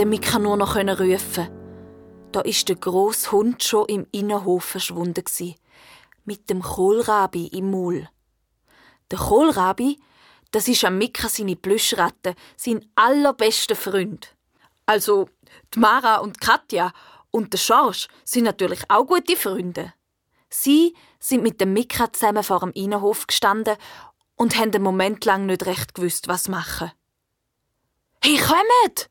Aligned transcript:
der 0.00 0.06
Mika 0.06 0.38
nur 0.38 0.56
noch 0.56 0.76
rufen. 0.76 1.48
Da 2.32 2.40
ist 2.40 2.66
der 2.70 2.76
grosse 2.76 3.32
Hund 3.32 3.62
schon 3.62 3.86
im 3.86 4.06
Innenhof 4.12 4.64
verschwunden 4.64 5.26
mit 6.24 6.48
dem 6.48 6.62
Kohlrabi 6.62 7.48
im 7.48 7.70
Maul. 7.70 8.08
Der 9.10 9.18
Kohlrabi, 9.18 10.00
das 10.52 10.68
ist 10.68 10.86
am 10.86 10.96
Mika 10.96 11.28
seine 11.28 11.54
Plüschratte, 11.54 12.34
sein 12.56 12.90
allerbester 12.94 13.76
Freund. 13.76 14.34
Also 14.86 15.28
die 15.74 15.78
Mara 15.78 16.16
und 16.16 16.40
Katja 16.40 16.94
und 17.30 17.52
der 17.52 17.58
Schorsch 17.58 18.08
sind 18.24 18.44
natürlich 18.44 18.80
auch 18.88 19.04
gute 19.04 19.36
Freunde. 19.36 19.92
Sie 20.48 20.96
sind 21.18 21.42
mit 21.42 21.60
dem 21.60 21.74
Mika 21.74 22.10
zusammen 22.10 22.42
vor 22.42 22.60
dem 22.60 22.72
Innenhof 22.72 23.26
gestanden 23.26 23.76
und 24.36 24.56
haben 24.56 24.72
einen 24.72 24.82
Moment 24.82 25.26
lang 25.26 25.44
nicht 25.44 25.66
recht 25.66 25.94
gewusst, 25.94 26.26
was 26.26 26.48
machen. 26.48 26.90
Hey, 28.22 28.38
kommt! 28.38 29.09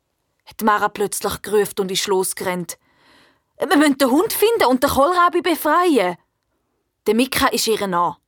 Hat 0.49 0.61
Mara 0.63 0.89
plötzlich 0.89 1.41
gerufen 1.41 1.79
und 1.79 1.91
ist 1.91 2.07
losgerannt. 2.07 2.77
Wir 3.59 3.77
müssen 3.77 3.97
den 3.97 4.09
Hund 4.09 4.33
finden 4.33 4.65
und 4.65 4.83
den 4.83 4.89
Kohlrabi 4.89 5.41
befreien. 5.41 6.17
Der 7.07 7.15
Mika 7.15 7.47
ist 7.47 7.67
ihr 7.67 7.87
nach. 7.87 8.19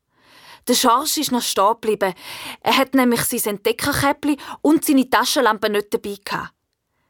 Der 0.67 0.75
Schorsch 0.75 1.17
ist 1.17 1.31
noch 1.31 1.41
stehen 1.41 1.73
geblieben. 1.81 2.13
Er 2.61 2.77
hat 2.77 2.93
nämlich 2.93 3.23
sein 3.23 3.55
Entdeckerkäppli 3.55 4.37
und 4.61 4.85
seine 4.85 5.09
Taschenlampe 5.09 5.69
nicht 5.69 5.93
dabei 5.93 6.17
gehabt. 6.23 6.53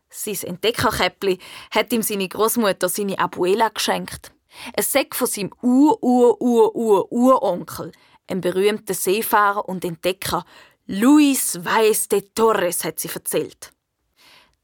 Sein 0.10 0.40
Entdeckerkäppli 0.44 1.38
hat 1.72 1.94
ihm 1.94 2.02
seine 2.02 2.28
Großmutter, 2.28 2.90
seine 2.90 3.20
Abuela, 3.20 3.70
geschenkt. 3.70 4.32
Ein 4.76 4.84
Säck 4.84 5.16
von 5.16 5.28
seinem 5.28 5.52
Ur-Ur-Ur-Ur-Uronkel, 5.62 7.92
einem 8.28 8.42
berühmten 8.42 8.94
Seefahrer 8.94 9.68
und 9.68 9.84
Entdecker, 9.86 10.46
Luis 10.88 11.64
Valles 11.64 12.10
de 12.10 12.22
Torres, 12.36 12.84
hat 12.84 13.00
sie 13.00 13.10
erzählt. 13.10 13.72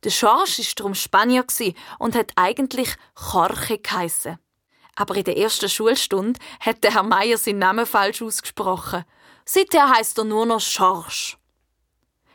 Der 0.03 0.11
Schorsch 0.11 0.59
war 0.59 0.65
darum 0.75 0.95
Spanier 0.95 1.45
und 1.99 2.15
hat 2.15 2.31
eigentlich 2.35 2.95
Jorge 3.33 3.79
geheissen. 3.79 4.37
Aber 4.95 5.15
in 5.15 5.23
der 5.23 5.37
ersten 5.37 5.69
Schulstunde 5.69 6.39
hat 6.59 6.83
der 6.83 6.93
Herr 6.93 7.03
Meier 7.03 7.37
seinen 7.37 7.59
Namen 7.59 7.85
falsch 7.85 8.21
ausgesprochen. 8.21 9.05
Seither 9.45 9.89
heißt 9.89 10.17
er 10.17 10.23
nur 10.23 10.45
noch 10.45 10.59
Schorsch. 10.59 11.37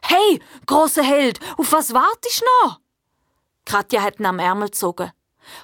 Hey, 0.02 0.40
großer 0.66 1.02
Held, 1.02 1.40
auf 1.56 1.72
was 1.72 1.92
wartest 1.92 2.40
du 2.40 2.66
noch? 2.66 2.80
Katja 3.64 4.02
hat 4.02 4.18
ihn 4.18 4.26
am 4.26 4.38
Ärmel 4.38 4.68
gezogen. 4.68 5.12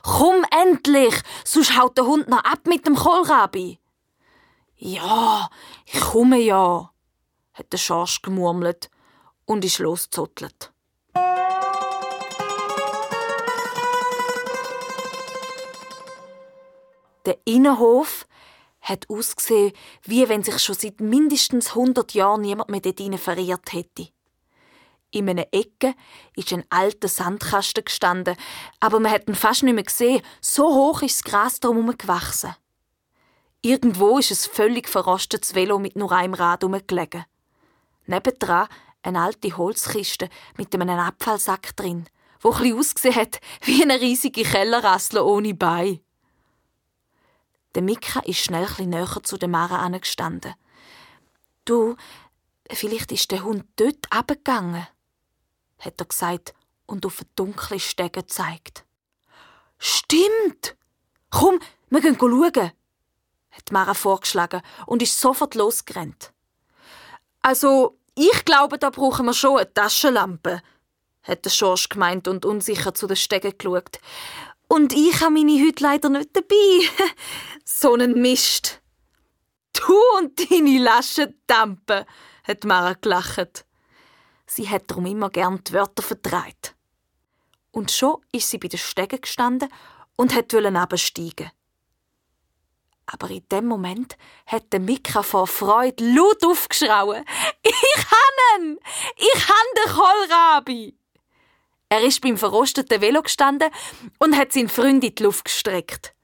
Komm 0.02 0.44
endlich, 0.50 1.14
sonst 1.44 1.76
haut 1.78 1.96
der 1.96 2.06
Hund 2.06 2.28
noch 2.28 2.44
ab 2.44 2.60
mit 2.66 2.86
dem 2.86 2.94
Kohlrabi. 2.94 3.78
Ja, 4.76 5.48
ich 5.86 6.00
komme 6.00 6.38
ja, 6.38 6.92
hat 7.54 7.72
der 7.72 7.78
Schorsch 7.78 8.22
gemurmelt 8.22 8.90
und 9.44 9.64
ist 9.64 9.78
losgezottelt. 9.78 10.72
Der 17.28 17.36
Innenhof 17.44 18.26
hat 18.80 19.10
ausgesehen, 19.10 19.74
wie 20.02 20.26
wenn 20.30 20.42
sich 20.42 20.58
schon 20.60 20.74
seit 20.74 20.98
mindestens 20.98 21.76
100 21.76 22.14
Jahren 22.14 22.40
niemand 22.40 22.70
mehr 22.70 22.80
dort 22.80 23.20
verirrt 23.20 23.74
hätte. 23.74 24.08
In 25.10 25.28
einer 25.28 25.46
Ecke 25.52 25.94
ist 26.36 26.54
ein 26.54 26.64
alter 26.70 27.08
Sandkasten 27.08 27.84
gestanden, 27.84 28.34
aber 28.80 28.98
man 28.98 29.12
hat 29.12 29.28
ihn 29.28 29.34
fast 29.34 29.62
nicht 29.62 29.74
mehr 29.74 29.84
gesehen, 29.84 30.22
so 30.40 30.74
hoch 30.74 31.02
ist 31.02 31.18
das 31.18 31.30
Gras 31.30 31.60
drumherum 31.60 31.98
gewachsen. 31.98 32.56
Irgendwo 33.60 34.16
ist 34.16 34.30
ein 34.30 34.50
völlig 34.50 34.88
verrostetes 34.88 35.54
Velo 35.54 35.78
mit 35.78 35.96
nur 35.96 36.12
einem 36.12 36.32
Rad 36.32 36.62
herumgelegen. 36.62 37.26
Nebendran 38.06 38.68
eine 39.02 39.20
alte 39.20 39.54
Holzkiste 39.54 40.30
mit 40.56 40.74
einem 40.74 40.88
Abfallsack 40.88 41.76
drin, 41.76 42.08
wo 42.40 42.52
ein 42.52 42.72
ausgesehen 42.72 43.16
hat 43.16 43.38
wie 43.64 43.82
eine 43.82 44.00
riesige 44.00 44.44
Kellerrassel 44.44 45.18
ohne 45.18 45.52
Bein. 45.52 46.00
Der 47.78 47.84
Mika 47.84 48.18
ist 48.24 48.38
schnell 48.40 48.66
ein 48.76 48.90
näher 48.90 49.22
zu 49.22 49.36
der 49.36 49.48
Mara 49.48 49.76
angestanden. 49.76 50.52
Du, 51.64 51.94
vielleicht 52.68 53.12
ist 53.12 53.30
der 53.30 53.44
Hund 53.44 53.66
dort 53.76 54.04
abgegangen, 54.10 54.84
hat 55.78 56.00
er 56.00 56.06
gesagt 56.06 56.54
und 56.86 57.06
auf 57.06 57.20
eine 57.20 57.28
dunkle 57.36 57.78
Stege 57.78 58.22
gezeigt. 58.22 58.84
Stimmt! 59.78 60.76
Komm, 61.30 61.60
wir 61.88 62.00
gehen 62.00 62.16
schauen, 62.18 62.72
hat 63.52 63.70
Mara 63.70 63.94
vorgeschlagen 63.94 64.60
und 64.86 65.00
ist 65.00 65.20
sofort 65.20 65.54
losgerannt. 65.54 66.32
Also, 67.42 67.96
ich 68.16 68.44
glaube, 68.44 68.80
da 68.80 68.90
brauchen 68.90 69.26
wir 69.26 69.34
schon 69.34 69.56
eine 69.56 69.72
Taschenlampe, 69.72 70.62
hat 71.22 71.44
der 71.44 71.50
Schorsch 71.50 71.88
gemeint 71.88 72.26
und 72.26 72.44
unsicher 72.44 72.92
zu 72.92 73.06
den 73.06 73.14
Stegen 73.14 73.56
geschaut. 73.56 74.00
Und 74.68 74.92
ich 74.92 75.20
habe 75.20 75.32
meine 75.32 75.64
heute 75.64 75.82
leider 75.82 76.08
nicht 76.10 76.30
dabei. 76.34 77.06
so 77.64 77.94
ein 77.94 78.12
Mist. 78.12 78.82
Du 79.72 79.94
und 80.18 80.50
deine 80.50 80.78
Laschentampe, 80.78 82.06
hat 82.44 82.64
Mara 82.64 82.94
gelacht. 82.94 83.64
Sie 84.46 84.68
hat 84.68 84.90
darum 84.90 85.06
immer 85.06 85.30
gern 85.30 85.62
die 85.64 85.72
Wörter 85.72 86.02
vertreibt. 86.02 86.74
Und 87.70 87.90
schon 87.90 88.20
ist 88.32 88.50
sie 88.50 88.58
bei 88.58 88.68
den 88.68 88.78
Stegen 88.78 89.20
gestanden 89.20 89.68
und 90.16 90.34
hat 90.34 90.54
absteigen. 90.54 91.50
Aber 93.06 93.30
in 93.30 93.46
dem 93.50 93.66
Moment 93.66 94.18
hat 94.46 94.72
der 94.72 94.80
Mika 94.80 95.22
vor 95.22 95.46
Freude 95.46 96.12
laut 96.12 96.44
aufgeschrauen. 96.44 97.24
Ich 97.62 98.06
han 98.10 98.62
ihn! 98.62 98.78
Ich 99.16 99.48
han 99.48 99.66
den 99.76 99.92
Kohlrabi! 99.94 100.97
Er 101.88 102.02
ist 102.02 102.20
beim 102.20 102.36
verrosteten 102.36 103.00
Velo 103.00 103.22
gestanden 103.22 103.70
und 104.18 104.36
hat 104.36 104.52
seinen 104.52 104.68
Freund 104.68 105.02
in 105.04 105.14
die 105.14 105.22
Luft 105.22 105.46
gestreckt. 105.46 106.14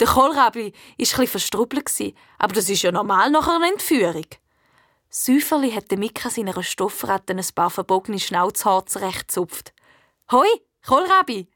Der 0.00 0.06
Kohlrabi 0.06 0.72
war 0.72 0.80
etwas 0.98 1.30
verstrubbelt, 1.30 1.90
aber 2.38 2.54
das 2.54 2.68
ist 2.68 2.82
ja 2.82 2.92
normal 2.92 3.30
nach 3.30 3.48
einer 3.48 3.68
Entführung. 3.68 4.26
Säuferli 5.10 5.72
hat 5.72 5.90
Mika 5.92 6.28
seiner 6.28 6.62
Stoffratte 6.62 7.32
ein 7.32 7.44
paar 7.54 7.70
verbogene 7.70 8.20
Schnauzhaare 8.20 8.84
zurechtzupft. 8.84 9.72
Hoi, 10.30 10.46
Kohlrabi! 10.86 11.48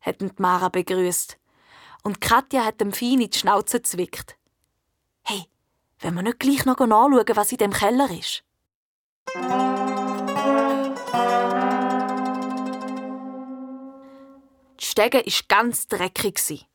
hat 0.00 0.22
ihn 0.22 0.30
Mara 0.38 0.68
begrüßt. 0.68 1.36
Und 2.04 2.20
Katja 2.20 2.64
hat 2.64 2.80
dem 2.80 2.92
fein 2.92 3.20
in 3.20 3.30
die 3.30 3.38
Schnauze 3.38 3.82
zwickt. 3.82 4.36
Hey, 5.22 5.46
wenn 5.98 6.14
wir 6.14 6.22
nicht 6.22 6.38
gleich 6.38 6.64
noch 6.64 6.78
anschauen, 6.78 7.24
was 7.34 7.50
in 7.50 7.58
dem 7.58 7.72
Keller 7.72 8.08
ist? 8.10 8.44
Die 14.80 14.84
Stege 14.84 15.18
war 15.18 15.48
ganz 15.48 15.86
dreckig. 15.88 16.66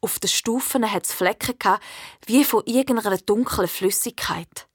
Auf 0.00 0.18
den 0.18 0.28
Stufen 0.28 0.90
hatte 0.90 1.08
es 1.08 1.12
Flecken 1.12 1.78
wie 2.26 2.44
von 2.44 2.62
irgendeiner 2.66 3.18
dunklen 3.18 3.68
Flüssigkeit. 3.68 4.68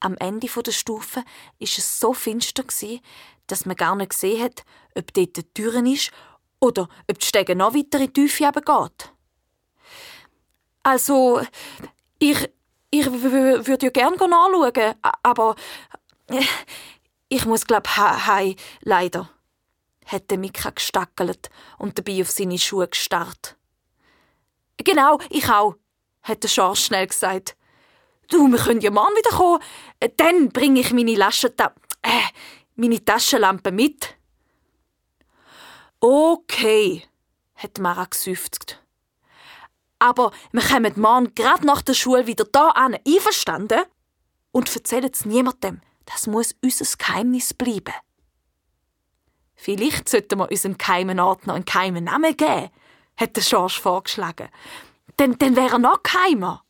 Am 0.00 0.16
Ende 0.18 0.48
der 0.48 0.72
Stufe 0.72 1.20
war 1.20 1.24
es 1.60 2.00
so 2.00 2.12
finster, 2.12 2.64
dass 3.46 3.64
man 3.64 3.76
gar 3.76 3.94
nicht 3.96 4.10
gesehen 4.10 4.42
hat, 4.42 4.64
ob 4.96 5.12
dort 5.12 5.36
eine 5.36 5.54
Tür 5.54 5.86
ist 5.86 6.10
oder 6.60 6.88
ob 7.08 7.18
die 7.18 7.26
Stege 7.26 7.54
noch 7.54 7.74
weiter 7.74 8.00
in 8.00 8.12
die 8.12 8.28
Tiefe 8.28 8.50
geht. 8.50 9.12
Also, 10.82 11.40
ich, 12.18 12.50
ich 12.90 13.06
würde 13.10 13.86
ja 13.86 13.90
gerne 13.90 14.20
anschauen, 14.20 14.94
aber 15.22 15.54
äh, 16.28 16.44
ich 17.28 17.46
muss, 17.46 17.66
glaube 17.66 17.88
ich, 17.88 18.56
leider 18.82 19.30
hat 20.06 20.30
Mika 20.32 20.70
gestackelt 20.70 21.50
und 21.78 21.98
dabei 21.98 22.22
auf 22.22 22.30
seine 22.30 22.58
Schuhe 22.58 22.88
gestarrt. 22.88 23.56
Genau, 24.76 25.18
ich 25.30 25.48
auch, 25.48 25.76
hat 26.22 26.48
Schorsch 26.48 26.86
schnell 26.86 27.06
gesagt. 27.06 27.56
Du, 28.28 28.48
wir 28.48 28.58
können 28.58 28.80
ja 28.80 28.90
morgen 28.90 29.14
wieder 29.16 29.36
kommen. 29.36 29.62
Dann 30.16 30.48
bringe 30.50 30.80
ich 30.80 30.92
meine 30.92 31.14
Laschenta 31.14 31.74
äh, 32.02 32.22
meine 32.76 33.04
Taschenlampe 33.04 33.72
mit. 33.72 34.16
Okay, 36.00 37.02
hat 37.54 37.78
Mara 37.78 38.04
gesüftet. 38.04 38.82
Aber 39.98 40.32
wir 40.52 40.60
kommen 40.60 40.92
morgen 40.96 41.34
gerade 41.34 41.66
nach 41.66 41.82
der 41.82 41.94
Schule 41.94 42.26
wieder 42.26 42.44
da 42.44 42.68
an, 42.70 42.96
einverstanden? 43.06 43.84
Und 44.52 44.74
erzählen 44.74 45.10
es 45.10 45.24
niemandem. 45.24 45.80
Das 46.04 46.26
muss 46.26 46.54
unser 46.62 46.84
Geheimnis 46.98 47.54
bleiben. 47.54 47.94
Vielleicht 49.56 50.08
sollten 50.08 50.38
wir 50.38 50.50
unserem 50.50 50.78
geheimen 50.78 51.20
Ort 51.20 51.46
noch 51.46 51.54
einen 51.54 51.64
geheimen 51.64 52.04
Namen 52.04 52.36
geben, 52.36 52.70
hat 53.16 53.36
der 53.36 53.42
Schorsch 53.42 53.80
vorgeschlagen. 53.80 54.48
Dann, 55.16 55.38
dann 55.38 55.56
wäre 55.56 55.74
er 55.74 55.78
noch 55.78 56.02
geheimer. 56.02 56.64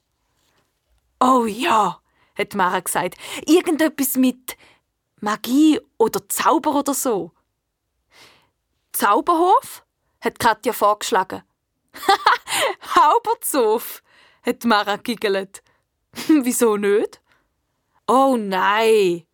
Oh 1.20 1.46
ja, 1.46 2.00
hat 2.36 2.54
Mara 2.54 2.81
gesagt. 2.81 3.16
Irgendetwas 3.46 4.16
mit 4.16 4.56
Magie 5.20 5.81
oder 5.96 6.28
Zauber 6.28 6.75
oder 6.75 6.94
so. 6.94 7.32
Zauberhof? 8.92 9.84
hat 10.25 10.38
Katja 10.38 10.72
vorgeschlagen. 10.72 11.42
Haubertshof, 12.96 14.02
hat 14.42 14.64
Mara 14.64 14.96
giggelt. 14.96 15.62
Wieso 16.28 16.76
nicht? 16.76 17.20
Oh 18.06 18.37
nein, 18.38 19.26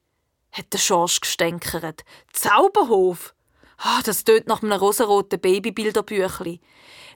hat 0.53 0.73
der 0.73 0.79
Schorsch 0.79 1.21
gestänkert. 1.21 2.05
Zauberhof? 2.33 3.35
Ah, 3.83 4.03
das 4.05 4.25
tönt 4.25 4.47
nach 4.47 4.63
einem 4.63 4.73
rosaroten 4.73 5.41
Babybilderbüchli. 5.41 6.61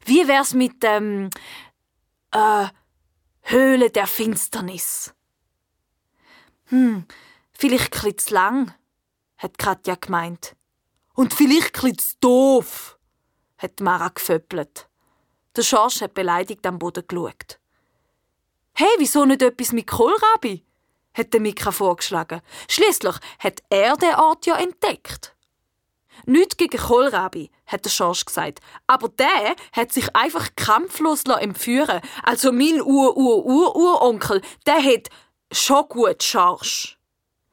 Wie 0.06 0.26
wär's 0.26 0.54
mit 0.54 0.82
dem 0.82 1.30
ähm, 2.32 2.64
äh, 2.64 2.68
Höhle 3.42 3.90
der 3.90 4.06
Finsternis? 4.06 5.14
Hm, 6.66 7.04
vielleicht 7.52 7.90
klitz 7.90 8.30
lang, 8.30 8.72
hat 9.36 9.58
Katja 9.58 9.96
gemeint. 9.96 10.56
Und 11.14 11.34
vielleicht 11.34 11.74
klitz 11.74 12.18
doof, 12.18 12.98
hat 13.58 13.80
Mara 13.80 14.08
geföppelt. 14.08 14.88
Der 15.54 15.62
Schorsch 15.62 16.00
hat 16.00 16.14
beleidigt 16.14 16.66
am 16.66 16.78
Boden 16.78 17.04
geschaut. 17.06 17.60
Hey, 18.72 18.88
wieso 18.96 19.26
nicht 19.26 19.42
etwas 19.42 19.72
mit 19.72 19.86
Kohlrabi? 19.86 20.64
hat 21.16 21.32
der 21.32 21.40
Mika 21.40 21.70
vorgeschlagen. 21.70 22.40
Schließlich 22.68 23.16
hat 23.38 23.62
er 23.70 23.96
den 23.96 24.14
Ort 24.16 24.46
ja 24.46 24.56
entdeckt. 24.56 25.33
Nicht 26.26 26.58
gegen 26.58 26.78
Kohlrabi, 26.78 27.50
hat 27.66 27.84
der 27.84 27.90
Schorsch 27.90 28.24
gesagt. 28.24 28.60
Aber 28.86 29.08
der 29.08 29.56
hat 29.72 29.92
sich 29.92 30.14
einfach 30.14 30.50
kampflos 30.56 31.24
entführen 31.24 32.00
Also 32.22 32.52
mein 32.52 32.80
Ur-Ur-Ur-Uronkel, 32.80 34.40
der 34.66 34.82
hat 34.82 35.08
schon 35.52 35.86
gut 35.88 36.22
Schorsch, 36.22 36.96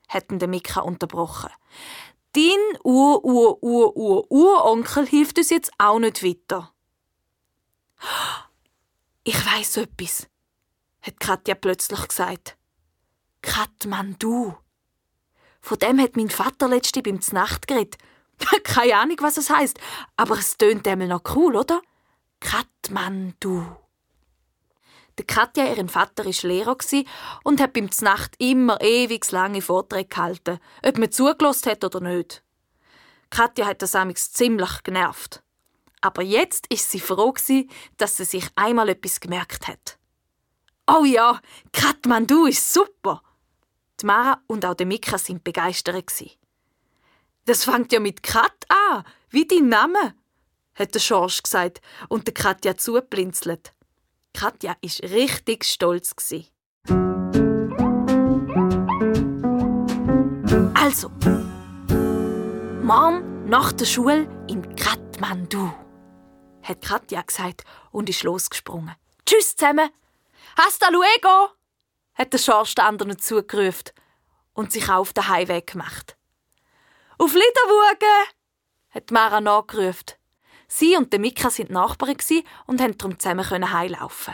hat 0.07 0.25
der 0.29 0.47
Mika 0.47 0.79
unterbrochen. 0.81 1.49
Dein 2.33 2.77
Ur-Ur-Ur-Ur-Uronkel 2.83 5.05
hilft 5.05 5.37
uns 5.37 5.49
jetzt 5.49 5.71
auch 5.77 5.99
nicht 5.99 6.23
weiter. 6.23 6.71
Ich 9.23 9.45
weiß 9.45 9.77
etwas, 9.77 10.27
hat 11.01 11.19
Katja 11.19 11.55
plötzlich 11.55 12.07
gesagt. 12.07 12.57
Kathmandu. 13.41 14.55
Von 15.61 15.79
dem 15.79 15.99
hat 15.99 16.15
mein 16.15 16.29
Vater 16.29 16.67
letzte 16.67 17.01
beim 17.01 17.21
Znacht 17.21 17.67
geredet. 17.67 17.97
Keine 18.63 18.95
Ahnung, 18.95 19.17
was 19.19 19.37
es 19.37 19.49
heißt, 19.49 19.79
aber 20.17 20.37
es 20.37 20.57
tönt 20.57 20.87
einmal 20.87 21.07
noch 21.07 21.23
cool, 21.35 21.55
oder? 21.55 21.81
Kathmandu. 22.39 23.65
Der 25.17 25.25
Katja, 25.25 25.65
ihren 25.65 25.89
Vater, 25.89 26.25
war 26.25 26.49
Lehrer 26.49 26.77
und 27.43 27.61
hat 27.61 27.73
beim 27.73 27.91
Znacht 27.91 28.35
immer 28.39 28.81
ewig 28.81 29.29
lange 29.31 29.61
Vorträge 29.61 30.07
gehalten, 30.07 30.59
ob 30.83 30.97
man 30.97 31.11
zugelassen 31.11 31.71
hat 31.71 31.83
oder 31.83 31.99
nicht. 31.99 32.43
Katja 33.29 33.67
hat 33.67 33.81
das 33.81 33.95
amigs 33.95 34.31
ziemlich 34.31 34.83
genervt. 34.83 35.43
Aber 36.01 36.23
jetzt 36.23 36.65
ist 36.67 36.89
sie 36.89 36.99
froh 36.99 37.33
dass 37.97 38.17
sie 38.17 38.25
sich 38.25 38.47
einmal 38.55 38.89
etwas 38.89 39.19
gemerkt 39.19 39.67
hat. 39.67 39.99
Oh 40.87 41.05
ja, 41.05 41.39
Kathmandu 41.71 42.47
ist 42.47 42.73
super! 42.73 43.21
Die 44.01 44.07
Mara 44.07 44.41
und 44.47 44.65
auch 44.65 44.73
der 44.73 44.87
Mika 44.87 45.17
sind 45.19 45.43
begeistert. 45.43 46.11
Das 47.45 47.63
fängt 47.63 47.91
ja 47.91 47.99
mit 47.99 48.21
Kat 48.21 48.65
an, 48.69 49.03
wie 49.29 49.47
dein 49.47 49.67
Name, 49.67 50.13
hat 50.75 50.93
der 50.93 50.99
Schorsch 50.99 51.41
gesagt 51.41 51.81
und 52.07 52.27
der 52.27 52.33
Katja 52.33 52.77
zublinzelt. 52.77 53.73
Katja 54.33 54.75
ist 54.81 55.01
richtig 55.03 55.63
stolz. 55.65 56.13
Also, 60.73 61.09
Mom 62.83 63.45
nach 63.45 63.71
der 63.73 63.85
Schule 63.85 64.27
in 64.47 64.75
Kathmandu, 64.75 65.73
hat 66.63 66.81
Katja 66.81 67.21
gesagt 67.21 67.63
und 67.91 68.07
ist 68.09 68.23
losgesprungen. 68.23 68.95
Tschüss 69.25 69.55
zusammen! 69.55 69.89
Hasta 70.57 70.89
luego! 70.89 71.49
hat 72.13 72.33
der 72.33 72.37
Schorsch 72.37 72.75
den 72.75 72.85
anderen 72.85 73.17
zugerufen 73.17 73.91
und 74.53 74.71
sich 74.71 74.89
auf 74.89 75.13
den 75.13 75.27
Heimweg 75.27 75.67
gemacht. 75.67 76.15
Auf 77.21 77.35
Liederwogen! 77.35 78.31
hat 78.89 79.11
Mara 79.11 79.41
nachgerufen. 79.41 80.15
Sie 80.67 80.97
und 80.97 81.15
Mika 81.19 81.51
sind 81.51 81.69
Nachbarn 81.69 82.17
und 82.65 82.79
konnten 82.79 82.97
darum 82.97 83.19
zusammen 83.19 83.71
heimlaufen. 83.71 84.33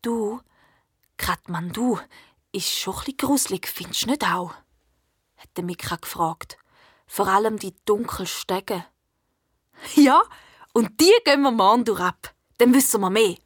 Du, 0.00 0.40
Kathmandu, 1.18 1.98
ist 2.50 2.70
schon 2.70 2.94
bisschen 2.94 3.16
gruselig, 3.18 3.68
findest 3.68 4.04
du 4.04 4.06
nicht 4.06 4.24
auch? 4.24 4.54
hat 5.36 5.62
Mika 5.62 5.96
gefragt. 5.96 6.56
Vor 7.06 7.28
allem 7.28 7.58
die 7.58 7.74
dunklen 7.84 8.26
Stege. 8.26 8.86
Ja, 9.96 10.22
und 10.72 10.98
die 10.98 11.12
gehen 11.26 11.42
wir 11.42 11.50
morgen 11.50 11.84
durch 11.84 12.00
ab. 12.00 12.34
Dann 12.56 12.72
wissen 12.72 13.02
wir 13.02 13.10
mehr, 13.10 13.36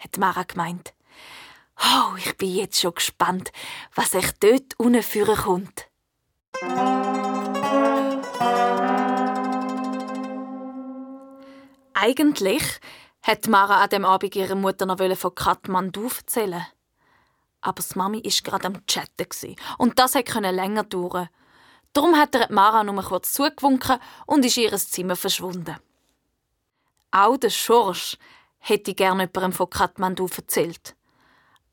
hat 0.00 0.18
Mara 0.18 0.42
gemeint. 0.42 0.92
Oh, 1.80 2.16
ich 2.16 2.36
bin 2.36 2.52
jetzt 2.52 2.80
schon 2.80 2.96
gespannt, 2.96 3.52
was 3.94 4.12
euch 4.16 4.32
dort 4.40 4.74
unten 4.80 5.04
führen 5.04 5.36
kommt. 5.36 5.85
Eigentlich 11.92 12.62
hat 13.22 13.48
Mara 13.48 13.82
an 13.82 13.90
dem 13.90 14.04
Abend 14.04 14.34
ihrer 14.36 14.54
Mutter 14.54 14.86
noch 14.86 15.16
von 15.16 15.34
Kathmandu 15.34 16.08
erzählen. 16.08 16.66
Aber 17.60 17.82
die 17.82 17.98
Mami 17.98 18.22
war 18.24 18.32
gerade 18.44 18.66
am 18.68 18.86
Chatten 18.86 19.56
und 19.78 19.98
das 19.98 20.12
konnte 20.12 20.50
länger 20.50 20.84
dauern. 20.84 21.28
Darum 21.92 22.16
hat 22.16 22.34
er 22.34 22.50
Mara 22.50 22.84
nur 22.84 23.02
kurz 23.02 23.32
zugewunken 23.32 23.98
und 24.26 24.44
ist 24.44 24.56
in 24.56 24.64
ihr 24.64 24.76
Zimmer 24.76 25.16
verschwunden. 25.16 25.76
Auch 27.10 27.36
der 27.36 27.50
Schorsch 27.50 28.16
hätte 28.58 28.94
gerne 28.94 29.24
jemandem 29.24 29.52
von 29.52 29.68
Kathmandu 29.68 30.28
erzählt. 30.34 30.94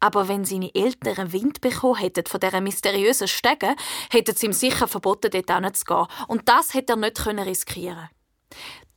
Aber 0.03 0.27
wenn 0.27 0.43
seine 0.43 0.75
Eltern 0.75 1.31
Wind 1.31 1.61
bekommen 1.61 1.95
hätten 1.95 2.25
von 2.25 2.41
dieser 2.41 2.59
mysteriösen 2.59 3.29
Stege, 3.29 3.73
hätten 4.11 4.35
sie 4.35 4.47
ihm 4.47 4.51
sicher 4.51 4.89
verboten, 4.89 5.31
dort 5.31 5.49
hinzugehen. 5.49 6.07
Und 6.27 6.49
das 6.49 6.73
hätte 6.73 6.91
er 6.93 6.97
nicht 6.97 7.25
riskieren 7.25 8.09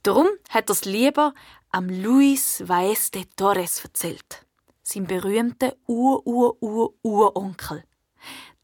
Darum 0.02 0.26
hat 0.50 0.68
er 0.68 0.72
es 0.72 0.84
lieber 0.84 1.32
am 1.70 1.88
Luis 1.88 2.60
Vaez 2.66 3.12
de 3.12 3.24
Torres 3.36 3.84
erzählt. 3.84 4.44
Sein 4.82 5.06
berühmter 5.06 5.76
Ur-Ur-Ur-Uronkel. 5.86 7.84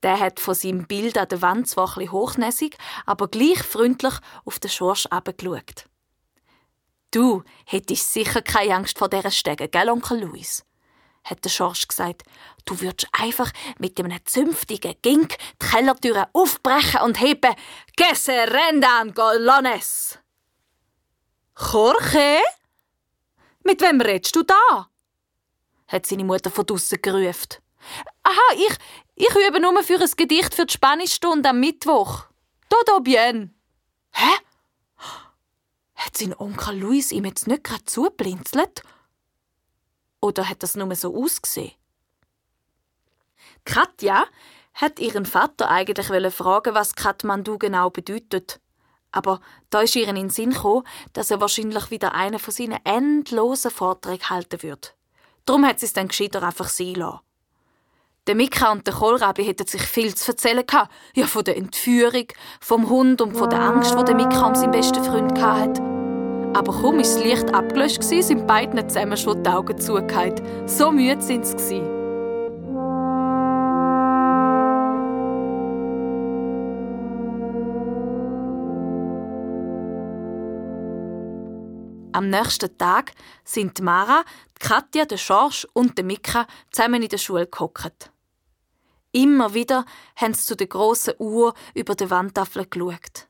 Der 0.03 0.19
hat 0.19 0.41
von 0.41 0.57
seinem 0.57 0.89
Bild 0.89 1.17
an 1.19 1.29
der 1.29 1.43
Wand 1.43 1.69
zwar 1.69 1.97
ein 1.97 2.11
hochnäsig, 2.11 2.77
aber 3.07 3.29
gleich 3.29 3.63
freundlich 3.63 4.15
auf 4.45 4.59
den 4.59 4.71
Schorsch 4.71 5.07
abgeschaut. 5.07 5.85
Du 7.13 7.45
hättest 7.67 8.13
sicher 8.13 8.43
keine 8.43 8.75
Angst 8.75 8.99
vor 8.99 9.09
dieser 9.09 9.31
Stege, 9.31 9.69
gell, 9.69 9.91
Onkel 9.91 10.23
Luis? 10.23 10.65
Hat 11.25 11.45
der 11.45 11.51
Schorsch 11.51 11.89
gesagt. 11.89 12.23
Du 12.65 12.81
würdest 12.81 13.09
einfach 13.13 13.51
mit 13.79 13.99
einem 13.99 14.19
zünftigen 14.25 14.95
Gink 15.03 15.37
die 15.39 15.67
Kellertüre 15.67 16.29
aufbrechen 16.33 17.01
und 17.03 17.21
heben 17.21 17.55
«Que 17.97 18.15
se 18.15 18.33
rendan, 18.33 19.15
Golones!» 19.15 20.19
«Jorge? 21.59 22.41
Mit 23.65 23.81
wem 23.81 24.01
redest 24.01 24.35
du 24.37 24.43
da?» 24.43 24.89
hat 25.93 26.07
seine 26.07 26.25
Mutter 26.25 26.51
von 26.51 26.67
draussen 26.67 27.01
gerufen. 27.03 27.59
«Aha, 28.23 28.55
ich, 28.55 28.77
ich 29.15 29.35
übe 29.47 29.61
nur 29.61 29.83
für 29.83 30.01
ein 30.01 30.11
Gedicht 30.17 30.55
für 30.55 30.67
die 30.67 30.73
Spanischstunde 30.73 31.51
am 31.51 31.61
Mittwoch. 31.61 32.25
Todo 32.69 33.01
bien!» 33.01 33.55
«Hä? 34.13 34.33
Hat 35.95 36.17
sein 36.17 36.35
Onkel 36.37 36.79
Luis 36.79 37.13
ihm 37.13 37.27
jetzt 37.27 37.47
nicht 37.47 37.65
gerade 37.65 37.85
zublinzelt?» 37.85 38.83
Oder 40.23 40.49
hat 40.49 40.63
das 40.63 40.77
nur 40.77 40.95
so 40.95 41.15
ausgesehen? 41.15 41.73
Katja 43.65 44.25
hat 44.75 44.99
ihren 44.99 45.27
Vater 45.27 45.69
eigentlich 45.69 46.07
fragen, 46.33 46.75
was 46.75 46.95
Kathmandu 46.95 47.59
genau 47.59 47.91
bedeutet. 47.91 48.61
Aber 49.11 49.41
da 49.69 49.83
ist 49.83 49.95
ihr 49.95 50.09
in 50.09 50.15
den 50.15 50.31
Sinn 50.31 50.51
gekommen, 50.51 50.87
dass 51.13 51.31
er 51.31 51.41
wahrscheinlich 51.41 51.91
wieder 51.91 52.15
einen 52.15 52.39
von 52.39 52.55
seinen 52.55 52.79
endlosen 52.85 53.71
Vorträgen 53.71 54.31
halten 54.31 54.63
wird. 54.63 54.95
Darum 55.45 55.67
hat 55.67 55.81
sie 55.81 55.87
es 55.87 55.93
dann 55.93 56.09
gescheiter 56.09 56.43
einfach 56.43 56.69
sein 56.69 56.95
lassen. 56.95 57.21
Der 58.29 58.37
Mika 58.37 58.71
und 58.71 58.87
der 58.87 58.95
Kohlrabi 58.95 59.45
hätten 59.45 59.67
sich 59.67 59.83
viel 59.83 60.15
zu 60.15 60.31
erzählen 60.31 60.65
gehabt. 60.65 60.93
Ja, 61.15 61.27
von 61.27 61.43
der 61.43 61.57
Entführung, 61.57 62.29
vom 62.61 62.89
Hund 62.89 63.21
und 63.21 63.37
von 63.37 63.51
der 63.51 63.61
Angst, 63.61 63.97
die 63.99 64.05
der 64.05 64.15
Mika 64.15 64.47
um 64.47 64.55
seinen 64.55 64.71
besten 64.71 65.03
Freund 65.03 65.43
hatte. 65.43 65.92
Aber 66.55 66.73
kaum 66.73 66.97
war 66.97 67.03
das 67.03 67.19
Licht 67.19 67.55
abgelöscht, 67.55 68.03
sind 68.03 68.47
beiden 68.47 68.87
zusammen 68.89 69.17
schon 69.17 69.43
die 69.43 69.49
Augen 69.49 69.79
zugehört. 69.81 70.43
So 70.67 70.93
müde 70.93 71.23
sind 71.23 71.47
sie. 71.47 71.81
Am 82.15 82.29
nächsten 82.29 82.77
Tag 82.77 83.13
sind 83.45 83.81
Mara, 83.81 84.23
Katja, 84.61 85.07
der 85.07 85.17
Schorsch 85.17 85.67
und 85.73 86.01
Mika 86.05 86.47
zusammen 86.71 87.03
in 87.03 87.09
der 87.09 87.17
Schule 87.17 87.47
gehockt. 87.47 88.13
Immer 89.13 89.55
wieder 89.55 89.87
haben 90.17 90.35
sie 90.35 90.45
zu 90.45 90.55
der 90.55 90.67
grossen 90.67 91.15
Uhr 91.19 91.55
über 91.75 91.95
der 91.95 92.11
Wandtafel 92.11 92.67
geschaut. 92.67 93.29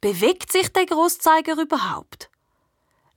Bewegt 0.00 0.50
sich 0.50 0.68
der 0.72 0.86
Großzeiger 0.86 1.56
überhaupt? 1.62 2.31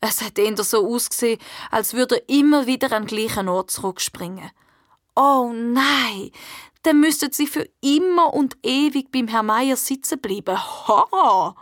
Es 0.08 0.22
hat 0.22 0.38
eher 0.38 0.64
so 0.64 0.88
ausgesehen, 0.88 1.40
als 1.72 1.96
würde 1.96 2.18
er 2.18 2.30
immer 2.30 2.68
wieder 2.68 2.92
an 2.92 3.08
den 3.08 3.18
gleichen 3.18 3.50
Ort 3.50 3.72
zurückspringen. 3.72 4.52
Oh 5.16 5.52
nein, 5.52 6.30
dann 6.84 7.00
müssten 7.00 7.32
sie 7.32 7.48
für 7.48 7.68
immer 7.82 8.34
und 8.34 8.56
ewig 8.62 9.12
beim 9.12 9.28
Herrn 9.28 9.48
Meier 9.48 9.76
sitzen 9.76 10.22
bleiben. 10.22 10.58
Horror! 10.88 11.56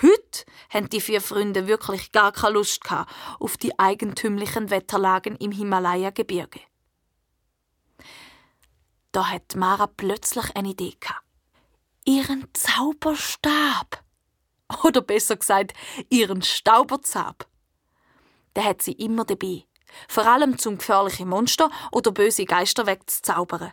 Heute 0.00 0.44
haben 0.70 0.88
die 0.88 1.00
vier 1.00 1.20
Freunde 1.20 1.66
wirklich 1.66 2.12
gar 2.12 2.30
keine 2.30 2.54
Lust 2.54 2.80
auf 3.40 3.56
die 3.56 3.76
eigentümlichen 3.78 4.70
Wetterlagen 4.70 5.34
im 5.36 5.50
Himalaya-Gebirge. 5.50 6.60
Da 9.10 9.28
hat 9.28 9.56
Mara 9.56 9.88
plötzlich 9.88 10.54
eine 10.54 10.68
Idee 10.68 10.94
gehabt. 11.00 11.24
Ihren 12.04 12.46
Zauberstab. 12.52 14.04
Oder 14.84 15.00
besser 15.00 15.36
gesagt, 15.36 15.74
ihren 16.08 16.42
Stauberzab. 16.42 17.49
Den 18.56 18.64
hat 18.64 18.82
sie 18.82 18.92
immer 18.92 19.24
dabei. 19.24 19.64
Vor 20.08 20.26
allem 20.26 20.58
zum 20.58 20.78
gefährliche 20.78 21.26
Monster 21.26 21.70
oder 21.92 22.12
böse 22.12 22.44
Geister 22.44 22.86
wegzuzaubern. 22.86 23.72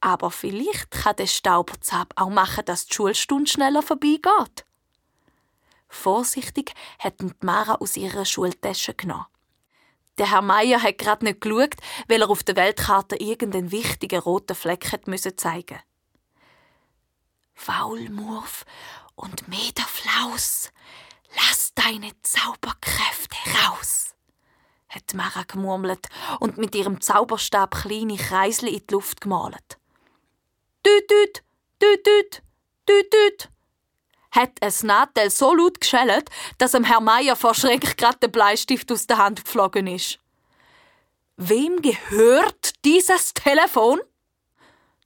Aber 0.00 0.30
vielleicht 0.30 0.90
kann 0.90 1.16
der 1.16 1.26
Stauberzab 1.26 2.12
auch 2.16 2.30
machen, 2.30 2.64
dass 2.64 2.86
die 2.86 2.94
Schulstunde 2.94 3.50
schneller 3.50 3.82
vorbeigeht. 3.82 4.64
Vorsichtig 5.88 6.72
hat 6.98 7.14
Mara 7.42 7.74
aus 7.74 7.96
ihrer 7.96 8.24
Schultasche 8.24 8.94
genommen. 8.94 9.26
Der 10.18 10.30
Herr 10.30 10.42
Meier 10.42 10.82
hat 10.82 10.98
gerade 10.98 11.24
nicht 11.24 11.40
geschaut, 11.40 11.74
weil 12.08 12.22
er 12.22 12.30
auf 12.30 12.42
der 12.42 12.56
Weltkarte 12.56 13.16
irgendeinen 13.16 13.70
wichtigen 13.70 14.20
roten 14.20 14.54
Fleck 14.56 14.92
hat 14.92 15.06
müssen 15.06 15.36
zeigen. 15.38 15.78
Faulmurf 17.54 18.64
und 19.14 19.48
Meterflaus, 19.48 20.72
lass 21.36 21.72
deine 21.74 22.12
Zauberkräfte 22.22 23.36
raus, 23.64 24.14
hat 24.88 25.14
Mara 25.14 25.42
gemurmelt 25.44 26.08
und 26.40 26.58
mit 26.58 26.74
ihrem 26.74 27.00
Zauberstab 27.00 27.82
kleine 27.82 28.16
Kreisel 28.16 28.68
in 28.68 28.86
die 28.86 28.92
Luft 28.92 29.20
gemalt. 29.20 29.78
Düt, 30.84 31.10
düt, 31.10 31.42
düt, 31.80 32.06
düt, 32.06 32.42
düt, 32.88 33.12
düt 33.12 33.48
hat 34.32 34.52
es 34.60 34.82
Nadel 34.82 35.30
so 35.30 35.54
laut 35.54 35.80
geschellt, 35.80 36.28
dass 36.58 36.72
dem 36.72 36.84
Herr 36.84 37.00
Meier 37.00 37.36
vor 37.36 37.54
Schreck 37.54 37.96
gerade 37.96 38.18
der 38.18 38.28
Bleistift 38.28 38.90
aus 38.90 39.06
der 39.06 39.18
Hand 39.18 39.44
geflogen 39.44 39.86
ist. 39.86 40.18
Wem 41.36 41.80
gehört 41.82 42.72
dieses 42.84 43.34
Telefon? 43.34 44.00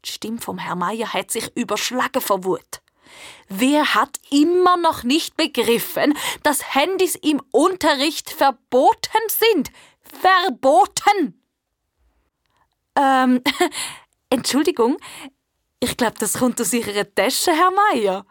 Die 0.05 0.11
Stimme 0.13 0.41
vom 0.41 0.59
Herr 0.59 0.77
Meier 0.77 1.13
hat 1.13 1.31
sich 1.31 1.55
überschlagen 1.57 2.23
vor 2.23 2.45
Wut. 2.45 2.81
Wer 3.49 3.95
hat 3.95 4.19
immer 4.31 4.77
noch 4.77 5.03
nicht 5.03 5.37
begriffen, 5.37 6.17
dass 6.43 6.75
Handys 6.75 7.15
im 7.15 7.43
Unterricht 7.51 8.31
verboten 8.31 9.29
sind? 9.29 9.71
Verboten! 10.01 11.43
Ähm, 12.97 13.43
Entschuldigung, 14.31 14.99
ich 15.81 15.97
glaube, 15.97 16.17
das 16.19 16.35
kommt 16.35 16.61
aus 16.61 16.73
Ihrer 16.73 17.13
Tasche, 17.15 17.53
Herr 17.53 17.71
Meier 17.71 18.27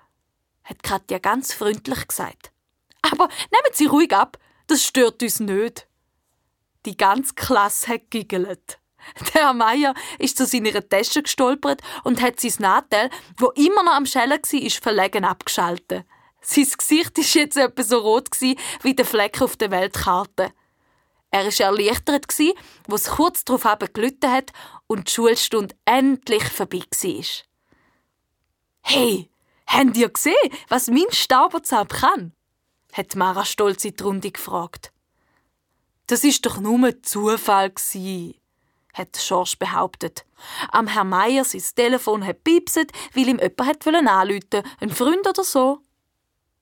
hat 0.66 0.84
Katja 0.84 1.20
ganz 1.20 1.54
freundlich 1.54 2.08
gesagt. 2.08 2.52
Aber 3.02 3.28
nehmen 3.52 3.74
Sie 3.74 3.86
ruhig 3.86 4.14
ab, 4.14 4.38
das 4.68 4.84
stört 4.84 5.22
uns 5.24 5.40
nicht. 5.40 5.88
Die 6.86 6.98
ganze 6.98 7.36
Klasse 7.36 7.94
hat 7.94 8.12
giggelt. 8.12 8.80
Der 9.34 9.54
Meier 9.54 9.94
ist 10.20 10.38
zu 10.38 10.46
seiner 10.46 10.88
Tasche 10.88 11.24
gestolpert 11.24 11.82
und 12.04 12.22
hat 12.22 12.40
sein 12.40 12.54
Nadel, 12.60 13.10
wo 13.38 13.52
immer 13.52 13.84
noch 13.84 13.94
am 13.94 14.06
Schellen 14.06 14.32
war, 14.42 14.70
verlegen 14.70 15.26
abgeschaltet. 15.26 16.06
Sein 16.42 16.68
Gesicht 16.78 17.18
ist 17.18 17.34
jetzt 17.34 17.58
etwa 17.58 17.84
so 17.84 18.00
rot 18.00 18.30
wie 18.40 18.94
der 18.94 19.06
Fleck 19.06 19.42
auf 19.42 19.56
der 19.58 19.72
Weltkarte. 19.72 20.52
Er 21.32 21.46
war 21.46 21.60
erleichtert, 21.60 22.26
wo 22.88 22.96
es 22.96 23.06
kurz 23.06 23.44
darauf 23.44 23.66
gelitten 23.94 24.32
hat 24.32 24.52
und 24.88 25.08
die 25.08 25.12
Schulstunde 25.12 25.76
endlich 25.86 26.44
vorbei 26.44 26.84
war. 27.02 27.26
Hey, 28.82 29.30
Habt 29.68 29.98
ihr 29.98 30.10
gesehen, 30.10 30.52
was 30.70 30.88
mein 30.88 31.12
Stauberzauber 31.12 31.96
kann? 31.96 32.34
hat 32.94 33.16
Mara 33.16 33.44
stolz 33.44 33.84
in 33.84 33.96
die 33.96 34.04
Runde 34.04 34.32
gefragt. 34.32 34.94
Das 36.08 36.24
ist 36.24 36.46
doch 36.46 36.60
nur 36.60 37.02
Zufall 37.02 37.72
gsi, 37.72 38.40
hat 38.96 39.14
George 39.14 39.56
behauptet. 39.60 40.26
Am 40.72 40.88
Herrn 40.88 41.10
Meier 41.10 41.44
sein 41.44 41.64
Telefon 41.76 42.26
hat 42.26 42.44
piepset, 42.44 42.92
weil 43.14 43.28
ihm 43.28 43.40
jemand 43.40 43.66
hat 43.66 43.88
anrufen 43.88 44.64
ein 44.80 44.90
Freund 44.90 45.28
oder 45.28 45.44
so. 45.44 45.82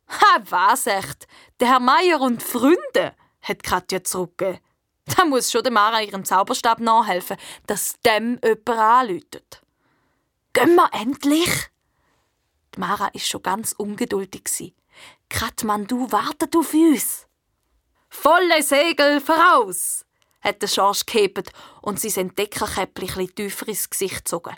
Ha, 0.10 0.40
was 0.50 0.88
echt? 0.88 1.28
Der 1.60 1.70
Herr 1.70 1.80
Meier 1.80 2.20
und 2.22 2.44
Freunde, 2.44 3.16
hat 3.44 3.64
Katja 3.64 4.04
zurückgegeben. 4.04 4.60
Da 5.06 5.26
muss 5.26 5.52
schon 5.52 5.64
der 5.64 5.72
Mara 5.72 6.02
ihrem 6.02 6.24
Zauberstab 6.24 6.80
nachhelfen, 6.80 7.38
dass 7.68 8.00
dem 8.06 8.40
jemand 8.44 8.70
anruft. 8.70 9.62
Gehen 10.54 10.76
wir 10.76 10.90
endlich? 10.94 11.70
Die 12.74 12.80
Mara 12.80 13.08
ist 13.08 13.28
schon 13.28 13.44
ganz 13.44 13.74
ungeduldig. 13.74 14.74
Katmandu 15.30 16.12
wartet 16.12 16.56
auf 16.56 16.74
uns. 16.74 17.28
Volle 18.10 18.64
Segel 18.64 19.20
voraus! 19.20 20.03
Hat 20.44 20.62
der 20.62 20.68
Schorsch 20.68 21.06
gehebt 21.06 21.52
und 21.82 22.00
sein 22.00 22.28
Entdeckerkäppchen 22.28 23.34
tiefer 23.34 23.68
ins 23.68 23.90
Gesicht 23.90 24.26
gezogen. 24.26 24.56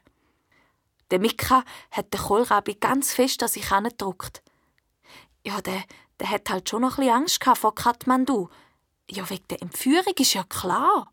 Der 1.12 1.20
Mika 1.20 1.64
hat 1.92 2.14
den 2.14 2.20
Kohlrabi 2.20 2.76
ganz 2.76 3.14
fest 3.14 3.44
an 3.44 3.50
sich 3.50 3.70
herangedrückt. 3.70 4.42
Ja, 5.46 5.62
der, 5.62 5.84
der 6.20 6.32
hat 6.32 6.50
halt 6.50 6.70
schon 6.70 6.82
noch 6.82 6.98
ein 6.98 7.10
Angst 7.10 7.44
vor 7.44 7.76
Katmandu. 7.76 8.50
Ja, 9.10 9.30
wegen 9.30 9.48
der 9.50 9.62
Entführung 9.62 10.16
ist 10.18 10.34
ja 10.34 10.44
klar. 10.44 11.12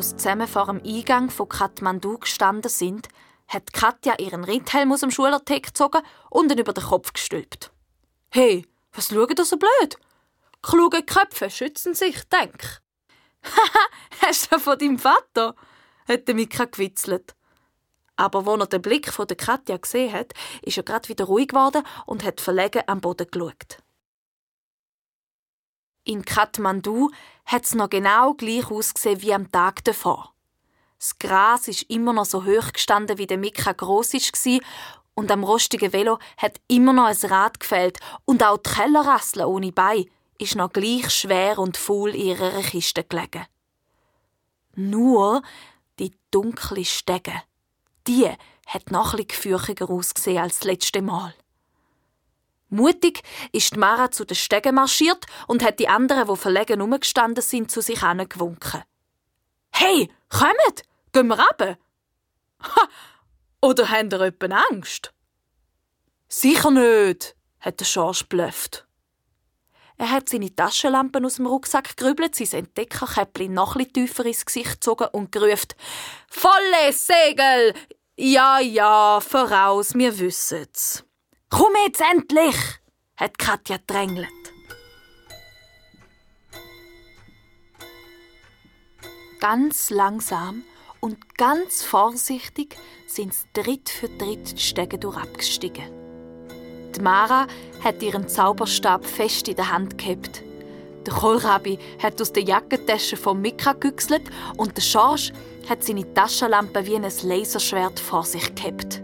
wo 0.00 0.04
sie 0.04 0.16
zusammen 0.16 0.48
vor 0.48 0.64
dem 0.64 0.80
Eingang 0.82 1.28
von 1.28 1.46
Kathmandu 1.46 2.16
gestanden 2.16 2.70
sind, 2.70 3.08
hat 3.50 3.72
Katja 3.72 4.14
ihren 4.18 4.44
Ritthelm 4.44 4.92
aus 4.92 5.00
dem 5.00 5.10
Schulartikel 5.10 5.72
gezogen 5.72 6.02
und 6.30 6.50
ihn 6.50 6.58
über 6.58 6.72
den 6.72 6.84
Kopf 6.84 7.12
gestülpt. 7.12 7.70
Hey, 8.30 8.66
was 8.92 9.08
schaut 9.08 9.38
ihr 9.38 9.44
so 9.44 9.56
blöd? 9.56 9.96
Kluge 10.62 11.02
Köpfe 11.02 11.50
schützen 11.50 11.94
sich, 11.94 12.22
denk. 12.28 12.80
Haha, 13.44 13.86
hast 14.26 14.52
du 14.52 14.58
von 14.58 14.78
deinem 14.78 14.98
Vater? 14.98 15.54
hat 16.06 16.28
der 16.28 16.34
Mika 16.34 16.64
gewitzelt. 16.64 17.34
Aber 18.16 18.46
als 18.46 18.60
er 18.60 18.66
den 18.66 18.82
Blick 18.82 19.12
von 19.12 19.26
der 19.26 19.36
Katja 19.36 19.76
gesehen 19.78 20.12
hat, 20.12 20.34
ist 20.62 20.76
er 20.76 20.82
gerade 20.82 21.08
wieder 21.08 21.24
ruhig 21.24 21.48
geworden 21.48 21.84
und 22.06 22.24
hat 22.24 22.40
verlegen 22.40 22.82
am 22.86 23.00
Boden 23.00 23.26
geschaut. 23.30 23.78
In 26.04 26.24
Kathmandu 26.24 27.10
hat 27.46 27.64
es 27.64 27.74
noch 27.74 27.88
genau 27.88 28.34
gleich 28.34 28.70
ausgesehen 28.70 29.22
wie 29.22 29.34
am 29.34 29.50
Tag 29.50 29.84
davor. 29.84 30.34
Das 31.00 31.18
Gras 31.18 31.66
ist 31.66 31.84
immer 31.84 32.12
noch 32.12 32.26
so 32.26 32.44
hoch 32.44 32.74
gestanden, 32.74 33.16
wie 33.16 33.26
der 33.26 33.38
Mika 33.38 33.72
gross 33.72 34.12
war, 34.12 34.60
und 35.14 35.30
am 35.30 35.44
rostigen 35.44 35.94
Velo 35.94 36.18
hat 36.36 36.60
immer 36.68 36.92
noch 36.92 37.06
ein 37.06 37.30
Rad 37.30 37.58
gefällt 37.58 37.98
und 38.26 38.42
auch 38.42 38.58
die 38.58 38.70
Kellerrassel 38.70 39.44
ohne 39.44 39.72
Bein 39.72 40.04
ist 40.38 40.56
noch 40.56 40.72
gleich 40.72 41.10
schwer 41.10 41.58
und 41.58 41.78
faul 41.78 42.14
in 42.14 42.38
ihrer 42.38 42.62
Kiste 42.62 43.02
gelegen. 43.04 43.46
Nur 44.76 45.42
die 45.98 46.12
dunkle 46.30 46.84
Stege, 46.84 47.32
die 48.06 48.30
hat 48.66 48.90
noch 48.90 49.14
ein 49.14 49.26
bisschen 49.26 49.88
ausgesehen 49.88 50.38
als 50.38 50.58
das 50.58 50.64
letzte 50.64 51.00
Mal. 51.00 51.34
Mutig 52.68 53.22
ist 53.52 53.76
Mara 53.76 54.10
zu 54.10 54.26
den 54.26 54.36
Stegen 54.36 54.74
marschiert 54.74 55.24
und 55.48 55.64
hat 55.64 55.80
die 55.80 55.88
anderen, 55.88 56.28
die 56.28 56.36
verlegen 56.36 56.82
umgestanden 56.82 57.42
sind, 57.42 57.70
zu 57.70 57.80
sich 57.80 58.00
gewunken. 58.00 58.82
Hey, 59.72 60.10
kommt! 60.28 60.89
Gehen 61.12 61.26
wir 61.28 61.38
runter! 61.38 61.78
Ha! 62.62 62.88
Oder 63.62 63.90
habt 63.90 64.12
ihr 64.12 64.20
etwa 64.20 64.46
Angst? 64.70 65.12
Sicher 66.28 66.70
nicht, 66.70 67.34
hat 67.58 67.80
der 67.80 67.84
Schorsch 67.84 68.24
blöfft. 68.28 68.86
Er 69.98 70.10
hat 70.10 70.28
seine 70.30 70.54
Taschenlampen 70.54 71.26
aus 71.26 71.36
dem 71.36 71.46
Rucksack 71.46 71.96
gerübelt, 71.96 72.34
sein 72.34 72.60
Entdeckerkäppli 72.60 73.48
noch 73.48 73.76
etwas 73.76 73.92
tiefer 73.92 74.24
ins 74.24 74.46
Gesicht 74.46 74.72
gezogen 74.74 75.08
und 75.12 75.32
gerufen: 75.32 75.74
Volle 76.28 76.92
Segel! 76.92 77.74
Ja, 78.16 78.60
ja, 78.60 79.20
voraus, 79.20 79.94
wir 79.94 80.18
wissen's. 80.18 81.04
Komm 81.50 81.72
jetzt 81.84 82.00
endlich! 82.00 82.56
hat 83.16 83.38
Katja 83.38 83.76
drängelt. 83.86 84.28
Ganz 89.40 89.90
langsam 89.90 90.64
und 91.00 91.36
ganz 91.36 91.82
vorsichtig 91.82 92.76
sind 93.06 93.34
sie 93.34 93.46
Tritt 93.52 93.88
für 93.88 94.06
Tritt 94.18 94.52
die 94.52 94.62
Stege 94.62 94.98
durchabgestiegen. 94.98 95.84
Die 96.94 97.00
Mara 97.00 97.46
hat 97.82 98.02
ihren 98.02 98.28
Zauberstab 98.28 99.04
fest 99.04 99.48
in 99.48 99.56
der 99.56 99.72
Hand 99.72 99.96
gehabt. 99.98 100.42
Der 101.06 101.14
Kohlrabi 101.14 101.78
hat 102.02 102.20
aus 102.20 102.32
der 102.32 102.42
Jackentasche 102.42 103.16
vom 103.16 103.40
Mika 103.40 103.72
güchselt 103.72 104.28
und 104.56 104.76
der 104.76 104.82
Schorsch 104.82 105.32
hat 105.68 105.82
seine 105.82 106.12
Taschenlampe 106.12 106.86
wie 106.86 106.96
ein 106.96 107.02
Laserschwert 107.22 107.98
vor 107.98 108.24
sich 108.24 108.54
gehabt 108.54 109.02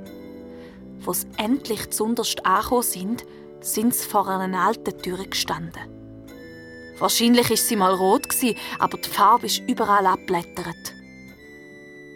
sie 1.12 1.26
endlich 1.36 1.90
zunderst 1.90 2.44
angekommen 2.44 2.82
sind, 2.82 3.24
sind 3.60 3.94
sie 3.94 4.08
vor 4.08 4.28
einer 4.28 4.60
alten 4.60 4.96
Tür 4.98 5.24
gestanden. 5.24 5.82
Wahrscheinlich 6.98 7.50
ist 7.50 7.68
sie 7.68 7.76
mal 7.76 7.94
rot 7.94 8.26
aber 8.78 8.98
die 8.98 9.08
Farbe 9.08 9.46
ist 9.46 9.62
überall 9.66 10.06
abblättert. 10.06 10.95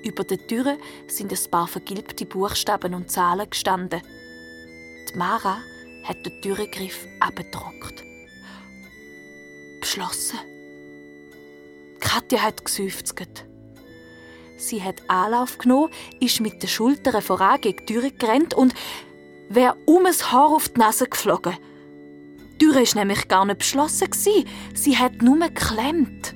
Über 0.02 0.24
der 0.24 0.38
Türe 0.46 0.78
sind 1.06 1.32
ein 1.32 1.50
paar 1.50 1.68
vergilbte 1.68 2.24
Buchstaben 2.24 2.94
und 2.94 3.10
Zahlen 3.10 3.50
gestanden. 3.50 4.00
Die 5.12 5.18
Mara 5.18 5.58
hat 6.04 6.24
den 6.24 6.40
Türengriff 6.40 7.06
abgedruckt. 7.20 8.02
Beschlossen. 9.80 10.38
Katja 12.00 12.42
hat 12.42 12.64
geseufzt. 12.64 13.14
Sie 14.56 14.82
hat 14.82 15.02
Anlauf 15.08 15.58
genommen, 15.58 15.92
ist 16.20 16.40
mit 16.40 16.62
den 16.62 16.68
Schultern 16.68 17.22
voran 17.22 17.60
gegen 17.60 17.84
die 17.86 17.94
Tür 17.94 18.10
gerannt 18.10 18.54
und 18.54 18.74
wäre 19.48 19.76
um 19.86 20.06
ein 20.06 20.14
Haar 20.14 20.50
auf 20.50 20.68
die 20.68 20.80
Nase 20.80 21.06
geflogen. 21.06 21.56
Die 22.54 22.58
Tür 22.58 22.74
war 22.74 22.94
nämlich 22.94 23.28
gar 23.28 23.44
nicht 23.44 23.58
beschlossen. 23.58 24.08
Sie 24.74 24.96
hat 24.96 25.22
nur 25.22 25.38
geklemmt. 25.38 26.34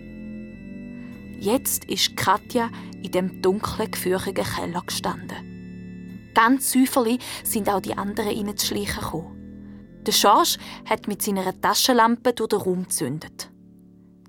Jetzt 1.38 1.84
ist 1.84 2.16
Katja 2.16 2.70
in 3.04 3.10
dem 3.12 3.42
dunklen, 3.42 3.90
gefürchigen 3.90 4.44
Keller 4.44 4.82
gestanden. 4.82 6.32
Ganz 6.34 6.72
säuferlich 6.72 7.22
sind 7.44 7.68
auch 7.68 7.80
die 7.80 7.96
anderen 7.96 8.30
reinzuschleichen 8.30 9.02
gekommen. 9.02 10.00
Der 10.06 10.12
Schorsch 10.12 10.58
hat 10.86 11.06
mit 11.06 11.22
seiner 11.22 11.58
Taschenlampe 11.60 12.32
durch 12.32 12.48
den 12.48 12.60
Raum 12.60 12.84
gezündet. 12.84 13.50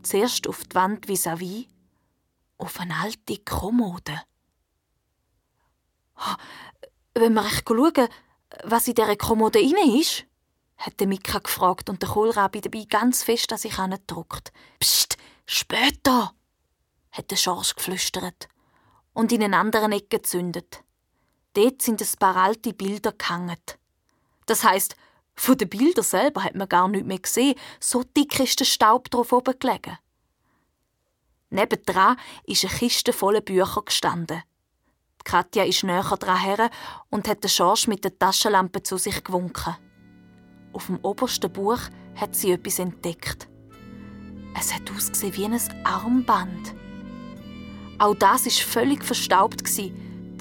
Zuerst 0.04 0.48
auf 0.48 0.64
die 0.66 0.76
Wand 0.76 1.08
vis-à-vis, 1.08 1.66
-vis, 1.66 1.68
auf 2.58 2.80
eine 2.80 2.96
alte 2.96 3.38
Kommode. 3.44 4.22
Wenn 7.14 7.34
wir 7.34 7.46
echt 7.46 7.68
schauen, 7.68 8.08
was 8.64 8.88
in 8.88 8.96
dieser 8.96 9.16
Kommode 9.16 9.60
inne 9.60 10.00
ist? 10.00 10.26
hat 10.78 11.00
Mika 11.02 11.40
gefragt 11.40 11.90
und 11.90 12.02
der 12.02 12.10
Kohlrabi 12.10 12.60
dabei 12.60 12.86
ganz 12.90 13.24
fest 13.24 13.52
an 13.52 13.58
sich 13.58 13.78
gedruckt. 13.78 14.52
Psst, 14.80 15.18
später, 15.46 16.34
hat 17.12 17.32
der 17.32 17.38
Schorsch 17.38 17.76
geflüstert 17.76 18.50
und 19.16 19.32
in 19.32 19.42
eine 19.42 19.58
andere 19.58 19.86
Ecke 19.86 20.20
gezündet. 20.20 20.84
Dort 21.54 21.82
sind 21.82 22.02
ein 22.02 22.20
paar 22.20 22.36
alte 22.36 22.74
Bilder 22.74 23.14
gehangen. 23.14 23.58
Das 24.46 24.64
heisst, 24.64 24.96
von 25.36 25.58
den 25.58 25.70
Bildern 25.70 26.04
selber 26.04 26.44
hat 26.44 26.56
man 26.56 26.70
gar 26.70 26.88
nichts 26.88 27.08
mehr 27.08 27.20
gesehen, 27.20 27.56
so 27.80 28.04
dick 28.04 28.40
ist 28.40 28.60
der 28.60 28.66
Staub 28.66 29.10
drauf 29.10 29.34
oben 29.34 29.58
gelegen. 29.58 29.98
Nebendran 31.50 32.18
ist 32.46 32.66
eine 32.66 32.74
Kiste 32.74 33.14
voller 33.14 33.42
Bücher 33.42 33.82
gestanden. 33.84 34.44
Katja 35.24 35.64
ist 35.64 35.84
näher 35.84 36.04
dran 36.04 36.40
her 36.40 36.70
und 37.10 37.28
hat 37.28 37.44
den 37.44 37.50
Schorsch 37.50 37.88
mit 37.88 38.04
der 38.04 38.18
Taschenlampe 38.18 38.84
zu 38.84 38.98
sich 38.98 39.24
gewunken. 39.24 39.76
Auf 40.74 40.88
dem 40.88 41.00
obersten 41.04 41.52
Buch 41.52 41.80
hat 42.16 42.36
sie 42.36 42.52
etwas 42.52 42.80
entdeckt. 42.80 43.48
Es 44.58 44.74
hat 44.74 44.90
ausgesehen 44.92 45.36
wie 45.36 45.46
ein 45.46 45.86
Armband. 45.86 46.76
Auch 47.98 48.16
das 48.16 48.46
ist 48.46 48.62
völlig 48.62 49.04
verstaubt 49.04 49.64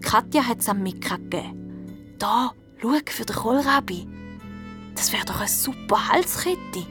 Katja 0.02 0.46
hat 0.46 0.61
es 0.61 0.68
am 0.68 0.82
Mika 0.82 1.16
gegeben. 1.16 2.16
Da, 2.18 2.52
schau, 2.80 2.92
für 3.06 3.25
den 3.25 3.37
Kohlrabi. 3.37 4.06
Das 4.94 5.12
wäre 5.12 5.25
doch 5.25 5.38
eine 5.38 5.49
super 5.49 6.08
Halskette. 6.08 6.87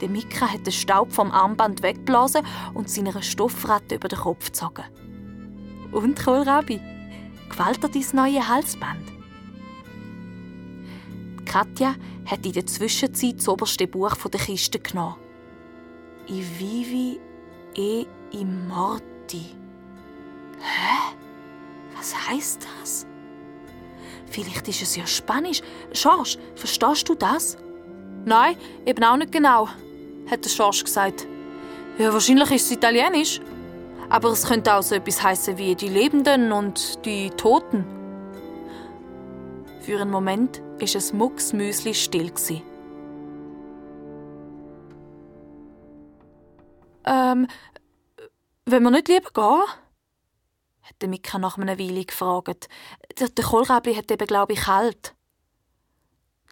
Der 0.00 0.08
Mika 0.08 0.52
hat 0.52 0.66
den 0.66 0.72
Staub 0.72 1.10
vom 1.12 1.30
Armband 1.30 1.82
weggeblasen 1.82 2.42
und 2.74 2.90
seiner 2.90 3.22
Stoffratte 3.22 3.94
über 3.94 4.08
den 4.08 4.18
Kopf 4.18 4.46
gezogen. 4.46 4.84
Und 5.90 6.22
Kohlrabi, 6.22 6.80
gefällt 7.48 7.82
dir 7.82 7.88
dein 7.88 8.04
neue 8.12 8.46
Halsband? 8.46 9.10
Katja 11.46 11.94
hat 12.26 12.44
in 12.44 12.52
der 12.52 12.66
Zwischenzeit 12.66 13.38
das 13.38 13.48
oberste 13.48 13.86
Buch 13.86 14.14
der 14.16 14.40
Kiste 14.40 14.78
genommen. 14.78 15.16
I 16.28 16.44
vivi 16.58 17.20
e 17.74 18.04
in 18.32 18.68
morti. 19.26 19.56
Hä? 20.60 21.16
Was 21.96 22.14
heißt 22.28 22.66
das? 22.80 23.06
Vielleicht 24.30 24.68
ist 24.68 24.82
es 24.82 24.96
ja 24.96 25.06
Spanisch. 25.06 25.62
Schorsch, 25.92 26.38
verstehst 26.54 27.08
du 27.08 27.14
das? 27.14 27.56
Nein, 28.24 28.56
eben 28.84 29.02
auch 29.04 29.16
nicht 29.16 29.32
genau, 29.32 29.68
hat 30.30 30.44
der 30.44 30.50
Schorsch 30.50 30.84
gesagt. 30.84 31.26
Ja, 31.98 32.12
wahrscheinlich 32.12 32.50
ist 32.50 32.66
es 32.66 32.70
Italienisch. 32.72 33.40
Aber 34.08 34.30
es 34.30 34.46
könnte 34.46 34.72
auch 34.72 34.82
so 34.82 34.94
etwas 34.94 35.20
heißen 35.20 35.58
wie 35.58 35.74
die 35.74 35.88
Lebenden 35.88 36.52
und 36.52 37.04
die 37.04 37.30
Toten. 37.30 37.84
Für 39.80 40.00
einen 40.00 40.10
Moment 40.10 40.60
war 40.78 40.82
es 40.82 41.12
mucksmüsli 41.12 41.92
still. 41.92 42.30
Ähm, 47.04 47.48
wenn 48.66 48.82
wir 48.82 48.90
nicht 48.90 49.08
lieber 49.08 49.30
gehen? 49.30 49.64
hat 50.82 51.08
Mika 51.08 51.38
nach 51.38 51.58
einer 51.58 51.78
Weile 51.78 52.04
gefragt. 52.04 52.68
Der, 53.18 53.28
der 53.28 53.44
Kohlrabi 53.44 53.94
hat 53.94 54.10
eben, 54.10 54.26
glaube 54.26 54.52
ich, 54.52 54.60
kalt. 54.60 55.14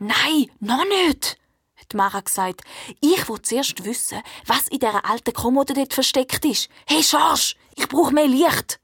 Nein, 0.01 0.51
noch 0.59 0.85
nicht, 0.85 1.39
hat 1.77 1.95
Mara 1.95 2.21
gesagt. 2.21 2.63
Ich 3.01 3.29
will 3.29 3.41
zuerst 3.43 3.85
wissen, 3.85 4.21
was 4.47 4.67
in 4.69 4.81
dieser 4.81 5.09
alten 5.09 5.33
Kommode 5.33 5.75
dort 5.75 5.95
versteckt 5.95 6.45
ist. 6.45 6.69
Hey, 6.87 7.03
Schorsch, 7.03 7.57
ich 7.77 7.89
brauche 7.89 8.13
mehr 8.13 8.27
Licht. 8.27 8.81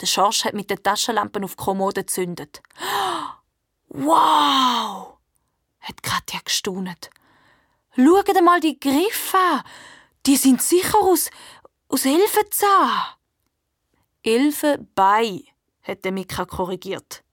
Der 0.00 0.06
Schorsch 0.06 0.44
hat 0.44 0.54
mit 0.54 0.70
der 0.70 0.80
Taschenlampe 0.80 1.42
auf 1.42 1.56
die 1.56 1.64
Kommode 1.64 2.02
gezündet. 2.02 2.62
Wow! 3.88 5.18
hat 5.80 6.02
Katja 6.02 6.40
gestaunet. 6.44 7.10
Schaut 7.96 8.42
mal 8.42 8.60
die 8.60 8.78
Griffe 8.78 9.36
an. 9.36 9.62
Die 10.26 10.36
sind 10.36 10.60
sicher 10.60 10.98
aus, 11.00 11.30
aus 11.88 12.04
Elfenzahn. 12.04 13.14
Elfenbein, 14.22 15.42
hat 15.82 16.04
der 16.04 16.12
Mika 16.12 16.44
korrigiert. 16.44 17.24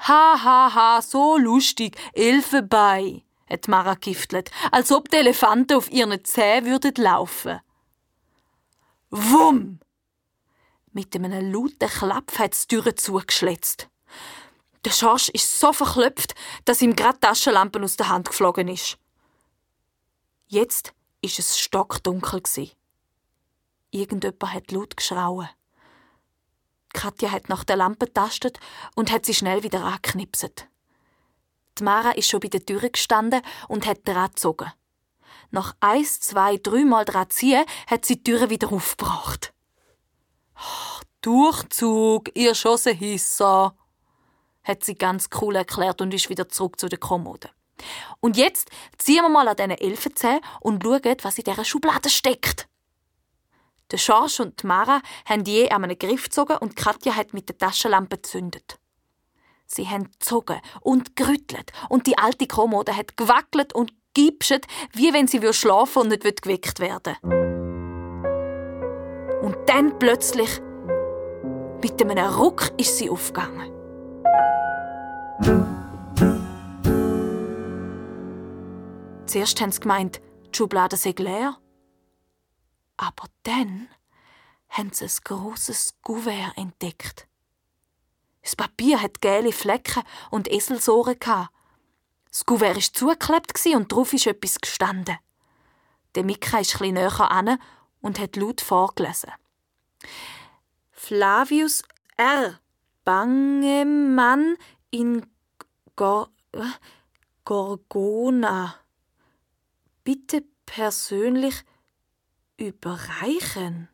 Ha, 0.00 0.38
ha, 0.42 0.74
ha, 0.74 1.02
so 1.02 1.36
lustig, 1.38 1.96
Elfenbein, 2.12 3.22
hat 3.48 3.68
Mara 3.68 3.94
giftlet, 3.94 4.50
als 4.72 4.90
ob 4.90 5.08
die 5.10 5.16
Elefanten 5.18 5.76
auf 5.76 5.90
ihren 5.90 6.24
Zähnen 6.24 6.66
würden 6.66 6.94
laufen. 6.96 7.60
Wumm! 9.10 9.78
Mit 10.92 11.14
einem 11.14 11.52
lauten 11.52 11.88
Klapp 11.88 12.38
hat 12.38 12.70
die 12.70 12.76
Tür 12.76 12.96
zugeschlitzt. 12.96 13.88
Der 14.84 14.90
Schorsch 14.90 15.28
ist 15.30 15.58
so 15.58 15.72
verklopft, 15.72 16.34
dass 16.64 16.82
ihm 16.82 16.94
grad 16.94 17.20
Taschenlampen 17.20 17.82
aus 17.84 17.96
der 17.96 18.08
Hand 18.08 18.28
geflogen 18.28 18.68
ist. 18.68 18.98
Jetzt 20.46 20.92
ist 21.22 21.38
es 21.38 21.58
stockdunkel 21.58 22.42
Irgendjemand 23.94 24.52
hat 24.52 24.72
laut 24.72 24.96
geschrauen. 24.96 25.48
Katja 26.92 27.30
hat 27.30 27.48
nach 27.48 27.62
der 27.62 27.76
Lampe 27.76 28.12
tastet 28.12 28.58
und 28.96 29.12
hat 29.12 29.24
sie 29.24 29.34
schnell 29.34 29.62
wieder 29.62 29.84
angeknipset. 29.84 30.66
Die 31.78 31.84
Mara 31.84 32.10
ist 32.10 32.28
schon 32.28 32.40
bei 32.40 32.48
der 32.48 32.66
Tür 32.66 32.88
gestanden 32.88 33.40
und 33.68 33.86
hat 33.86 34.06
dran 34.06 34.30
gezogen. 34.30 34.72
Nach 35.52 35.76
eins, 35.78 36.18
zwei, 36.18 36.56
dreimal 36.56 37.04
dran 37.04 37.30
ziehen, 37.30 37.64
hat 37.86 38.04
sie 38.04 38.16
die 38.16 38.24
Tür 38.24 38.50
wieder 38.50 38.72
aufgebracht. 38.72 39.52
Oh, 40.56 41.00
Durchzug, 41.20 42.36
ihr 42.36 42.56
Schossenhisser, 42.56 43.76
hat 44.64 44.82
sie 44.82 44.96
ganz 44.96 45.28
cool 45.40 45.54
erklärt 45.54 46.00
und 46.00 46.12
ist 46.12 46.28
wieder 46.28 46.48
zurück 46.48 46.80
zu 46.80 46.88
der 46.88 46.98
Kommode. 46.98 47.48
Und 48.18 48.36
jetzt 48.36 48.70
ziehen 48.98 49.22
wir 49.22 49.28
mal 49.28 49.46
an 49.46 49.56
diesen 49.56 49.70
Elfenzähnen 49.70 50.40
und 50.60 50.82
schauen, 50.82 51.16
was 51.22 51.38
in 51.38 51.44
dieser 51.44 51.64
Schublade 51.64 52.10
steckt. 52.10 52.68
Der 53.90 53.98
Schorsch 53.98 54.40
und 54.40 54.62
die 54.62 54.66
Mara 54.66 55.00
haben 55.26 55.44
je 55.44 55.70
an 55.70 55.84
einen 55.84 55.98
Griff 55.98 56.24
gezogen 56.24 56.56
und 56.58 56.76
Katja 56.76 57.16
hat 57.16 57.34
mit 57.34 57.48
der 57.48 57.58
Taschenlampe 57.58 58.16
gezündet. 58.16 58.78
Sie 59.66 59.88
haben 59.88 60.10
gezogen 60.10 60.60
und 60.80 61.16
gerüttelt 61.16 61.72
und 61.88 62.06
die 62.06 62.18
alte 62.18 62.46
Kommode 62.46 62.96
hat 62.96 63.16
gewackelt 63.16 63.74
und 63.74 63.92
gipschet, 64.14 64.66
wie 64.92 65.12
wenn 65.12 65.26
sie 65.26 65.40
schlafen 65.52 66.02
und 66.02 66.08
nicht 66.08 66.42
geweckt 66.42 66.80
werden 66.80 67.16
Und 69.42 69.56
dann 69.66 69.98
plötzlich, 69.98 70.60
mit 71.82 72.00
einem 72.00 72.34
Ruck, 72.34 72.72
ist 72.78 72.96
sie 72.98 73.10
aufgegangen. 73.10 73.70
Zuerst 79.26 79.60
haben 79.60 79.72
sie 79.72 79.80
gemeint, 79.80 80.20
die 80.46 80.56
Schublade 80.56 80.96
sei 80.96 81.14
leer. 81.18 81.56
Aber 82.96 83.28
dann 83.42 83.88
haben 84.68 84.92
sie 84.92 85.04
ein 85.04 85.10
grosses 85.24 85.94
Kuvert 86.02 86.56
entdeckt. 86.56 87.26
Das 88.42 88.56
Papier 88.56 89.00
hat 89.00 89.20
gelbe 89.20 89.52
Flecken 89.52 90.02
und 90.30 90.50
Eselsohren. 90.50 91.18
Das 91.18 92.44
Kuvert 92.44 92.76
war 92.76 92.82
zugeklebt 92.82 93.66
und 93.74 93.90
drauf 93.90 94.12
ist 94.12 94.26
etwas 94.26 94.60
gestanden. 94.60 95.16
Der 96.14 96.24
Mika 96.24 96.58
ist 96.58 96.74
etwas 96.74 96.92
näher 96.92 97.30
an 97.30 97.58
und 98.00 98.18
hat 98.18 98.36
laut 98.36 98.60
vorgelesen. 98.60 99.32
Flavius 100.90 101.82
R. 102.16 102.60
Bangemann 103.04 104.56
in 104.90 105.26
Gor 105.96 106.30
Gorgona. 107.44 108.76
Bitte 110.02 110.44
persönlich 110.64 111.64
überreichen. 112.68 113.88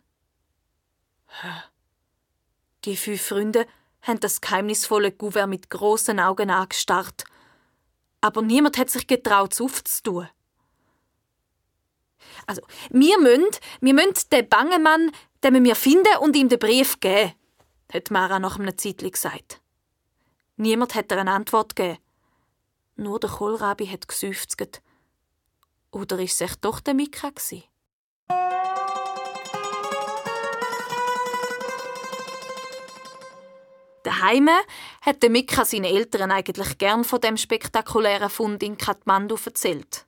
Die 2.84 2.96
fünf 2.96 3.22
Freunde 3.22 3.66
haben 4.02 4.20
das 4.20 4.40
geheimnisvolle 4.40 5.12
Gouverne 5.12 5.48
mit 5.48 5.70
großen 5.70 6.18
Augen 6.18 6.50
angestarrt. 6.50 7.24
Aber 8.20 8.42
niemand 8.42 8.78
hat 8.78 8.90
sich 8.90 9.06
getraut, 9.06 9.52
es 9.52 9.60
aufzutun. 9.60 10.28
Also, 12.46 12.62
wir 12.90 13.18
müssen, 13.20 13.46
wir 13.80 13.94
müssen 13.94 14.28
den 14.30 14.48
bangen 14.48 14.82
Mann, 14.82 15.10
den 15.42 15.62
wir 15.64 15.76
finden 15.76 16.16
und 16.20 16.36
ihm 16.36 16.48
den 16.48 16.58
Brief 16.58 17.00
geben, 17.00 17.32
hat 17.92 18.10
Mara 18.10 18.38
nach 18.38 18.58
einem 18.58 18.76
Zeitchen 18.76 19.10
gesagt. 19.10 19.60
Niemand 20.56 20.94
hat 20.94 21.10
ihr 21.12 21.18
eine 21.18 21.32
Antwort 21.32 21.76
gegeben. 21.76 21.98
Nur 22.96 23.18
der 23.18 23.30
Kohlrabi 23.30 23.86
hat 23.86 24.08
geseufzt. 24.08 24.56
Oder 25.90 26.18
ist 26.18 26.40
es 26.40 26.60
doch 26.60 26.80
der 26.80 26.94
Mika 26.94 27.30
gewesen? 27.30 27.64
Daheim 34.20 34.50
hat 35.00 35.28
Mika 35.30 35.64
seinen 35.64 35.84
Eltern 35.84 36.30
eigentlich 36.30 36.76
gern 36.76 37.04
von 37.04 37.20
dem 37.20 37.38
spektakulären 37.38 38.28
Fund 38.28 38.62
in 38.62 38.76
Kathmandu 38.76 39.38
erzählt. 39.42 40.04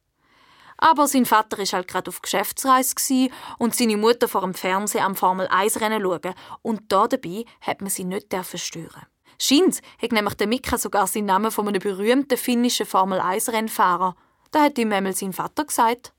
Aber 0.76 1.06
sein 1.06 1.24
Vater 1.24 1.58
ist 1.60 1.72
halt 1.72 1.88
gerade 1.88 2.10
auf 2.10 2.20
Geschäftsreise 2.20 3.28
und 3.58 3.74
seine 3.74 3.96
Mutter 3.96 4.28
vor 4.28 4.42
dem 4.42 4.52
Fernsehen 4.52 5.04
am 5.04 5.16
Formel 5.16 5.46
1 5.46 5.80
Rennen 5.80 6.02
schauen 6.02 6.34
und 6.60 6.92
da 6.92 7.08
dabei 7.08 7.44
hat 7.62 7.80
man 7.80 7.88
sie 7.88 8.04
nicht 8.04 8.34
stören. 8.56 9.06
Scheint 9.38 9.80
hat 10.00 10.12
nämlich 10.12 10.34
der 10.34 10.46
Mika 10.46 10.76
sogar 10.76 11.06
seinen 11.06 11.26
Namen 11.26 11.50
von 11.50 11.68
einem 11.68 11.80
berühmten 11.80 12.36
finnischen 12.36 12.86
Formel 12.86 13.18
1 13.18 13.50
Rennfahrer. 13.50 14.14
Da 14.50 14.64
hat 14.64 14.76
ihm 14.76 14.92
einmal 14.92 15.14
sein 15.14 15.32
Vater 15.32 15.64
gesagt. 15.64 16.12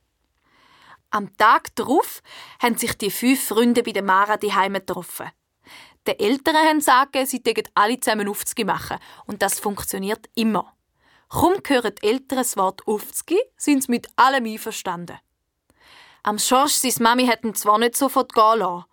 Am 1.12 1.36
Tag 1.38 1.76
darauf 1.76 2.24
haben 2.60 2.78
sich 2.78 2.98
die 2.98 3.12
fünf 3.12 3.48
Freunde 3.48 3.84
bei 3.84 3.92
der 3.92 4.04
Mara 4.04 4.38
die 4.38 4.54
Heime 4.54 4.80
getroffen. 4.80 5.30
Die 6.08 6.20
Eltern 6.20 6.58
haben 6.58 6.80
gesagt, 6.80 7.16
sie 7.28 7.42
tägen 7.42 7.68
alle 7.76 8.00
zusammen 8.00 8.28
Aufzgi 8.28 8.66
machen. 8.66 8.98
Und 9.26 9.42
das 9.42 9.60
funktioniert 9.60 10.30
immer. 10.36 10.74
Kaum 11.30 11.56
hören 11.66 11.96
die 12.02 12.08
Eltern 12.08 12.40
das 12.40 12.58
Wort 12.58 12.86
Aufzgi, 12.88 13.40
sind 13.58 13.84
sie 13.84 13.92
mit 13.92 14.08
allem 14.16 14.46
einverstanden. 14.46 15.18
Am 16.24 16.40
Schorsch, 16.40 16.74
seine 16.74 16.94
Mami 17.00 17.28
hat 17.28 17.44
ihn 17.44 17.56
zwar 17.56 17.80
nicht 17.80 17.98
sofort 17.98 18.34
gehen 18.34 18.60
lassen. 18.60 18.86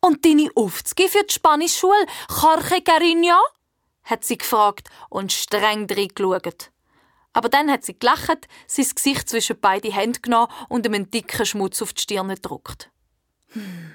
Und 0.00 0.24
deine 0.24 0.50
Aufzgi 0.54 1.08
für 1.08 1.24
die 1.24 1.34
Spanischschule, 1.34 2.06
Jorge 2.40 2.82
Carinho? 2.82 3.38
hat 4.04 4.22
sie 4.22 4.36
gefragt 4.36 4.90
und 5.08 5.32
streng 5.32 5.86
reingeschaut. 5.90 6.70
Aber 7.32 7.48
dann 7.48 7.70
hat 7.70 7.84
sie 7.84 7.98
gelacht, 7.98 8.46
sein 8.66 8.86
Gesicht 8.94 9.28
zwischen 9.28 9.58
beide 9.60 9.90
Händen 9.90 10.22
genommen 10.22 10.52
und 10.68 10.86
ihm 10.86 10.94
einen 10.94 11.10
dicken 11.10 11.46
Schmutz 11.46 11.82
auf 11.82 11.94
die 11.94 12.02
Stirn 12.02 12.28
gedruckt. 12.28 12.90
Hm. 13.48 13.94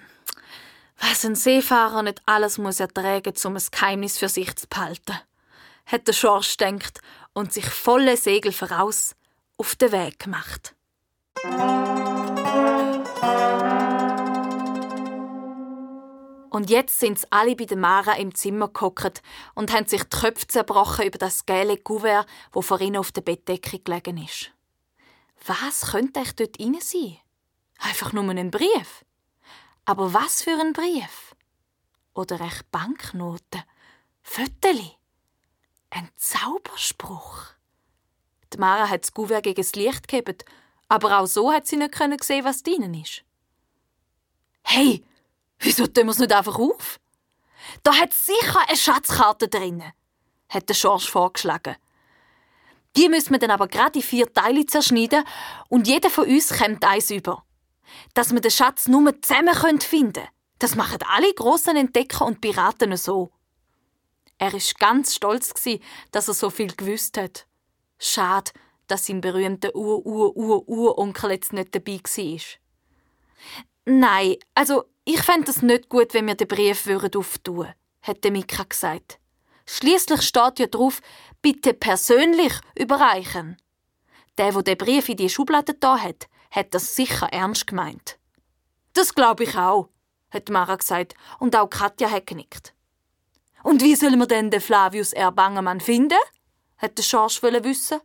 Was 1.01 1.23
ein 1.23 1.35
Seefahrer 1.35 2.03
nicht 2.03 2.21
alles 2.25 2.57
muss 2.57 2.79
ertragen, 2.79 3.33
um 3.45 3.55
ein 3.55 3.63
Geheimnis 3.71 4.17
für 4.17 4.29
sich 4.29 4.55
zu 4.55 4.67
behalten, 4.67 5.19
hat 5.85 6.07
der 6.07 6.13
Schorsch 6.13 6.57
denkt 6.57 6.99
und 7.33 7.53
sich 7.53 7.65
volle 7.65 8.17
Segel 8.17 8.51
voraus 8.51 9.15
auf 9.57 9.75
den 9.75 9.91
Weg 9.91 10.19
gemacht. 10.19 10.75
Und 16.49 16.69
jetzt 16.69 16.99
sind 16.99 17.25
alle 17.29 17.55
bei 17.55 17.65
der 17.65 17.77
Mara 17.77 18.13
im 18.13 18.35
Zimmer 18.35 18.67
gehockt 18.67 19.21
und 19.55 19.71
haben 19.71 19.87
sich 19.87 20.03
die 20.03 20.17
Köpfe 20.17 20.47
zerbrochen 20.47 21.05
über 21.05 21.17
das 21.17 21.45
gelbe 21.45 21.77
Kuvert, 21.77 22.27
wo 22.51 22.61
vor 22.61 22.81
ihnen 22.81 22.97
auf 22.97 23.11
der 23.11 23.21
Bettdecke 23.21 23.79
gelegen 23.79 24.17
ist. 24.17 24.51
Was 25.45 25.91
könnte 25.91 26.19
echt 26.19 26.39
dort 26.39 26.59
rein 26.59 26.77
sein? 26.81 27.17
Einfach 27.77 28.11
nur 28.11 28.27
ein 28.29 28.51
Brief. 28.51 29.05
Aber 29.85 30.13
was 30.13 30.43
für 30.43 30.59
ein 30.59 30.73
Brief? 30.73 31.35
Oder 32.13 32.39
echt 32.41 32.69
Banknoten? 32.71 33.63
Föteli? 34.21 34.91
Ein 35.89 36.09
Zauberspruch? 36.15 37.45
Die 38.53 38.57
Mara 38.57 38.89
hat 38.89 39.03
das 39.03 39.13
Kuvert 39.13 39.43
gegen 39.43 39.61
das 39.61 39.73
Licht 39.73 40.07
gegeben, 40.07 40.37
aber 40.87 41.19
auch 41.19 41.27
so 41.27 41.51
hat 41.51 41.67
sie 41.67 41.77
nicht 41.77 41.95
sehen, 42.23 42.45
was 42.45 42.63
drinnen 42.63 42.93
ist. 42.93 43.23
Hey, 44.63 45.03
Wieso 45.59 45.87
tun 45.87 46.05
wir 46.05 46.11
es 46.11 46.19
nicht 46.19 46.31
einfach 46.31 46.57
auf? 46.57 46.99
Da 47.83 47.93
hat 47.95 48.13
sicher 48.13 48.59
eine 48.67 48.77
Schatzkarte 48.77 49.49
drin, 49.49 49.83
hat 50.47 50.69
der 50.69 50.73
Schorsch 50.73 51.09
vorgeschlagen. 51.09 51.75
Die 52.95 53.09
müssen 53.09 53.31
wir 53.31 53.39
dann 53.39 53.51
aber 53.51 53.67
gerade 53.67 53.99
in 53.99 54.03
vier 54.03 54.31
Teile 54.33 54.65
zerschneiden 54.65 55.23
und 55.67 55.87
jeder 55.87 56.09
von 56.09 56.27
uns 56.27 56.57
kommt 56.57 56.83
eins 56.85 57.11
über. 57.11 57.43
Dass 58.13 58.31
wir 58.31 58.41
den 58.41 58.51
Schatz 58.51 58.87
nur 58.87 59.21
zusammen 59.21 59.55
finden 59.79 60.13
können. 60.13 60.27
Das 60.59 60.75
machen 60.75 60.99
alle 61.07 61.33
grossen 61.33 61.77
Entdecker 61.77 62.25
und 62.25 62.41
Piraten 62.41 62.95
so. 62.97 63.31
Er 64.37 64.53
ist 64.53 64.79
ganz 64.79 65.15
stolz 65.15 65.53
dass 66.11 66.27
er 66.27 66.33
so 66.33 66.49
viel 66.49 66.73
gewusst 66.73 67.17
hat. 67.17 67.45
Schade, 67.97 68.51
dass 68.87 69.05
sein 69.05 69.21
berühmter 69.21 69.75
Ur-Ur-Ur-Uronkel 69.75 71.31
jetzt 71.31 71.53
nicht 71.53 71.75
dabei 71.75 71.99
war. 71.99 72.39
Nein, 73.85 74.35
also 74.55 74.85
ich 75.05 75.21
fände 75.21 75.51
es 75.51 75.61
nicht 75.61 75.89
gut, 75.89 76.13
wenn 76.13 76.27
wir 76.27 76.35
den 76.35 76.47
Brief 76.47 76.87
auftun 76.87 77.57
würden, 77.57 77.73
hat 78.01 78.23
Mika 78.25 78.63
gesagt. 78.63 79.19
Schließlich 79.65 80.21
steht 80.21 80.59
ja 80.59 80.67
drauf, 80.67 81.01
bitte 81.41 81.73
persönlich 81.73 82.53
überreichen. 82.75 83.57
Der, 84.37 84.55
wo 84.55 84.61
der 84.61 84.75
Brief 84.75 85.09
in 85.09 85.17
die 85.17 85.29
Schublade 85.29 85.73
da 85.73 85.97
hat, 85.97 86.27
hat 86.51 86.73
das 86.73 86.95
sicher 86.95 87.27
ernst 87.31 87.67
gemeint. 87.67 88.17
Das 88.93 89.15
glaube 89.15 89.43
ich 89.43 89.55
auch, 89.55 89.89
hat 90.31 90.49
Mara 90.49 90.75
gesagt, 90.75 91.15
und 91.39 91.55
auch 91.55 91.69
Katja 91.69 92.09
hat 92.09 92.27
genickt. 92.27 92.73
Und 93.63 93.81
wie 93.81 93.95
sollen 93.95 94.19
wir 94.19 94.27
denn 94.27 94.51
den 94.51 94.61
Flavius 94.61 95.13
R. 95.13 95.31
Bangemann 95.31 95.81
finden? 95.81 96.17
hat 96.77 96.97
der 96.97 97.03
Schorsch 97.03 97.43
wissen. 97.43 97.99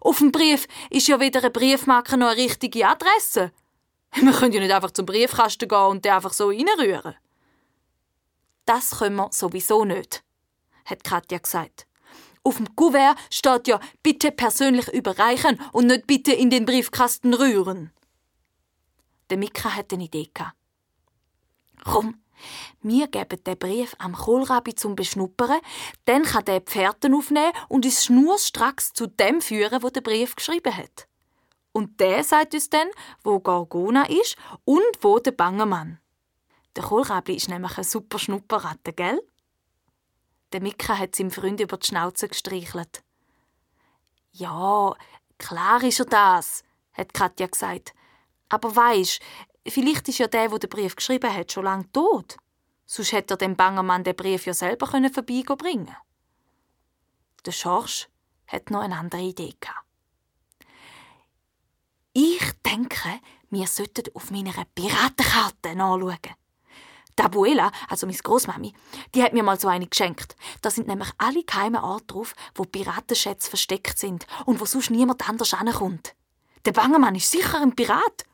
Auf 0.00 0.18
dem 0.18 0.32
Brief 0.32 0.66
ist 0.88 1.06
ja 1.08 1.20
weder 1.20 1.40
eine 1.40 1.50
Briefmarke 1.50 2.16
noch 2.16 2.28
eine 2.28 2.36
richtige 2.36 2.88
Adresse. 2.88 3.52
Wir 4.14 4.32
können 4.32 4.52
ja 4.52 4.60
nicht 4.60 4.72
einfach 4.72 4.90
zum 4.90 5.06
Briefkasten 5.06 5.68
gehen 5.68 5.78
und 5.78 6.04
den 6.04 6.12
einfach 6.12 6.32
so 6.32 6.48
reinrühren. 6.48 7.14
Das 8.64 8.98
können 8.98 9.16
wir 9.16 9.28
sowieso 9.30 9.84
nicht, 9.84 10.24
hat 10.86 11.04
Katja 11.04 11.38
gesagt. 11.38 11.86
Auf 12.42 12.56
dem 12.56 12.74
Kuvert 12.74 13.18
steht 13.30 13.68
ja 13.68 13.80
bitte 14.02 14.32
persönlich 14.32 14.88
überreichen 14.88 15.60
und 15.72 15.86
nicht 15.86 16.06
bitte 16.06 16.32
in 16.32 16.50
den 16.50 16.64
Briefkasten 16.64 17.34
rühren. 17.34 17.92
Der 19.28 19.36
Mika 19.36 19.74
hat 19.76 19.92
eine 19.92 20.04
Idee. 20.04 20.30
Komm, 21.84 22.20
wir 22.82 23.08
geben 23.08 23.44
den 23.44 23.58
Brief 23.58 23.94
am 23.98 24.14
Kohlrabi 24.14 24.74
zum 24.74 24.96
Beschnuppern, 24.96 25.60
dann 26.06 26.22
kann 26.22 26.44
der 26.44 26.60
Pferden 26.60 27.14
aufnehmen 27.14 27.52
und 27.68 27.84
uns 27.84 28.04
schnurstracks 28.04 28.92
zu 28.92 29.06
dem 29.06 29.40
führen, 29.40 29.82
wo 29.82 29.90
der 29.90 30.00
Brief 30.00 30.34
geschrieben 30.34 30.76
hat. 30.76 31.06
Und 31.72 32.00
der 32.00 32.24
sagt 32.24 32.54
uns 32.54 32.70
dann, 32.70 32.88
wo 33.22 33.38
Gorgona 33.38 34.04
ist 34.06 34.36
und 34.64 34.80
wo 35.00 35.18
der 35.18 35.32
Bangemann. 35.32 36.00
Der 36.76 36.84
Kohlrabi 36.84 37.34
ist 37.34 37.48
nämlich 37.48 37.76
ein 37.78 37.84
super 37.84 38.18
Schnupperratte, 38.18 38.92
gell? 38.92 39.20
Der 40.52 40.60
Mika 40.60 40.98
hat 40.98 41.14
seinem 41.14 41.30
Freund 41.30 41.60
über 41.60 41.76
die 41.76 41.86
Schnauze 41.86 42.28
gestreichelt. 42.28 43.02
Ja, 44.32 44.94
klar 45.38 45.82
ist 45.82 46.00
er 46.00 46.06
das, 46.06 46.64
hat 46.92 47.14
Katja 47.14 47.46
gesagt. 47.46 47.94
Aber 48.48 48.74
weisst, 48.74 49.20
vielleicht 49.66 50.08
ist 50.08 50.18
ja 50.18 50.26
der, 50.26 50.48
der 50.48 50.58
den 50.58 50.70
Brief 50.70 50.96
geschrieben 50.96 51.32
hat, 51.32 51.52
schon 51.52 51.64
lange 51.64 51.90
tot. 51.92 52.36
Sonst 52.86 53.12
hätte 53.12 53.34
er 53.34 53.38
dem 53.38 53.56
Bangermann 53.56 54.02
den 54.02 54.16
Brief 54.16 54.46
ja 54.46 54.54
selber 54.54 54.86
vorbeibringen 54.86 55.96
Der 57.44 57.52
Schorsch 57.52 58.08
hat 58.48 58.70
noch 58.70 58.80
eine 58.80 58.96
andere 58.96 59.22
Idee 59.22 59.54
gehabt. 59.60 59.86
Ich 62.12 62.52
denke, 62.66 63.20
wir 63.50 63.68
sollten 63.68 64.12
auf 64.14 64.32
meiner 64.32 64.64
Piratenkarte 64.74 65.76
nachschauen. 65.76 66.39
Die 67.18 67.22
Abuela, 67.22 67.72
also 67.88 68.06
meine 68.06 68.18
Großmami, 68.18 68.72
die 69.14 69.22
hat 69.22 69.32
mir 69.32 69.42
mal 69.42 69.58
so 69.58 69.68
eine 69.68 69.86
geschenkt. 69.86 70.36
Da 70.62 70.70
sind 70.70 70.88
nämlich 70.88 71.10
alle 71.18 71.44
geheimen 71.44 71.82
Orte 71.82 72.06
drauf, 72.06 72.34
wo 72.54 72.64
Piratenschätze 72.64 73.48
versteckt 73.48 73.98
sind 73.98 74.26
und 74.46 74.60
wo 74.60 74.64
sonst 74.64 74.90
niemand 74.90 75.28
anders 75.28 75.54
ankommt. 75.54 76.14
Der 76.64 76.72
Bangermann 76.72 77.14
ist 77.14 77.30
sicher 77.30 77.60
ein 77.60 77.74
Pirat. 77.74 78.24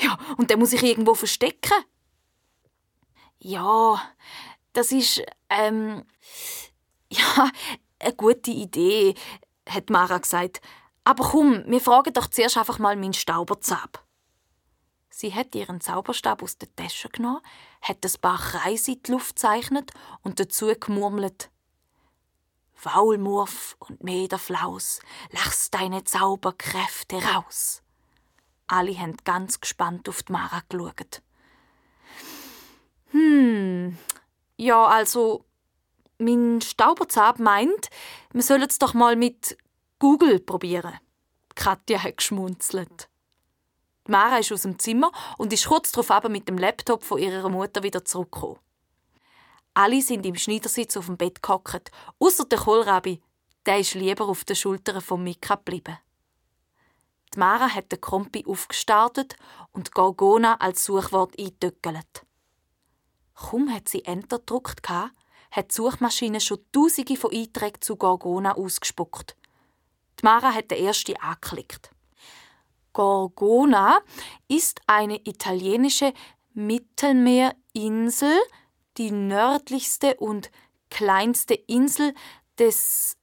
Ja, 0.00 0.18
und 0.36 0.50
der 0.50 0.56
muss 0.56 0.70
sich 0.70 0.82
irgendwo 0.82 1.14
verstecken. 1.14 1.84
Ja, 3.40 4.00
das 4.72 4.92
ist, 4.92 5.22
ähm, 5.48 6.04
ja, 7.10 7.50
eine 7.98 8.14
gute 8.14 8.50
Idee, 8.50 9.14
hat 9.68 9.90
Mara 9.90 10.18
gesagt. 10.18 10.60
Aber 11.04 11.24
komm, 11.30 11.64
wir 11.66 11.80
fragen 11.80 12.12
doch 12.12 12.28
zuerst 12.28 12.58
einfach 12.58 12.78
mal 12.78 12.96
meinen 12.96 13.14
Stauberzab. 13.14 14.04
Sie 15.10 15.34
hat 15.34 15.54
ihren 15.54 15.80
Zauberstab 15.80 16.42
aus 16.42 16.58
der 16.58 16.74
Tasche 16.76 17.08
genommen, 17.08 17.40
hat 17.82 18.04
ein 18.04 18.20
paar 18.20 18.38
Kreise 18.38 18.92
in 18.92 19.02
die 19.02 19.12
Luft 19.12 19.36
gezeichnet 19.36 19.92
und 20.22 20.40
dazu 20.40 20.72
gemurmelt. 20.78 21.50
Faulmurf 22.74 23.76
und 23.80 24.04
Mederflaus, 24.04 25.00
lass 25.32 25.70
deine 25.70 26.04
Zauberkräfte 26.04 27.16
raus. 27.16 27.82
Alle 28.68 28.96
haben 28.98 29.16
ganz 29.24 29.60
gespannt 29.60 30.08
auf 30.08 30.22
die 30.22 30.32
Mara 30.32 30.62
geschaut. 30.68 31.22
Hm, 33.10 33.98
Ja, 34.56 34.86
also, 34.86 35.44
mein 36.18 36.60
Stauberzab 36.60 37.38
meint, 37.38 37.90
wir 38.32 38.42
sollen 38.42 38.62
es 38.68 38.78
doch 38.78 38.94
mal 38.94 39.16
mit 39.16 39.56
Google 39.98 40.38
probieren. 40.40 40.94
Katja 41.54 42.02
hat 42.02 42.18
geschmunzelt. 42.18 43.08
Mara 44.08 44.38
ist 44.38 44.52
aus 44.52 44.62
dem 44.62 44.78
Zimmer 44.78 45.12
und 45.36 45.52
ist 45.52 45.66
kurz 45.66 45.92
darauf 45.92 46.10
aber 46.10 46.30
mit 46.30 46.48
dem 46.48 46.56
Laptop 46.56 47.04
von 47.04 47.18
ihrer 47.18 47.48
Mutter 47.50 47.82
wieder 47.82 48.04
zurückgekommen. 48.04 48.58
Alle 49.74 50.00
sind 50.00 50.24
im 50.24 50.34
Schneidersitz 50.34 50.96
auf 50.96 51.06
dem 51.06 51.18
Bett 51.18 51.42
gehockt, 51.42 51.90
außer 52.18 52.46
der 52.46 52.58
Kohlrabi. 52.58 53.20
Der 53.66 53.78
ist 53.78 53.94
lieber 53.94 54.26
auf 54.26 54.44
den 54.44 54.56
Schultern 54.56 55.02
von 55.02 55.22
Mika 55.22 55.56
geblieben. 55.56 55.98
Die 57.34 57.38
Mara 57.38 57.68
hat 57.68 57.92
den 57.92 58.00
Kompi 58.00 58.44
aufgestartet 58.46 59.36
und 59.72 59.92
Gorgona 59.92 60.54
als 60.54 60.86
Suchwort 60.86 61.38
eingetöckelt. 61.38 62.24
Kaum 63.34 63.72
hat 63.72 63.90
sie 63.90 64.06
Enter 64.06 64.38
gedruckt, 64.38 64.88
hat 64.88 65.12
die 65.70 65.74
Suchmaschine 65.74 66.40
schon 66.40 66.64
Tausende 66.72 67.16
von 67.16 67.32
Einträgen 67.32 67.82
zu 67.82 67.96
Gorgona 67.96 68.54
ausgespuckt. 68.54 69.36
Die 70.18 70.24
Mara 70.24 70.54
hat 70.54 70.70
den 70.70 70.82
ersten 70.82 71.16
angeklickt. 71.18 71.90
Gorgona 72.92 74.00
ist 74.48 74.80
eine 74.86 75.20
italienische 75.24 76.12
Mittelmeerinsel, 76.54 78.36
die 78.96 79.10
nördlichste 79.10 80.16
und 80.16 80.50
kleinste 80.90 81.54
Insel 81.54 82.14
des, 82.58 83.16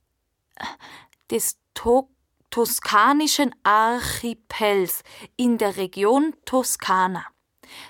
des 1.30 1.58
to 1.74 2.10
toskanischen 2.50 3.54
Archipels 3.64 5.04
in 5.36 5.58
der 5.58 5.76
Region 5.76 6.34
Toskana. 6.46 7.26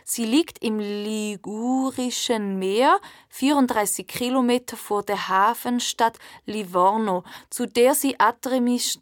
Sie 0.03 0.25
liegt 0.25 0.63
im 0.63 0.79
Ligurischen 0.79 2.57
Meer, 2.57 2.99
34 3.29 4.07
Kilometer 4.07 4.75
vor 4.77 5.03
der 5.03 5.27
Hafenstadt 5.27 6.17
Livorno, 6.45 7.23
zu 7.51 7.67
der 7.67 7.93
sie 7.93 8.19
Adremisch, 8.19 8.97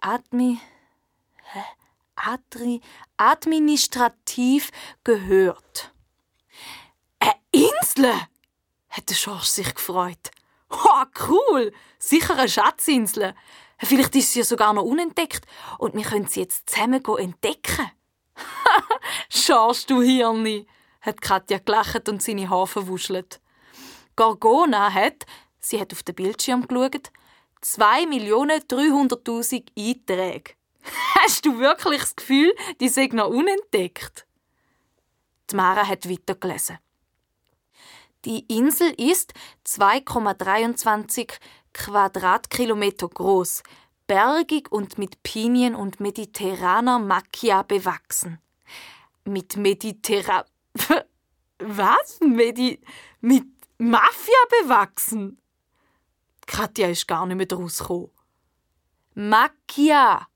Admi, 0.00 0.58
Adri, 2.16 2.80
administrativ 3.16 4.70
gehört. 5.04 5.94
Eine 7.18 7.34
Insel! 7.52 8.12
hätte 8.88 9.14
Schorsch 9.14 9.48
sich 9.48 9.74
gefreut. 9.74 10.30
Oh, 10.70 11.04
cool! 11.28 11.72
Sicher 11.98 12.36
eine 12.36 12.48
Schatzinsel. 12.48 13.34
Vielleicht 13.78 14.16
ist 14.16 14.32
sie 14.32 14.38
ja 14.40 14.44
sogar 14.44 14.72
noch 14.72 14.84
unentdeckt 14.84 15.44
und 15.78 15.94
wir 15.94 16.04
können 16.04 16.26
sie 16.26 16.40
jetzt 16.40 16.70
zusammen 16.70 17.04
entdecken. 17.04 17.90
Schaust 19.28 19.90
du 19.90 20.00
Hirni, 20.00 20.66
hat 21.02 21.20
Katja 21.20 21.58
gelacht 21.58 22.08
und 22.08 22.22
seine 22.22 22.48
Haare 22.48 22.66
verwuschelt. 22.66 23.42
Gorgona 24.16 24.90
hat, 24.92 25.26
sie 25.60 25.80
hat 25.80 25.92
auf 25.92 26.02
den 26.02 26.14
Bildschirm 26.14 26.66
geschaut, 26.66 27.12
2.300.000 27.62 29.66
Einträge. 29.78 30.55
Hast 31.20 31.44
du 31.44 31.58
wirklich 31.58 32.00
das 32.00 32.16
Gefühl, 32.16 32.54
die 32.80 32.88
sind 32.88 33.12
noch 33.12 33.28
unentdeckt? 33.28 34.26
Die 35.50 35.56
Mara 35.56 35.86
hat 35.86 36.08
weitergelesen. 36.08 36.78
Die 38.24 38.40
Insel 38.48 38.92
ist 38.98 39.34
2,23 39.66 41.32
Quadratkilometer 41.72 43.08
groß, 43.08 43.62
bergig 44.06 44.72
und 44.72 44.98
mit 44.98 45.22
Pinien 45.22 45.74
und 45.74 46.00
mediterraner 46.00 46.98
Macchia 46.98 47.62
bewachsen. 47.62 48.40
Mit 49.24 49.56
mediterra... 49.56 50.44
Was? 51.58 52.18
Medi... 52.20 52.80
mit 53.20 53.44
Mafia 53.78 54.34
bewachsen? 54.62 55.40
Katja 56.46 56.88
ist 56.88 57.06
gar 57.06 57.26
nicht 57.26 57.36
mehr 57.36 57.46
draus 57.46 57.78
gekommen. 57.78 58.10
Macchia, 59.14 60.26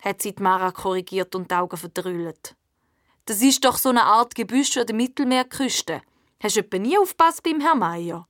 hat 0.00 0.22
sie 0.22 0.34
die 0.34 0.42
Mara 0.42 0.70
korrigiert 0.70 1.34
und 1.34 1.50
die 1.50 1.54
Augen 1.54 1.76
verdrüllt. 1.76 2.56
Das 3.26 3.42
ist 3.42 3.64
doch 3.64 3.78
so 3.78 3.90
eine 3.90 4.04
Art 4.04 4.34
Gebüsch 4.34 4.76
an 4.76 4.86
der 4.86 4.96
Mittelmeerküste. 4.96 6.02
Hast 6.42 6.56
du 6.56 6.60
etwa 6.60 6.78
nie 6.78 6.98
aufgepasst 6.98 7.42
beim 7.42 7.60
Herrn 7.60 7.78
Meier? 7.78 8.26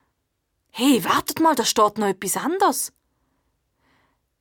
Hey, 0.70 1.04
wartet 1.04 1.40
mal, 1.40 1.54
da 1.54 1.64
steht 1.64 1.98
noch 1.98 2.06
etwas 2.06 2.36
anderes. 2.36 2.92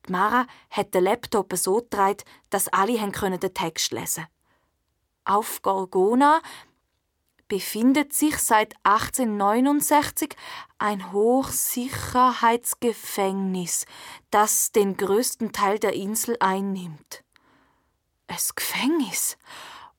Die 0.06 0.12
Mara 0.12 0.46
hat 0.70 0.94
den 0.94 1.04
Laptop 1.04 1.52
so 1.56 1.76
gedreht, 1.76 2.24
dass 2.50 2.68
alle 2.68 2.98
den 2.98 3.54
Text 3.54 3.92
lesen 3.92 4.24
konnten. 4.24 4.34
Auf 5.24 5.62
Gorgona 5.62 6.40
befindet 7.50 8.14
sich 8.14 8.38
seit 8.38 8.74
1869 8.84 10.34
ein 10.78 11.12
Hochsicherheitsgefängnis, 11.12 13.84
das 14.30 14.72
den 14.72 14.96
größten 14.96 15.52
Teil 15.52 15.78
der 15.80 15.92
Insel 15.92 16.36
einnimmt. 16.38 17.24
Ein 18.28 18.38
Gefängnis? 18.54 19.36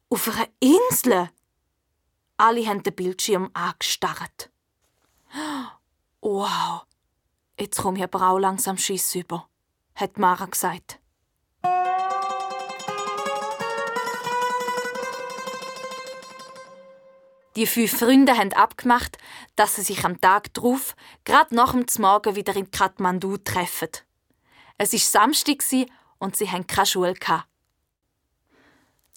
Auf 0.09 0.29
einer 0.29 0.47
Insel? 0.61 1.29
Alle 2.37 2.65
haben 2.65 2.83
den 2.83 2.95
Bildschirm 2.95 3.49
angestarrt. 3.53 4.49
Wow, 6.21 6.85
jetzt 7.59 7.81
komme 7.81 7.97
ich 7.97 8.05
aber 8.05 8.29
auch 8.29 8.39
langsam 8.39 8.77
Schiss 8.77 9.13
über, 9.13 9.49
hat 9.95 10.17
Mara 10.17 10.45
gesagt. 10.45 11.00
Die 17.57 17.67
fünf 17.67 17.99
Freunde 17.99 18.37
haben 18.37 18.53
abgemacht, 18.53 19.17
dass 19.57 19.75
sie 19.75 19.81
sich 19.81 20.05
am 20.05 20.21
Tag 20.21 20.53
darauf, 20.53 20.95
gerade 21.25 21.53
nach 21.53 21.73
dem 21.73 21.85
Morgen, 21.99 22.35
wieder 22.35 22.55
in 22.55 22.71
Kathmandu 22.71 23.37
treffen. 23.37 23.89
Es 24.77 24.93
war 24.93 24.99
Samstag 24.99 25.61
und 26.17 26.35
sie 26.37 26.49
hatten 26.49 26.65
keine 26.65 26.85
Schule. 26.85 27.13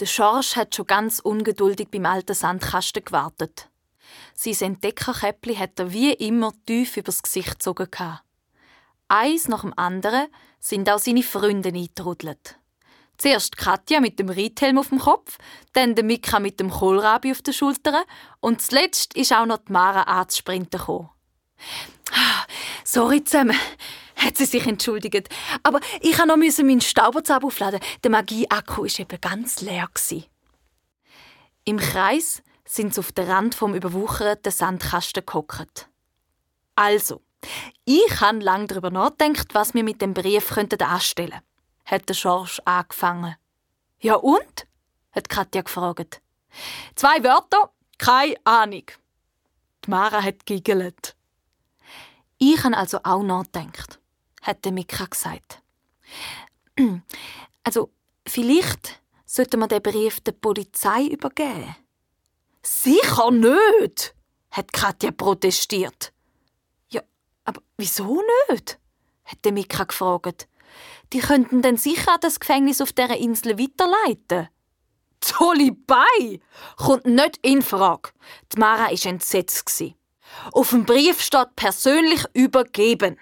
Der 0.01 0.07
Schorsch 0.07 0.57
hat 0.57 0.75
schon 0.75 0.87
ganz 0.87 1.21
ungeduldig 1.21 1.89
beim 1.91 2.07
alten 2.07 2.35
Sandkasten 2.35 3.05
gewartet. 3.05 3.71
Sein 4.35 4.73
Entdeckerkäppli 4.73 5.55
hat 5.55 5.79
er 5.79 5.93
wie 5.93 6.13
immer 6.13 6.53
tief 6.67 6.97
übers 6.97 7.23
Gesicht 7.23 7.61
gezogen. 7.61 7.89
Eins 9.07 9.47
nach 9.47 9.61
dem 9.61 9.73
anderen 9.79 10.27
sind 10.59 10.91
auch 10.91 10.99
seine 10.99 11.23
Freunde 11.23 11.69
eingetrudelt. 11.69 12.59
Zuerst 13.17 13.57
Katja 13.57 14.01
mit 14.01 14.19
dem 14.19 14.29
Reithelm 14.29 14.79
auf 14.79 14.89
dem 14.89 14.99
Kopf, 14.99 15.39
dann 15.73 15.95
der 15.95 16.05
Mika 16.05 16.41
mit 16.41 16.61
dem 16.61 16.71
Kohlrabi 16.71 17.31
auf 17.31 17.43
den 17.43 17.55
Schultern 17.55 18.03
und 18.41 18.61
zuletzt 18.61 19.15
ist 19.15 19.33
auch 19.33 19.47
noch 19.47 19.59
die 19.59 19.73
Mara 19.73 20.03
anzusprinten 20.03 20.79
gekommen. 20.79 21.11
Sorry 22.85 23.25
zusammen, 23.25 23.57
hat 24.17 24.37
sie 24.37 24.45
sich 24.45 24.67
entschuldigt. 24.67 25.29
Aber 25.63 25.81
ich 26.01 26.19
musste 26.19 26.27
noch 26.27 26.37
meinen 26.37 26.81
Stauberzauber 26.81 27.47
aufladen. 27.47 27.81
Der 28.03 28.11
Magie-Akku 28.11 28.83
war 28.83 29.01
eben 29.01 29.21
ganz 29.21 29.61
leer. 29.61 29.89
Im 31.65 31.79
Kreis 31.79 32.43
sind 32.65 32.95
sie 32.95 33.01
auf 33.01 33.13
den 33.13 33.31
Rand 33.31 33.55
vom 33.55 33.75
überwucherten 33.75 34.53
Sandkasten 34.53 35.25
gehockt. 35.25 35.89
Also, 36.75 37.23
ich 37.85 38.21
habe 38.21 38.39
lange 38.39 38.67
darüber 38.67 38.91
nachgedacht, 38.91 39.49
was 39.55 39.75
wir 39.75 39.85
mit 39.85 40.03
dem 40.03 40.15
Brief 40.15 40.51
anstellen 40.57 41.31
könnten 41.31 41.54
hat 41.85 42.09
der 42.09 42.15
Schorsch 42.15 42.61
angefangen. 42.65 43.37
Ja 44.01 44.15
und? 44.17 44.67
hat 45.13 45.29
Katja 45.29 45.63
gefragt. 45.63 46.21
Zwei 46.95 47.23
Wörter, 47.23 47.73
keine 47.99 48.37
Ahnung. 48.45 48.85
Die 49.85 49.91
Mara 49.91 50.23
hat 50.23 50.47
giggelt. 50.47 51.17
Ich 52.39 52.63
habe 52.65 52.77
also 52.77 52.99
auch 53.05 53.23
nachgedacht, 53.23 54.01
hat 54.43 54.65
Mika 54.67 55.07
gesagt. 55.07 55.63
Also, 57.67 57.91
vielleicht 58.27 59.01
sollten 59.25 59.61
wir 59.61 59.69
den 59.69 59.81
Brief 59.81 60.21
der 60.21 60.33
Polizei 60.33 61.07
übergeben. 61.07 61.75
Sicher 62.61 63.31
nicht, 63.31 64.15
hat 64.51 64.71
Katja 64.71 65.11
protestiert. 65.13 66.13
Ja, 66.91 67.01
aber 67.45 67.63
wieso 67.79 68.23
nicht? 68.51 68.79
hat 69.25 69.51
Mika 69.51 69.85
gefragt. 69.85 70.47
Die 71.13 71.21
könnten 71.21 71.63
dann 71.63 71.77
sicher 71.77 72.17
das 72.21 72.41
Gefängnis 72.41 72.81
auf 72.81 72.93
dieser 72.93 73.17
Insel 73.17 73.59
weiterleiten. 73.59 74.49
Tolle 75.21 75.73
Bei! 75.73 76.41
Kommt 76.77 77.07
nicht 77.07 77.39
in 77.43 77.63
Frage. 77.63 78.11
Die 78.53 78.59
Mara 78.59 78.91
war 78.91 79.07
entsetzt. 79.07 79.83
Auf 80.53 80.71
dem 80.71 80.85
Brief 80.85 81.21
steht 81.21 81.57
persönlich 81.57 82.25
übergeben. 82.35 83.19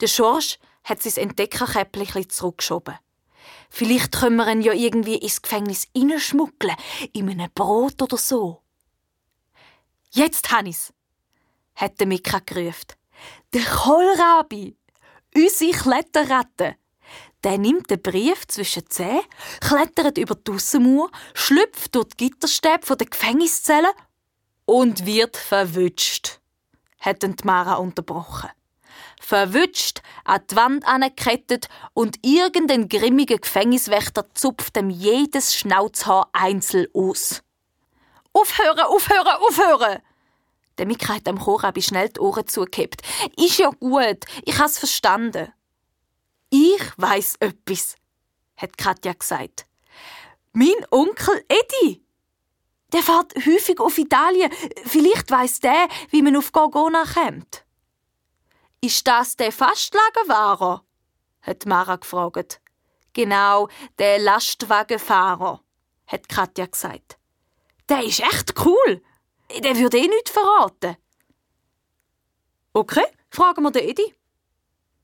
Der 0.00 0.08
Schorsch 0.08 0.58
hat 0.84 1.02
sein 1.02 1.28
Entdeckerkäppchen 1.28 2.28
zurückgeschoben. 2.28 2.98
Vielleicht 3.70 4.12
können 4.12 4.36
wir 4.36 4.48
ihn 4.48 4.62
ja 4.62 4.72
irgendwie 4.72 5.16
ins 5.16 5.42
Gefängnis 5.42 5.88
hineinschmuggeln, 5.94 6.76
in 7.12 7.28
einem 7.28 7.50
Brot 7.54 8.00
oder 8.02 8.16
so. 8.16 8.62
Jetzt, 10.10 10.50
Hannis, 10.50 10.92
hat 11.74 12.00
der 12.00 12.06
Mika 12.06 12.40
gerufen. 12.44 12.94
Der 13.52 13.64
Kohlrabi! 13.64 14.76
Unsere 15.36 15.72
Kletterratte. 15.72 16.76
Der 17.44 17.58
nimmt 17.58 17.90
den 17.90 18.00
Brief 18.00 18.46
zwischen 18.48 18.88
Zähne, 18.88 19.20
klettert 19.60 20.16
über 20.16 20.34
die 20.34 20.50
Aussenmauer, 20.50 21.10
schlüpft 21.34 21.94
durch 21.94 22.08
die 22.14 22.28
Gitterstäbe 22.30 22.96
der 22.96 23.06
Gefängniszelle 23.06 23.90
und 24.64 25.04
wird 25.04 25.36
verwünscht. 25.36 26.40
hat 27.00 27.44
Mara 27.44 27.74
unterbrochen. 27.74 28.48
Verwünscht, 29.20 30.00
an 30.24 30.40
die 30.50 30.56
Wand 30.56 30.88
angekettet 30.88 31.68
und 31.92 32.16
irgendein 32.24 32.88
grimmiger 32.88 33.36
Gefängniswächter 33.36 34.34
zupft 34.34 34.78
ihm 34.78 34.88
jedes 34.88 35.54
Schnauzhaar 35.54 36.30
einzeln 36.32 36.86
aus. 36.94 37.42
Aufhören, 38.32 38.86
aufhören, 38.86 39.36
aufhören! 39.38 39.98
Der 40.78 40.86
Mika 40.86 41.14
hat 41.14 41.26
dem 41.26 41.38
Chorabi 41.38 41.82
schnell 41.82 42.08
die 42.10 42.20
Ohren 42.20 42.46
zugehebt. 42.46 43.02
Ist 43.36 43.58
ja 43.58 43.70
gut, 43.70 44.24
ich 44.44 44.58
has 44.58 44.78
verstanden. 44.78 45.52
Ich 46.50 46.82
weiß 46.96 47.36
etwas, 47.40 47.96
hat 48.56 48.76
Katja 48.76 49.12
gesagt. 49.12 49.66
Mein 50.52 50.86
Onkel 50.90 51.44
Edi. 51.48 52.02
Der 52.92 53.02
fährt 53.02 53.34
häufig 53.44 53.80
auf 53.80 53.98
Italien. 53.98 54.50
Vielleicht 54.84 55.30
weiß 55.30 55.60
der, 55.60 55.88
wie 56.10 56.22
man 56.22 56.36
auf 56.36 56.52
Gorgona 56.52 57.04
kommt. 57.04 57.64
Ist 58.80 59.06
das 59.06 59.36
der 59.36 59.52
Fastlagenfahrer? 59.52 60.84
hat 61.42 61.66
Mara 61.66 61.96
gefragt. 61.96 62.60
Genau, 63.12 63.68
der 63.98 64.18
Lastwagenfahrer, 64.18 65.60
hat 66.06 66.28
Katja 66.28 66.66
gesagt. 66.66 67.18
Der 67.88 68.04
ist 68.04 68.20
echt 68.20 68.54
cool. 68.64 69.02
Der 69.50 69.76
würde 69.76 69.98
eh 69.98 70.08
nichts 70.08 70.30
verraten. 70.30 70.96
Okay, 72.72 73.04
fragen 73.30 73.62
wir 73.62 73.70
den 73.70 73.88
Edi, 73.88 74.14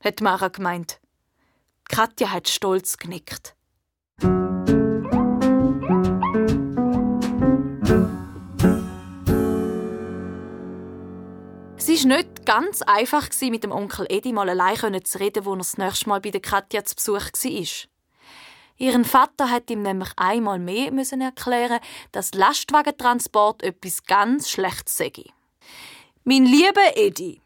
hat 0.03 0.21
Mara 0.21 0.49
gemeint. 0.49 0.99
Katja 1.89 2.31
hat 2.31 2.47
stolz 2.47 2.97
genickt. 2.97 3.55
Es 11.77 11.89
war 11.89 12.17
nicht 12.17 12.45
ganz 12.45 12.81
einfach, 12.83 13.29
mit 13.41 13.63
dem 13.63 13.71
Onkel 13.71 14.05
Edi 14.09 14.33
mal 14.33 14.49
allein 14.49 15.03
zu 15.03 15.19
reden, 15.19 15.45
wo 15.45 15.53
er 15.53 15.57
das 15.57 15.77
nächste 15.77 16.09
Mal 16.09 16.21
bei 16.21 16.31
der 16.31 16.41
Katja 16.41 16.83
zu 16.83 16.95
Besuch 16.95 17.31
war. 17.43 17.92
Ihren 18.77 19.05
Vater 19.05 19.49
hat 19.49 19.69
ihm 19.69 19.81
nämlich 19.81 20.09
einmal 20.17 20.59
mehr 20.59 20.91
müssen 20.91 21.21
erklären, 21.21 21.79
dass 22.11 22.33
Lastwagentransport 22.33 23.63
etwas 23.63 24.03
ganz 24.03 24.49
Schlechtes 24.49 24.97
sei. 24.97 25.11
Mein 26.23 26.45
lieber 26.45 26.95
Edi, 26.95 27.41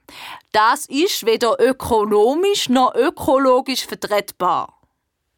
das 0.52 0.86
ist 0.86 1.26
weder 1.26 1.60
ökonomisch 1.60 2.70
noch 2.70 2.94
ökologisch 2.94 3.86
vertretbar, 3.86 4.80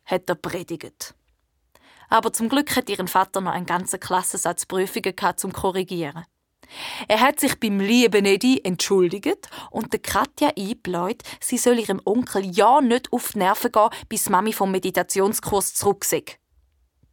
hat 0.06 0.30
er 0.30 0.36
predigt. 0.36 1.15
Aber 2.10 2.34
zum 2.34 2.49
Glück 2.49 2.75
hat 2.75 2.89
ihren 2.89 3.08
Vater 3.08 3.39
noch 3.39 3.52
einen 3.52 3.65
ganzen 3.65 3.99
Klassensatz 3.99 4.65
Prüfungen 4.65 5.15
gehabt, 5.15 5.39
zum 5.39 5.54
korrigieren. 5.54 6.25
Er 7.08 7.21
hat 7.21 7.39
sich 7.39 7.60
beim 7.60 7.79
lieben 7.79 8.25
Edi 8.25 8.62
entschuldigt 8.63 9.49
und 9.71 9.91
der 9.93 9.99
Katja 9.99 10.51
eingebläut, 10.58 11.23
sie 11.39 11.58
soll 11.58 11.79
ihrem 11.79 12.01
Onkel 12.05 12.45
ja 12.45 12.82
nicht 12.82 13.12
auf 13.12 13.32
die 13.34 13.39
Nerven 13.39 13.71
gehen, 13.71 13.89
bis 14.08 14.29
Mami 14.29 14.53
vom 14.53 14.71
Meditationskurs 14.71 15.73
zurück 15.73 16.05
sei. 16.05 16.23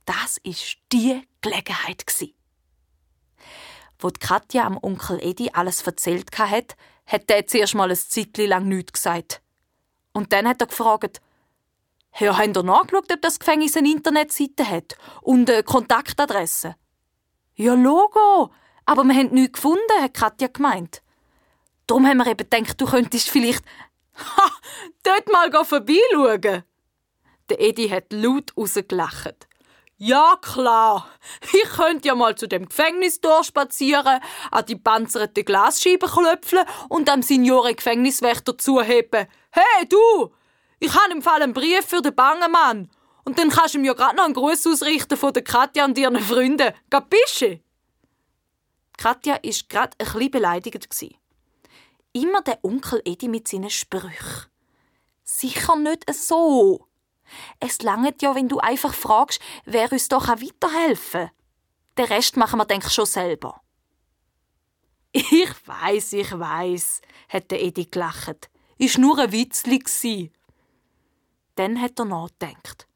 Das 0.05 0.39
ist 0.43 0.77
die 0.93 1.23
Gelegenheit 1.41 2.05
Wo 3.99 4.11
Katja 4.19 4.65
am 4.65 4.79
Onkel 4.81 5.19
Edi 5.23 5.51
alles 5.53 5.83
erzählt 5.83 6.31
hat, 6.39 6.77
hat 7.07 7.31
er 7.31 7.47
zuerst 7.47 7.75
mal 7.75 7.91
ein 7.91 7.97
Zeitchen 7.97 8.49
lang 8.49 8.69
nichts 8.69 8.93
gesagt. 8.93 9.41
Und 10.13 10.33
dann 10.33 10.49
hat 10.49 10.61
er 10.61 10.67
gefragt, 10.67 11.21
ja, 12.19 12.39
habt 12.39 12.57
ihr 12.57 12.63
nachgeschaut, 12.63 13.13
ob 13.13 13.21
das 13.21 13.39
Gefängnis 13.39 13.77
eine 13.77 13.91
Internetseite 13.91 14.69
hat 14.69 14.97
und 15.21 15.51
eine 15.51 15.63
Kontaktadresse? 15.63 16.77
Ja, 17.55 17.75
Logo, 17.75 18.51
aber 18.87 19.05
wir 19.05 19.15
haben 19.15 19.35
nichts 19.35 19.55
gefunden, 19.55 20.01
hat 20.01 20.15
Katja 20.15 20.49
gemeint. 20.49 21.03
Darum 21.87 22.07
haben 22.07 22.19
wir 22.19 22.27
eben 22.27 22.49
gedacht, 22.49 22.81
du 22.81 22.87
könntest 22.87 23.29
vielleicht 23.29 23.65
ha, 24.15 24.51
dort 25.03 25.31
mal 25.31 25.65
vorbeischauen. 25.65 26.65
Der 27.49 27.61
Edi 27.61 27.89
hat 27.89 28.13
laut 28.13 28.53
rausgelacht. 28.57 29.47
Ja, 29.99 30.37
klar. 30.43 31.09
Ich 31.53 31.71
könnte 31.71 32.09
ja 32.09 32.15
mal 32.15 32.35
zu 32.35 32.47
dem 32.47 32.69
Gefängnis 32.69 33.19
spazieren, 33.43 34.21
an 34.51 34.67
die 34.67 34.77
panzerte 34.77 35.43
Glasscheibe 35.43 36.07
klöpfeln 36.07 36.67
und 36.89 37.09
dem 37.09 37.23
Senioren-Gefängniswächter 37.23 38.59
zuheben. 38.59 39.27
Hey, 39.51 39.89
du! 39.89 40.33
Ich 40.81 40.95
habe 40.95 41.13
im 41.13 41.23
Fall 41.23 41.41
einen 41.41 41.55
Brief 41.55 41.87
für 41.87 42.03
den 42.03 42.15
Bangemann. 42.15 42.91
Und 43.25 43.39
dann 43.39 43.49
kannst 43.49 43.75
du 43.75 43.79
mir 43.79 43.89
ja 43.89 43.93
gerade 43.95 44.17
noch 44.17 44.25
einen 44.25 44.35
Gruß 44.35 44.67
ausrichten 44.67 45.17
von 45.17 45.33
der 45.33 45.43
Katja 45.43 45.87
und 45.87 45.97
ihren 45.97 46.21
Freunden. 46.21 46.75
Capisce? 46.91 47.61
Katja 48.97 49.35
war 49.35 49.53
gerade 49.69 49.97
ein 49.99 50.07
bisschen 50.07 50.31
beleidigt. 50.31 51.15
Immer 52.13 52.43
der 52.43 52.65
Onkel 52.65 53.03
Edi 53.05 53.29
mit 53.29 53.49
seinen 53.49 53.71
Sprüchen. 53.71 54.47
Sicher 55.23 55.77
nicht 55.77 56.13
so. 56.15 56.87
Es 57.61 57.83
langt 57.83 58.23
ja, 58.23 58.35
wenn 58.35 58.49
du 58.49 58.59
einfach 58.59 58.95
fragst, 58.95 59.41
wer 59.65 59.91
uns 59.93 60.09
doch 60.09 60.29
weiterhelfen 60.29 61.27
kann. 61.27 61.31
Den 61.99 62.05
Rest 62.07 62.37
machen 62.37 62.59
wir, 62.59 62.65
denk 62.65 62.91
schon 62.91 63.07
selber. 63.07 63.61
Ich 65.13 65.49
weiß, 65.67 66.13
ich 66.13 66.39
weiß, 66.39 67.01
hat 67.31 67.53
Edi 67.53 67.87
gelacht. 67.87 68.51
Ist 68.79 68.99
nur 68.99 69.19
ein 69.19 69.33
Witzli 69.33 70.31
Dann 71.55 71.81
hat 71.81 71.99
er 71.99 72.05
nachgedacht. 72.05 72.87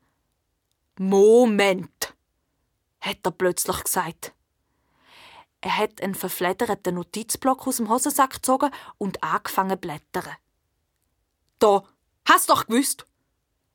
Moment, 0.98 2.14
hat 3.00 3.18
er 3.24 3.30
plötzlich 3.30 3.84
gesagt. 3.84 4.34
Er 5.60 5.76
hat 5.76 6.02
einen 6.02 6.14
verfledderten 6.14 6.94
Notizblock 6.94 7.66
aus 7.66 7.76
dem 7.76 7.90
Hosensack 7.90 8.34
gezogen 8.34 8.70
und 8.98 9.22
angefangen 9.22 9.70
zu 9.70 9.76
blättern. 9.76 10.36
Da, 11.58 11.82
hast 12.24 12.48
doch 12.48 12.66
gewusst, 12.66 13.04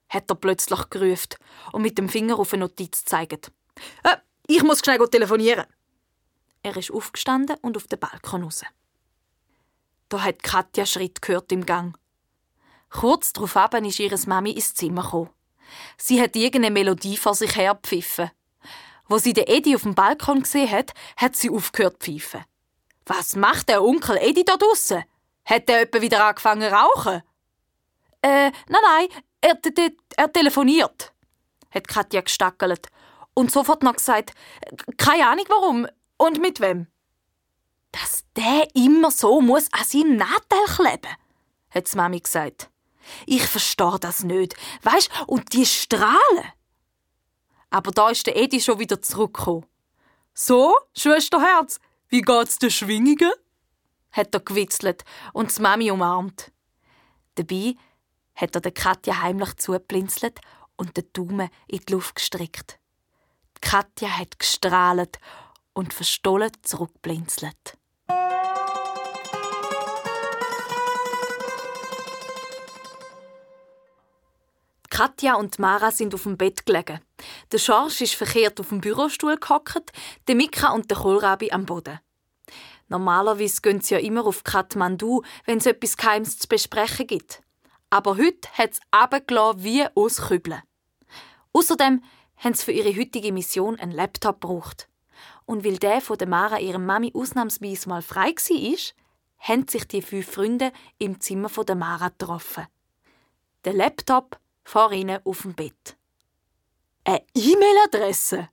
hat 0.10 0.30
er 0.30 0.36
plötzlich 0.36 0.90
gerufen 0.90 1.36
und 1.72 1.84
mit 1.84 1.98
dem 1.98 2.10
Finger 2.10 2.40
auf 2.40 2.54
eine 2.54 2.62
Notiz 2.62 3.00
gezeigt. 3.00 3.52
Äh, 4.04 4.18
ich 4.48 4.64
muss 4.64 4.80
schnell 4.80 5.06
telefonieren. 5.08 5.66
Er 6.64 6.76
ist 6.78 6.92
aufgestanden 6.92 7.58
und 7.62 7.78
auf 7.78 7.88
den 7.88 8.00
Balkon 8.00 8.44
raus. 8.44 8.64
Da 10.10 10.22
hat 10.24 10.42
Katja 10.42 10.86
Schritt 10.86 11.22
gehört 11.22 11.52
im 11.52 11.66
Gang. 11.66 11.98
Kurz 12.90 13.34
darauf 13.34 13.56
ist 13.74 14.00
ihre 14.00 14.18
Mami 14.28 14.52
ins 14.52 14.74
Zimmer 14.74 15.04
gekommen. 15.04 15.30
Sie 15.98 16.22
hat 16.22 16.36
irgendeine 16.36 16.72
Melodie 16.72 17.18
vor 17.18 17.36
sich 17.36 17.56
her 17.56 17.76
gepfiffen. 17.76 18.32
Wo 19.08 19.18
sie 19.18 19.34
den 19.34 19.48
Edi 19.48 19.76
auf 19.76 19.84
dem 19.84 19.96
Balkon 19.96 20.42
gesehen 20.42 20.70
hat, 20.70 20.94
hat 21.18 21.36
sie 21.36 21.50
aufgehört 21.50 22.02
zu 22.02 22.12
pfeifen. 22.12 22.44
Was 23.06 23.36
macht 23.36 23.70
der 23.70 23.84
Onkel 23.84 24.18
Edi 24.18 24.44
da 24.44 24.58
draussen? 24.58 25.04
Hat 25.46 25.70
er 25.70 25.82
etwa 25.82 26.02
wieder 26.02 26.26
angefangen 26.26 26.70
zu 26.70 26.76
rauchen? 26.76 27.22
Äh, 28.22 28.52
nein, 28.68 28.82
nein, 28.82 29.08
er, 29.42 29.60
er, 29.64 29.92
er 30.18 30.34
telefoniert, 30.34 31.14
hat 31.70 31.88
Katja 31.88 32.22
gestackelt 32.22 32.88
und 33.36 33.52
sofort 33.52 33.84
noch 33.84 33.96
gesagt, 33.96 34.34
keine 34.98 35.28
Ahnung 35.28 35.46
warum 35.50 35.88
und 36.18 36.42
mit 36.42 36.60
wem. 36.60 36.88
Dass 37.92 38.24
der 38.36 38.68
immer 38.74 39.12
so 39.12 39.42
muss 39.42 39.72
an 39.72 39.86
seinem 39.86 40.16
Nattel 40.16 40.66
kleben, 40.76 41.16
hat 41.70 41.96
Mami 41.96 42.20
gesagt. 42.20 42.72
Ich 43.28 43.46
verstehe 43.46 44.00
das 44.00 44.24
nicht. 44.24 44.56
Weisst, 44.82 45.12
und 45.28 45.54
die 45.54 45.66
Strahlen. 45.66 46.52
Aber 47.70 47.92
da 47.92 48.10
ist 48.10 48.28
der 48.28 48.36
Edi 48.36 48.62
schon 48.62 48.80
wieder 48.80 49.02
zurückgekommen. 49.02 49.66
So, 50.34 50.76
Schwesterherz, 50.96 51.80
wie 52.10 52.22
geht's 52.22 52.60
den 52.60 52.72
Schwingungen? 52.72 53.32
hat 54.16 54.34
er 54.34 54.40
gewitzelt 54.40 55.04
und 55.34 55.56
die 55.56 55.62
Mami 55.62 55.92
umarmt. 55.92 56.52
Dabei 57.36 57.76
hat 58.34 58.56
er 58.56 58.62
der 58.62 58.72
Katja 58.72 59.22
heimlich 59.22 59.56
zugeplinzelt 59.58 60.40
und 60.78 60.96
den 60.96 61.10
Daumen 61.14 61.50
in 61.68 61.80
die 61.80 61.94
Luft 61.94 62.16
gestreckt. 62.16 62.80
Die 63.58 63.62
Katja 63.62 64.10
hat 64.10 64.40
gestrahlt 64.40 65.20
und 65.74 65.94
verstohlen 65.94 66.52
zurückblinzelt. 66.62 67.78
Katja 74.96 75.36
und 75.36 75.60
Mara 75.60 75.92
sind 75.92 76.14
auf 76.14 76.24
dem 76.24 76.38
Bett 76.38 76.66
gelegen. 76.66 77.02
Der 77.52 77.58
Schorsch 77.58 78.00
ist 78.00 78.16
verkehrt 78.16 78.62
auf 78.62 78.70
dem 78.70 78.80
Bürostuhl 78.80 79.36
gehockt, 79.36 79.92
der 80.30 80.36
Mika 80.36 80.72
und 80.72 80.90
der 80.90 80.96
Kohlrabi 80.96 81.52
am 81.52 81.66
Boden. 81.66 82.00
Normalerweise 82.88 83.60
gehen 83.60 83.82
sie 83.82 83.96
ja 83.96 84.00
immer 84.00 84.26
auf 84.26 84.46
Kathmandu, 84.46 85.22
wenn 85.44 85.58
es 85.58 85.66
etwas 85.66 85.98
Geheimes 85.98 86.40
zu 86.40 86.48
besprechen 86.48 87.08
gibt. 87.08 87.44
Aber 87.90 88.16
heute 88.16 88.48
hat 88.54 88.72
es 88.72 88.80
runtergelassen 88.96 89.64
wie 89.66 89.86
aus 89.96 90.30
Kübeln. 90.30 90.62
Außerdem 91.52 92.02
haben 92.38 92.54
sie 92.54 92.64
für 92.64 92.72
ihre 92.72 92.98
heutige 92.98 93.34
Mission 93.34 93.78
einen 93.78 93.92
Laptop 93.92 94.40
gebraucht. 94.40 94.88
Und 95.46 95.66
weil 95.66 95.76
der 95.76 96.00
von 96.00 96.18
der 96.18 96.30
Mara 96.30 96.62
ihrem 96.62 96.86
Mami 96.86 97.12
ausnahmsweise 97.14 97.90
mal 97.90 98.02
frei 98.02 98.30
war, 98.30 98.78
haben 99.40 99.68
sich 99.68 99.90
die 99.90 100.02
fünf 100.02 100.32
Freunde 100.32 100.72
im 101.00 101.20
Zimmer 101.20 101.50
von 101.50 101.66
der 101.66 101.76
Mara 101.76 102.08
getroffen. 102.08 102.68
Der 103.66 103.74
Laptop 103.74 104.40
vor 104.66 104.92
ihnen 104.92 105.20
auf 105.24 105.44
dem 105.44 105.54
Bett. 105.54 105.96
Eine 107.06 107.24
E-Mail-Adresse, 107.34 108.50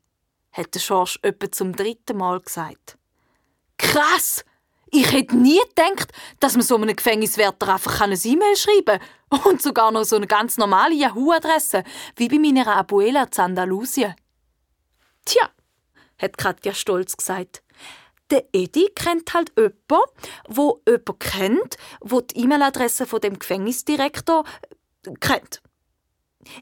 hat 0.53 0.75
der 0.75 0.81
Schorsch 0.81 1.19
etwa 1.23 1.51
zum 1.51 1.75
dritten 1.75 2.19
Mal 2.19 2.41
gesagt. 2.41 2.99
Krass! 3.79 4.45
Ich 4.95 5.11
hätte 5.11 5.35
nie 5.35 5.61
gedacht, 5.75 6.13
dass 6.39 6.53
man 6.53 6.63
so 6.63 6.77
einem 6.77 6.95
Gefängniswärter 6.95 7.73
einfach 7.73 8.03
ein 8.03 8.13
E-Mail 8.13 8.57
schreiben 8.57 9.01
kann. 9.31 9.41
Und 9.45 9.63
sogar 9.63 9.91
noch 9.91 10.05
so 10.05 10.17
eine 10.17 10.27
ganz 10.27 10.59
normale 10.59 10.95
Yahoo-Adresse, 10.95 11.83
wie 12.17 12.29
bei 12.29 12.39
meiner 12.39 12.77
Abuela 12.77 13.23
in 13.23 13.41
Andalusien. 13.41 14.15
Tja, 15.25 15.49
hat 16.19 16.37
Katja 16.37 16.75
stolz 16.75 17.17
gesagt. 17.17 17.63
Der 18.31 18.45
Edi 18.53 18.91
kennt 18.95 19.33
halt 19.33 19.53
jemanden, 19.57 19.81
wo 20.49 20.83
jemanden 20.87 21.19
kennt, 21.19 21.77
wo 22.01 22.21
die 22.21 22.41
E-Mail-Adresse 22.41 23.07
von 23.07 23.21
dem 23.23 23.39
Gefängnisdirektor 23.39 24.45
äh, 25.07 25.15
kennt. 25.21 25.63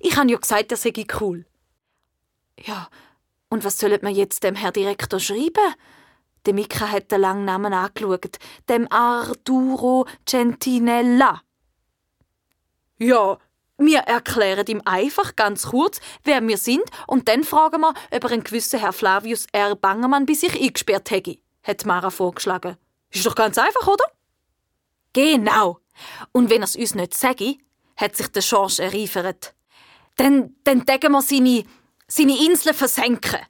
Ich 0.01 0.17
habe 0.17 0.31
ja 0.31 0.39
gesagt, 0.39 0.71
er 0.71 0.77
sei 0.77 0.93
cool. 1.21 1.47
Ja, 2.59 2.89
und 3.49 3.65
was 3.65 3.79
sollen 3.79 4.03
wir 4.03 4.11
jetzt 4.11 4.45
dem 4.45 4.55
Herr 4.55 4.73
Direktor 4.73 5.21
schreiben? 5.21 5.75
Der 6.47 6.55
Mika 6.55 6.89
hat 6.89 7.11
den 7.11 7.21
langen 7.21 7.45
Namen 7.45 7.73
angeschaut. 7.73 8.39
Dem 8.69 8.91
Arturo 8.91 10.07
Centinella. 10.25 11.43
Ja, 12.99 13.39
wir 13.77 14.01
erklären 14.01 14.67
ihm 14.67 14.83
einfach 14.85 15.37
ganz 15.37 15.69
kurz, 15.69 16.01
wer 16.25 16.47
wir 16.47 16.59
sind, 16.59 16.85
und 17.07 17.29
dann 17.29 17.45
fragen 17.45 17.81
wir, 17.81 17.95
ob 18.11 18.25
er 18.25 18.31
einen 18.31 18.45
gewissen 18.45 18.79
Herr 18.79 18.93
Flavius 18.93 19.47
R. 19.53 19.75
Bangermann 19.75 20.27
bei 20.27 20.35
sich 20.35 20.55
eingesperrt 20.61 21.11
hätte, 21.11 21.39
hat 21.63 21.87
Mara 21.87 22.11
vorgeschlagen. 22.11 22.77
Ist 23.11 23.25
doch 23.25 23.35
ganz 23.35 23.59
einfach, 23.59 23.87
oder? 23.87 24.05
Genau. 25.13 25.81
Und 26.33 26.51
wenn 26.51 26.63
er 26.63 26.67
es 26.67 26.77
uns 26.77 26.95
nicht 26.95 27.15
sage, 27.15 27.57
hat 27.97 28.17
sich 28.17 28.29
der 28.29 28.43
George 28.43 28.83
erreifert. 28.83 29.55
Dann, 30.17 30.57
dann 30.65 30.85
denken 30.85 31.13
wir 31.13 31.23
seine, 31.23 31.65
seine 32.07 32.39
Insel 32.47 32.75
versenken. 32.75 33.41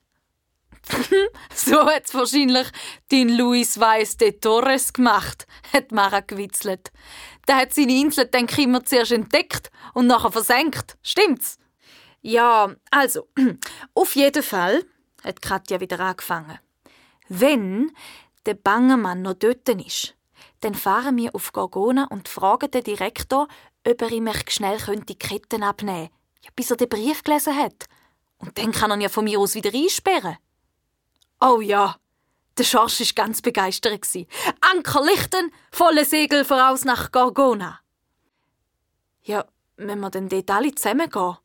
so 1.54 1.84
hat's 1.86 2.14
wahrscheinlich 2.14 2.68
dein 3.10 3.28
Luis 3.28 3.78
Weiss 3.78 4.16
de 4.16 4.32
Torres 4.32 4.92
gemacht, 4.92 5.46
hat 5.72 5.92
Mara 5.92 6.20
gewitzelt. 6.20 6.90
Der 7.48 7.56
hat 7.56 7.74
seine 7.74 7.92
Insel 7.92 8.26
dann 8.26 8.46
immer 8.48 8.84
zuerst 8.84 9.12
entdeckt 9.12 9.70
und 9.94 10.06
nachher 10.06 10.32
versenkt. 10.32 10.96
Stimmt's? 11.02 11.58
Ja, 12.22 12.74
also, 12.90 13.28
auf 13.94 14.14
jeden 14.14 14.42
Fall, 14.42 14.84
hat 15.24 15.42
Katja 15.42 15.80
wieder 15.80 16.00
angefangen. 16.00 16.58
Wenn 17.28 17.92
der 18.46 18.54
Bangemann 18.54 19.22
noch 19.22 19.34
dort 19.34 19.68
ist, 19.68 20.14
dann 20.60 20.74
fahren 20.74 21.16
wir 21.16 21.34
auf 21.34 21.52
Gorgona 21.52 22.06
und 22.10 22.28
fragen 22.28 22.70
den 22.70 22.84
Direktor, 22.84 23.48
ob 23.86 24.02
er 24.02 24.10
ihm 24.10 24.28
schnell 24.48 24.78
die 25.08 25.18
Ketten 25.18 25.62
abnehmen 25.62 26.08
könnte, 26.08 26.19
ja, 26.42 26.50
bis 26.56 26.70
er 26.70 26.76
den 26.76 26.88
Brief 26.88 27.22
gelesen 27.22 27.56
hat. 27.56 27.86
Und 28.38 28.56
dann 28.58 28.72
kann 28.72 28.90
er 28.90 28.98
ja 28.98 29.08
von 29.08 29.24
mir 29.24 29.38
aus 29.38 29.54
wieder 29.54 29.72
einsperren. 29.72 30.38
Oh 31.40 31.60
ja, 31.60 31.96
der 32.58 32.64
Schorsch 32.64 33.00
war 33.00 33.24
ganz 33.24 33.42
begeistert. 33.42 34.04
Anker 34.60 35.04
lichten, 35.04 35.52
volle 35.70 36.04
Segel 36.04 36.44
voraus 36.44 36.84
nach 36.84 37.12
Gorgona. 37.12 37.80
Ja, 39.22 39.44
wenn 39.76 40.00
wir 40.00 40.10
denn 40.10 40.28
dort 40.28 40.50
alle 40.50 40.74
zusammengehen? 40.74 41.36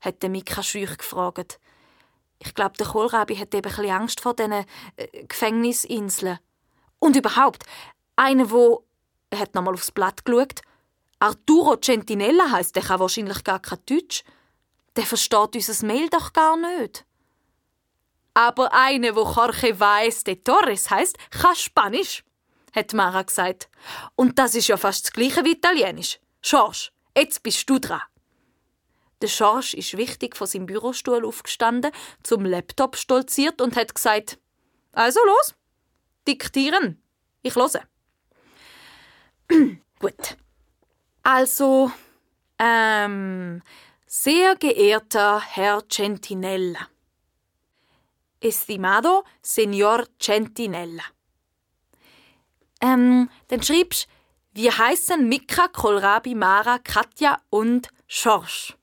hat 0.00 0.22
Mika 0.24 0.62
schüch 0.62 0.98
gefragt. 0.98 1.60
Ich 2.38 2.54
glaube, 2.54 2.76
der 2.76 2.86
Kohlrabi 2.86 3.36
hat 3.36 3.54
eben 3.54 3.72
ein 3.72 3.90
Angst 3.90 4.20
vor 4.20 4.34
diesen 4.34 4.52
äh, 4.96 5.24
Gefängnisinseln. 5.28 6.38
Und 6.98 7.16
überhaupt, 7.16 7.64
einer, 8.16 8.50
wo 8.50 8.84
er 9.30 9.38
hat 9.38 9.54
nochmal 9.54 9.74
aufs 9.74 9.92
Blatt 9.92 10.24
geschaut. 10.24 10.60
Arturo 11.22 11.76
Centinella 11.76 12.50
heißt, 12.50 12.74
der 12.74 12.82
kann 12.82 12.98
wahrscheinlich 12.98 13.44
gar 13.44 13.60
kein 13.60 13.78
Deutsch. 13.86 14.24
Der 14.96 15.06
versteht 15.06 15.54
unser 15.54 15.86
Mail 15.86 16.08
doch 16.08 16.32
gar 16.32 16.56
nicht. 16.56 17.06
Aber 18.34 18.74
eine, 18.74 19.14
wo 19.14 19.22
Jorge 19.22 19.78
Weiss 19.78 20.24
de 20.24 20.34
Torres 20.34 20.90
heißt, 20.90 21.16
kann 21.30 21.54
Spanisch, 21.54 22.24
hat 22.74 22.92
Mara 22.92 23.22
gesagt. 23.22 23.68
Und 24.16 24.36
das 24.36 24.56
ist 24.56 24.66
ja 24.66 24.76
fast 24.76 25.04
das 25.04 25.12
gleiche 25.12 25.44
wie 25.44 25.52
Italienisch. 25.52 26.18
George, 26.42 26.88
jetzt 27.16 27.44
bist 27.44 27.70
du 27.70 27.78
dran. 27.78 28.02
Der 29.20 29.28
George 29.28 29.76
ist 29.76 29.96
wichtig 29.96 30.36
von 30.36 30.48
seinem 30.48 30.66
Bürostuhl 30.66 31.24
aufgestanden, 31.24 31.92
zum 32.24 32.44
Laptop 32.44 32.96
stolziert 32.96 33.60
und 33.60 33.76
hat 33.76 33.94
gesagt: 33.94 34.40
Also 34.90 35.20
los, 35.24 35.54
diktieren. 36.26 37.00
Ich 37.42 37.54
lose. 37.54 37.80
Gut. 40.00 40.36
Also, 41.22 41.92
ähm, 42.58 43.62
sehr 44.06 44.56
geehrter 44.56 45.40
Herr 45.40 45.88
Centinella. 45.88 46.88
Estimado 48.40 49.24
Señor 49.42 50.06
Centinella. 50.18 51.04
Ähm, 52.80 53.30
dann 53.48 53.62
schreibst 53.62 54.08
wir 54.54 54.76
heißen 54.76 55.26
Mika, 55.28 55.68
Kohlrabi, 55.68 56.34
Mara, 56.34 56.78
Katja 56.78 57.40
und 57.48 57.88
Schorsch. 58.06 58.76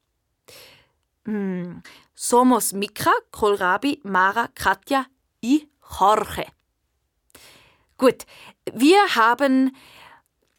Hm. 1.25 1.83
Somos 2.15 2.73
Mika, 2.73 3.11
Kohlrabi, 3.29 3.99
Mara, 4.03 4.47
Katja 4.55 5.05
y 5.41 5.67
Jorge. 5.99 6.47
Gut, 7.97 8.25
wir 8.73 9.15
haben, 9.15 9.75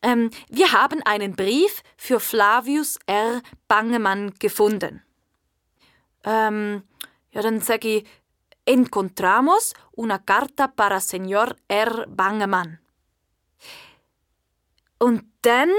ähm, 0.03 0.31
wir 0.49 0.73
haben 0.73 1.03
einen 1.03 1.35
Brief 1.37 1.83
für 1.97 2.21
Flavius 2.21 2.99
R. 3.07 3.43
Bangemann 3.69 4.35
gefunden. 4.39 5.03
Ähm, 6.25 6.83
ja, 7.33 7.43
dann 7.43 7.61
sage 7.61 7.99
ich, 7.99 8.05
encontramos 8.65 9.75
una 9.93 10.19
carta 10.19 10.69
para 10.69 11.01
Señor 11.01 11.57
R. 11.69 12.07
Bangemann. 12.09 12.79
Und 14.99 15.25
dann 15.43 15.71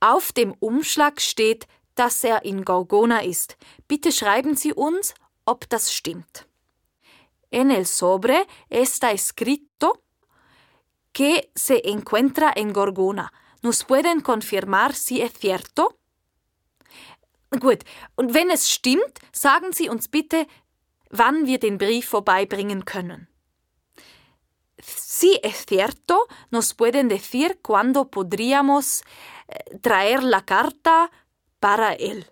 auf 0.00 0.32
dem 0.32 0.52
Umschlag 0.60 1.20
steht, 1.20 1.66
dass 1.94 2.22
er 2.24 2.44
in 2.44 2.64
Gorgona 2.64 3.22
ist. 3.22 3.56
Bitte 3.88 4.12
schreiben 4.12 4.56
Sie 4.56 4.72
uns, 4.72 5.14
ob 5.46 5.68
das 5.68 5.92
stimmt. 5.92 6.46
En 7.50 7.70
el 7.70 7.86
sobre 7.86 8.46
está 8.68 9.12
escrito 9.12 10.02
que 11.16 11.50
se 11.54 11.80
encuentra 11.88 12.52
en 12.54 12.74
Gorgona. 12.74 13.32
¿Nos 13.62 13.84
pueden 13.84 14.20
confirmar 14.20 14.94
si 14.94 15.22
es 15.22 15.32
cierto? 15.32 15.98
Gut, 17.58 17.84
und 18.16 18.34
wenn 18.34 18.50
es 18.50 18.70
stimmt, 18.70 19.18
sagen 19.32 19.72
Sie 19.72 19.88
uns 19.88 20.08
bitte, 20.08 20.46
wann 21.08 21.46
wir 21.46 21.58
den 21.58 21.78
Brief 21.78 22.10
vorbeibringen 22.10 22.84
können. 22.84 23.28
Si 24.78 25.40
es 25.42 25.64
cierto, 25.64 26.28
nos 26.50 26.74
pueden 26.74 27.08
decir 27.08 27.62
cuándo 27.62 28.10
podríamos 28.10 29.02
eh, 29.48 29.78
traer 29.78 30.22
la 30.22 30.42
carta 30.42 31.10
para 31.60 31.94
él. 31.94 32.26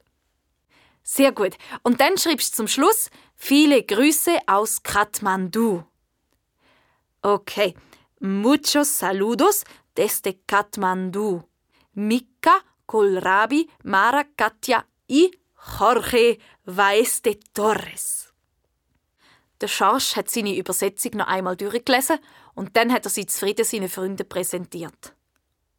Sehr 1.03 1.32
gut. 1.32 1.57
Und 1.85 2.03
dann 2.03 2.18
schreibst 2.18 2.53
du 2.53 2.57
zum 2.57 2.68
Schluss 2.68 3.09
viele 3.35 3.82
Grüße 3.82 4.41
aus 4.47 4.82
Kathmandu. 4.82 5.85
Okay. 7.22 7.74
Muchos 8.27 8.89
saludos 8.89 9.64
desde 9.95 10.41
Kathmandu. 10.47 11.47
Mika, 11.93 12.64
Kolrabi, 12.87 13.68
Mara, 13.83 14.25
Katja 14.35 14.87
y 15.07 15.31
Jorge 15.55 16.39
Vaez 16.64 17.20
de 17.20 17.39
Torres. 17.53 18.33
Der 19.61 19.68
Schorsch 19.68 20.16
hat 20.16 20.31
seine 20.31 20.57
Übersetzung 20.57 21.18
noch 21.18 21.27
einmal 21.27 21.55
durchgelesen 21.55 22.18
und 22.55 22.75
dann 22.79 22.95
hat 22.95 23.05
er 23.05 23.11
sie 23.11 23.27
zufrieden 23.27 23.66
seinen 23.66 23.91
Freunden 23.91 24.27
präsentiert. 24.27 25.14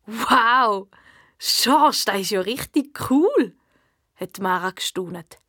Wow! 0.05 0.87
Schorsch, 1.39 2.05
das 2.05 2.21
ist 2.21 2.29
ja 2.29 2.41
richtig 2.41 3.09
cool, 3.09 3.55
hat 4.17 4.37
Mara 4.37 4.69
gestaunet. 4.69 5.39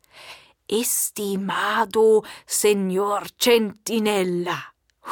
Estimado 0.67 2.25
Signor 2.47 3.21
Centinella. 3.37 4.63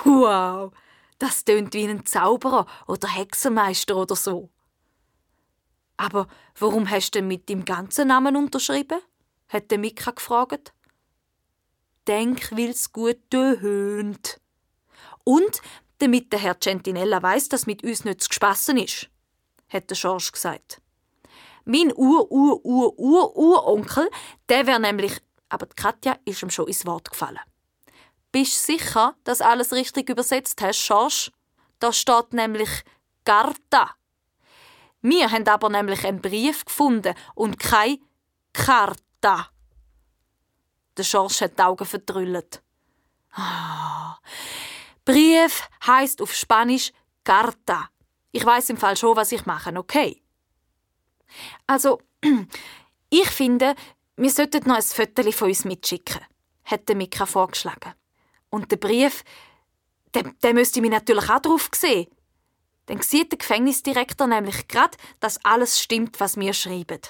Wow! 0.03 0.71
Das 1.19 1.45
tönt 1.45 1.73
wie 1.73 1.87
ein 1.87 2.05
Zauberer 2.05 2.65
oder 2.87 3.07
Hexenmeister 3.07 3.95
oder 3.95 4.15
so. 4.15 4.49
Aber 5.97 6.27
warum 6.59 6.89
hast 6.89 7.11
du 7.11 7.19
denn 7.19 7.27
mit 7.27 7.49
dem 7.49 7.65
ganzen 7.65 8.09
Namen 8.09 8.35
unterschrieben? 8.35 8.99
hat 9.47 9.71
Mika 9.71 10.11
gefragt 10.11 10.73
denk, 12.07 12.51
weil's 12.51 12.91
gut 12.91 13.19
tönt. 13.29 14.41
Und 15.23 15.61
damit 15.99 16.33
der 16.33 16.39
Herr 16.39 16.59
Centinella 16.59 17.21
weiß, 17.21 17.49
dass 17.49 17.67
mit 17.67 17.83
uns 17.83 18.05
nicht 18.05 18.21
zu 18.21 18.31
spassen 18.31 18.77
ist, 18.77 19.09
hat 19.69 19.89
der 19.89 19.95
Schorsch 19.95 20.31
gesagt. 20.31 20.81
Mein 21.65 21.91
Ur-Ur-Ur-Ur-Uronkel, 21.95 24.09
der 24.49 24.67
wäre 24.67 24.79
nämlich, 24.79 25.19
aber 25.49 25.65
Katja 25.67 26.17
ist 26.25 26.43
ihm 26.43 26.51
schon 26.51 26.67
ins 26.67 26.85
Wort 26.85 27.09
gefallen. 27.09 27.39
Bist 28.35 28.65
sicher, 28.65 29.15
dass 29.23 29.39
alles 29.39 29.71
richtig 29.71 30.09
übersetzt 30.09 30.61
hast, 30.61 30.81
Schorsch? 30.81 31.31
Da 31.79 31.93
steht 31.93 32.33
nämlich 32.33 32.69
Garta. 33.23 33.95
Wir 35.01 35.31
haben 35.31 35.47
aber 35.47 35.69
nämlich 35.69 36.05
einen 36.05 36.19
Brief 36.21 36.65
gefunden 36.65 37.15
und 37.35 37.59
keine 37.59 37.99
Karta. 38.51 39.51
Der 40.97 41.03
Schorsch 41.03 41.39
hat 41.39 41.57
die 41.57 41.63
Augen 41.63 41.85
verdrüllt. 41.85 42.61
Ah. 43.31 44.17
Brief 45.05 45.69
heißt 45.87 46.21
auf 46.21 46.35
Spanisch 46.35 46.91
Carta. 47.23 47.87
Ich 48.33 48.45
weiß 48.45 48.69
im 48.69 48.75
Fall 48.75 48.97
schon, 48.97 49.15
was 49.15 49.31
ich 49.31 49.45
mache, 49.45 49.73
okay? 49.77 50.21
Also, 51.67 52.01
ich 53.09 53.29
finde, 53.29 53.75
wir 54.17 54.29
sollten 54.29 54.67
noch 54.67 54.75
ein 54.75 54.81
Foto 54.81 55.31
von 55.31 55.47
uns 55.47 55.63
mitschicken, 55.63 56.19
hat 56.65 56.89
Mika 56.89 57.25
vorgeschlagen. 57.25 57.93
Und 58.55 58.71
der 58.71 58.77
Brief, 58.77 59.25
der, 60.13 60.23
der 60.41 60.53
müsste 60.53 60.79
mich 60.79 60.89
natürlich 60.89 61.29
auch 61.29 61.41
drauf 61.41 61.69
sehen. 61.75 62.07
Dann 62.85 63.01
sieht 63.01 63.33
der 63.33 63.37
Gefängnisdirektor 63.37 64.27
nämlich 64.27 64.69
gerade, 64.69 64.97
dass 65.19 65.43
alles 65.43 65.81
stimmt, 65.81 66.21
was 66.21 66.37
wir 66.37 66.53
schreiben. 66.53 67.01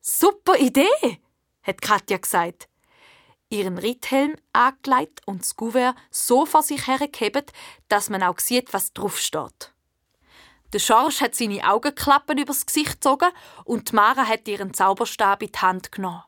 Super 0.00 0.56
Idee, 0.56 1.20
hat 1.62 1.82
Katja 1.82 2.16
gesagt. 2.16 2.70
Ihren 3.50 3.76
Ritthelm 3.76 4.36
angelegt 4.54 5.20
und 5.26 5.42
das 5.42 5.56
Kuvert 5.56 5.94
so 6.10 6.46
vor 6.46 6.62
sich 6.62 6.86
hergehebt, 6.86 7.52
dass 7.88 8.08
man 8.08 8.22
auch 8.22 8.38
sieht, 8.38 8.72
was 8.72 8.94
drauf 8.94 9.18
steht. 9.18 9.74
Der 10.72 10.78
Schorsch 10.78 11.20
hat 11.20 11.34
seine 11.34 11.70
Augenklappen 11.70 12.38
übers 12.38 12.64
Gesicht 12.64 12.92
gezogen 12.92 13.28
und 13.66 13.92
Mara 13.92 14.26
hat 14.26 14.48
ihren 14.48 14.72
Zauberstab 14.72 15.42
in 15.42 15.52
die 15.52 15.58
Hand 15.58 15.92
genommen. 15.92 16.22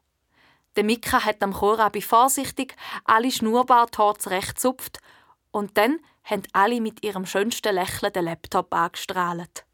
Der 0.79 0.85
Mika 0.85 1.25
hat 1.25 1.43
am 1.43 1.55
Chorabi 1.55 2.01
vorsichtig 2.01 2.77
alle 3.05 3.33
Schnurrbarthaare 3.33 4.17
zurechtzupft 4.17 5.01
und 5.51 5.77
dann 5.77 5.99
haben 6.23 6.45
alle 6.53 6.81
mit 6.81 7.05
ihrem 7.05 7.27
schönsten 7.27 7.75
Lächeln 7.75 8.13
den 8.13 8.27
Laptop 8.27 8.73
angestrahlt. 8.73 9.67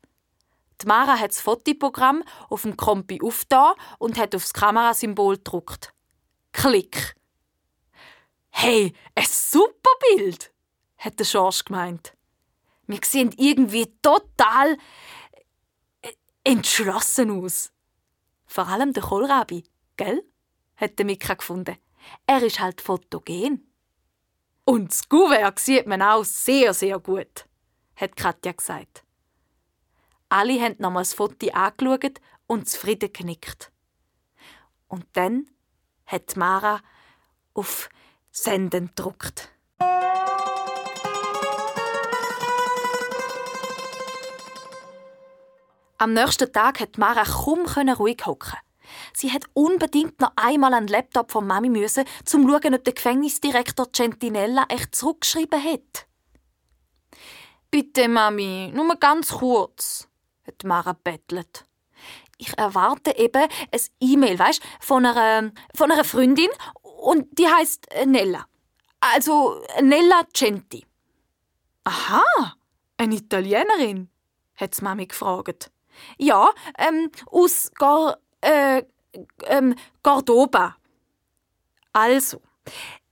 Die 0.80 0.86
Mara 0.86 1.18
hat 1.18 1.32
das 1.32 1.42
Fotoprogramm 1.42 2.24
auf 2.48 2.62
dem 2.62 2.78
Kompi 2.78 3.20
aufgetan 3.22 3.74
und 3.98 4.16
hat 4.16 4.34
aufs 4.34 4.54
Kamerasymbol 4.54 5.36
gedruckt. 5.36 5.92
Klick! 6.52 7.14
Hey, 8.48 8.94
ein 9.14 9.26
super 9.28 9.90
Bild! 10.16 10.54
hat 10.96 11.18
der 11.18 11.24
Schorsch 11.24 11.66
gemeint. 11.66 12.14
Wir 12.86 13.00
sehen 13.04 13.34
irgendwie 13.36 13.92
total 14.00 14.78
äh, 16.00 16.12
entschlossen 16.44 17.44
aus. 17.44 17.72
Vor 18.46 18.68
allem 18.68 18.94
der 18.94 19.02
Kohlrabi, 19.02 19.64
gell? 19.98 20.24
Hat 20.76 20.98
der 20.98 21.06
Mika 21.06 21.34
gefunden. 21.34 21.76
Er 22.26 22.42
ist 22.42 22.60
halt 22.60 22.80
fotogen. 22.80 23.70
Und 24.64 24.90
das 24.90 25.08
Kuvert 25.08 25.58
sieht 25.58 25.86
man 25.86 26.02
auch 26.02 26.24
sehr, 26.24 26.72
sehr 26.72 26.98
gut, 26.98 27.46
hat 27.96 28.16
Katja 28.16 28.52
gesagt. 28.52 29.04
Alle 30.28 30.60
haben 30.60 30.76
nochmal 30.78 31.02
das 31.02 31.14
Foto 31.14 31.48
angeschaut 31.50 32.20
und 32.46 32.68
zufrieden 32.68 33.12
genickt. 33.12 33.70
Und 34.88 35.06
dann 35.12 35.48
hat 36.06 36.36
Mara 36.36 36.80
auf 37.52 37.88
Senden 38.30 38.88
gedruckt. 38.88 39.50
Am 45.98 46.12
nächsten 46.12 46.52
Tag 46.52 46.80
hat 46.80 46.98
Mara 46.98 47.24
kaum 47.24 47.66
ruhig 47.66 48.26
hocken. 48.26 48.58
Sie 49.12 49.32
hat 49.32 49.44
unbedingt 49.52 50.20
noch 50.20 50.32
einmal 50.36 50.72
den 50.72 50.88
Laptop 50.88 51.32
von 51.32 51.46
Mami 51.46 51.68
müssen, 51.68 52.04
zum 52.24 52.42
zu 52.42 52.48
schauen, 52.48 52.74
ob 52.74 52.84
der 52.84 52.94
Gefängnisdirektor 52.94 53.92
Centinella 53.92 54.66
echt 54.68 54.94
zurückgeschrieben 54.94 55.62
hat. 55.62 56.06
Bitte, 57.70 58.08
Mami, 58.08 58.70
nur 58.74 58.94
ganz 58.96 59.32
kurz, 59.32 60.08
hat 60.46 60.62
Mara 60.64 60.92
bettelt. 60.92 61.64
Ich 62.38 62.56
erwarte 62.56 63.16
eben 63.16 63.42
ein 63.42 63.80
E-Mail, 64.00 64.38
weißt, 64.38 64.62
von 64.80 65.06
einer, 65.06 65.52
von 65.74 65.90
einer 65.90 66.04
Freundin 66.04 66.50
und 66.82 67.38
die 67.38 67.48
heißt 67.48 67.88
Nella. 68.06 68.46
Also 69.00 69.62
Nella 69.80 70.22
Centi. 70.32 70.84
Aha, 71.84 72.54
eine 72.96 73.16
Italienerin, 73.16 74.08
hat 74.56 74.80
Mami 74.80 75.06
gefragt. 75.06 75.70
Ja, 76.18 76.50
ähm, 76.78 77.10
aus 77.26 77.70
Gar, 77.74 78.18
äh, 78.44 78.84
ähm, 79.46 79.74
Cordoba. 80.02 80.76
Also, 81.92 82.42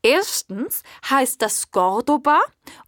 erstens 0.03 0.83
heißt 1.09 1.41
das 1.41 1.71
Cordoba 1.71 2.41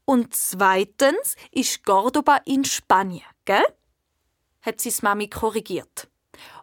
und 0.05 0.35
zweitens 0.35 1.37
ist 1.53 1.85
Cordoba 1.85 2.41
in 2.45 2.65
Spanien, 2.65 3.23
gell? 3.45 3.65
Hat 4.63 4.81
sie 4.81 4.93
Mami 5.03 5.29
korrigiert 5.29 6.09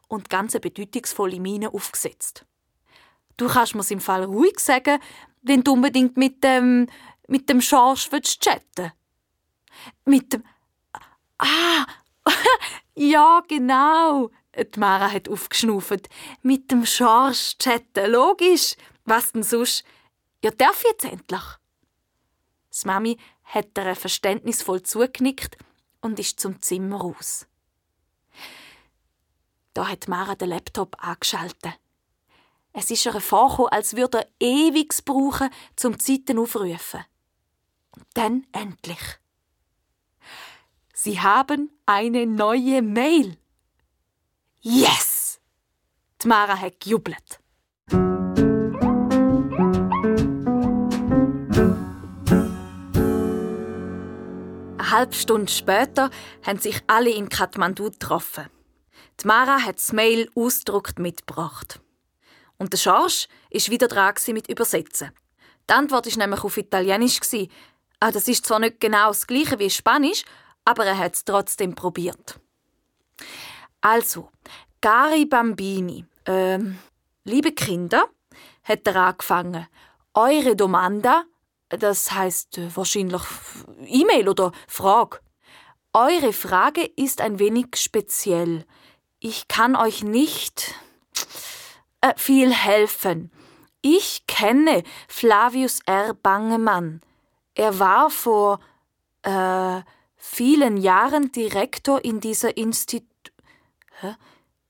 und 0.07 0.29
ganz 0.29 0.53
bedeutungsvolle 0.59 1.39
Miene 1.39 1.73
aufgesetzt. 1.73 2.45
Du 3.37 3.47
kannst 3.47 3.75
mir's 3.75 3.91
im 3.91 4.01
Fall 4.01 4.25
ruhig 4.25 4.59
sagen, 4.59 4.99
wenn 5.41 5.63
du 5.63 5.73
unbedingt 5.73 6.17
mit 6.17 6.43
dem 6.43 6.87
mit 7.27 7.47
dem 7.47 7.61
Schorsch 7.61 8.11
willst 8.11 8.41
chatten. 8.41 8.91
Mit 10.05 10.33
dem 10.33 10.43
Ah, 11.37 11.87
ja, 12.95 13.41
genau. 13.47 14.29
Die 14.55 14.79
Mara 14.79 15.09
hat 15.11 15.29
aufgeschnauft. 15.29 16.09
Mit 16.41 16.71
dem 16.71 16.85
Schorsch 16.85 17.57
chatten, 17.57 18.11
logisch. 18.11 18.75
Was 19.05 19.31
denn 19.31 19.43
sonst? 19.43 19.83
Ja, 20.43 20.51
darf 20.51 20.83
jetzt 20.83 21.05
endlich? 21.05 21.43
Das 22.69 22.85
Mami 22.85 23.17
hat 23.43 23.77
ihr 23.77 23.95
verständnisvoll 23.95 24.83
zugenickt 24.83 25.57
und 26.01 26.19
ist 26.19 26.39
zum 26.39 26.61
Zimmer 26.61 26.99
raus. 27.01 27.47
Da 29.73 29.87
hat 29.87 30.07
Mara 30.07 30.35
den 30.35 30.49
Laptop 30.49 30.97
angeschaltet. 30.99 31.79
Es 32.73 32.89
ist 32.89 33.05
ihr 33.05 33.19
vorgekommen, 33.19 33.71
als 33.71 33.95
würde 33.95 34.19
er 34.19 34.27
ewig 34.39 34.93
brauchen, 35.05 35.49
zum 35.75 35.99
Zeiten 35.99 36.39
aufrufen. 36.39 37.05
Und 37.95 38.05
dann 38.13 38.47
endlich. 38.53 39.19
Sie 40.93 41.19
haben 41.19 41.71
eine 41.85 42.25
neue 42.25 42.81
Mail. 42.81 43.37
Yes! 44.63 45.39
Die 46.21 46.27
Mara 46.27 46.55
hat 46.55 46.79
gejubelt. 46.79 47.39
Eine 54.77 54.91
halbe 54.91 55.15
Stunde 55.15 55.51
später 55.51 56.11
haben 56.45 56.59
sich 56.59 56.79
alle 56.85 57.09
in 57.09 57.27
Kathmandu 57.27 57.85
getroffen. 57.89 58.51
Die 59.19 59.25
Mara 59.25 59.63
hat 59.63 59.77
das 59.77 59.93
Mail 59.93 60.29
ausgedruckt 60.35 60.99
mitgebracht. 60.99 61.81
Und 62.59 62.71
der 62.71 62.77
Schorsch 62.77 63.29
ist 63.49 63.71
wieder 63.71 63.87
dran 63.87 64.13
mit 64.27 64.47
Übersetzen. 64.47 65.09
Die 65.67 65.73
Antwort 65.73 66.05
war 66.05 66.17
nämlich 66.19 66.43
auf 66.43 66.57
Italienisch. 66.57 67.19
Ah, 67.99 68.11
das 68.11 68.27
ist 68.27 68.45
zwar 68.45 68.59
nicht 68.59 68.79
genau 68.79 69.07
das 69.07 69.25
gleiche 69.25 69.57
wie 69.57 69.71
Spanisch, 69.71 70.23
aber 70.65 70.85
er 70.85 70.99
hat 70.99 71.15
es 71.15 71.25
trotzdem 71.25 71.73
probiert. 71.73 72.39
Also, 73.81 74.29
cari 74.79 75.25
bambini, 75.25 76.05
ähm, 76.27 76.77
liebe 77.23 77.51
Kinder, 77.51 78.05
hat 78.63 78.85
er 78.85 78.95
angefangen. 78.95 79.67
Eure 80.13 80.55
Domanda, 80.55 81.23
das 81.69 82.11
heißt 82.11 82.59
äh, 82.59 82.75
wahrscheinlich 82.75 83.23
E-Mail 83.85 84.29
oder 84.29 84.51
Frage. 84.67 85.19
Eure 85.93 86.31
Frage 86.31 86.83
ist 86.95 87.21
ein 87.21 87.39
wenig 87.39 87.75
speziell. 87.75 88.65
Ich 89.19 89.47
kann 89.47 89.75
euch 89.75 90.03
nicht 90.03 90.75
äh, 92.01 92.13
viel 92.17 92.53
helfen. 92.53 93.31
Ich 93.81 94.27
kenne 94.27 94.83
Flavius 95.07 95.79
R. 95.87 96.13
Bangemann. 96.13 97.01
Er 97.55 97.79
war 97.79 98.11
vor 98.11 98.59
äh, 99.23 99.81
vielen 100.17 100.77
Jahren 100.77 101.31
Direktor 101.31 102.05
in 102.05 102.19
dieser 102.19 102.57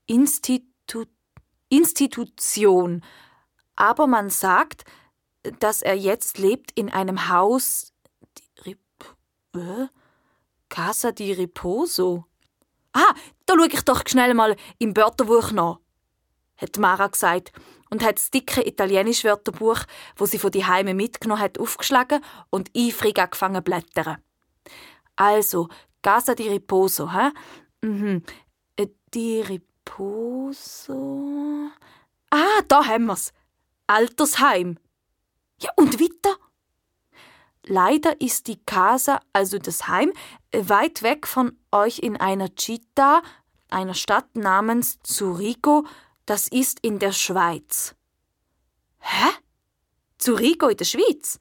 Institu 0.06 0.72
Institu 0.92 1.06
Institution. 1.72 3.02
Aber 3.76 4.06
man 4.06 4.28
sagt, 4.28 4.84
dass 5.58 5.80
er 5.80 5.94
jetzt 5.94 6.38
lebt 6.38 6.70
in 6.72 6.90
einem 6.90 7.28
Haus. 7.28 7.92
Die 8.64 8.76
äh? 9.58 9.88
Casa 10.68 11.12
di 11.12 11.32
Riposo. 11.32 12.26
Ah, 12.92 13.14
da 13.46 13.54
schaue 13.54 13.68
ich 13.68 13.82
doch 13.82 14.02
schnell 14.06 14.34
mal 14.34 14.56
im 14.78 14.94
Wörterbuch 14.96 15.50
nach, 15.52 15.78
hat 16.56 16.76
Mara 16.78 17.06
gesagt 17.06 17.52
und 17.90 18.02
hat 18.02 18.18
das 18.18 18.30
dicke 18.30 18.66
italienische 18.66 19.28
Wörterbuch, 19.28 19.80
wo 20.16 20.26
sie 20.26 20.38
von 20.38 20.50
die 20.50 20.66
Heime 20.66 20.92
mitgenommen 20.92 21.40
hat, 21.40 21.58
aufgeschlagen 21.58 22.22
und 22.50 22.70
eifrig 22.76 23.18
angefangen 23.18 23.56
zu 23.56 23.62
blättern. 23.62 24.18
Also, 25.16 25.68
Casa 26.02 26.34
di 26.34 26.48
Riposo, 26.48 27.12
hä? 27.12 27.30
Mhm. 27.82 28.22
Äh, 29.14 29.18
di 29.18 29.40
Riposo. 29.40 31.00
Ah, 32.30 32.62
da 32.68 32.86
haben 32.86 33.06
wir's. 33.06 33.32
Altersheim. 33.86 34.78
Ja, 35.60 35.70
und 35.76 36.00
weiter? 36.00 36.36
Leider 37.64 38.20
ist 38.20 38.48
die 38.48 38.60
Casa, 38.64 39.20
also 39.32 39.58
das 39.58 39.86
Heim, 39.86 40.12
weit 40.52 41.02
weg 41.02 41.26
von 41.26 41.56
euch 41.70 42.00
in 42.00 42.16
einer 42.16 42.48
Città, 42.48 43.22
einer 43.68 43.94
Stadt 43.94 44.34
namens 44.34 44.98
Zurigo, 45.02 45.86
das 46.26 46.48
ist 46.48 46.80
in 46.80 46.98
der 46.98 47.12
Schweiz. 47.12 47.94
Hä? 48.98 49.28
Zurigo 50.18 50.68
in 50.68 50.76
der 50.76 50.84
Schweiz? 50.84 51.38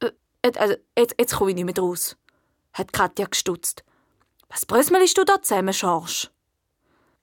Äh, 0.00 0.12
also, 0.56 0.74
jetzt, 0.96 1.14
jetzt 1.18 1.34
komme 1.36 1.50
ich 1.50 1.56
nicht 1.56 1.64
mehr 1.64 1.78
raus 1.78 2.16
hat 2.78 2.92
Katja 2.92 3.26
gestutzt. 3.26 3.84
Was 4.48 4.64
brösmelst 4.64 5.18
du 5.18 5.24
da 5.24 5.42
zusammen, 5.42 5.74
Schorsch? 5.74 6.30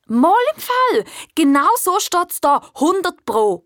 Mal 0.05 0.35
im 0.55 0.61
Fall! 0.61 1.05
Genau 1.35 1.69
so 1.79 1.99
steht's 1.99 2.41
da, 2.41 2.57
100 2.75 3.25
pro! 3.25 3.63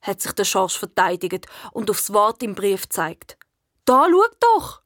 hat 0.00 0.20
sich 0.22 0.32
der 0.32 0.44
Schorsch 0.44 0.78
verteidigt 0.78 1.46
und 1.72 1.90
aufs 1.90 2.12
Wort 2.12 2.42
im 2.42 2.54
Brief 2.54 2.88
zeigt. 2.88 3.36
Da, 3.84 4.06
schau 4.10 4.24
doch! 4.40 4.82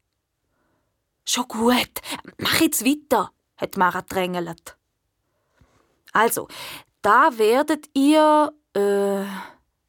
Schon 1.25 1.49
gut, 1.49 2.01
mach 2.39 2.61
jetzt 2.61 2.85
weiter, 2.85 3.33
hat 3.57 3.77
Mara 3.77 4.03
drängelt. 4.03 4.77
Also, 6.13 6.49
da 7.01 7.39
werdet 7.39 7.89
ihr 7.95 8.53
äh, 8.75 9.25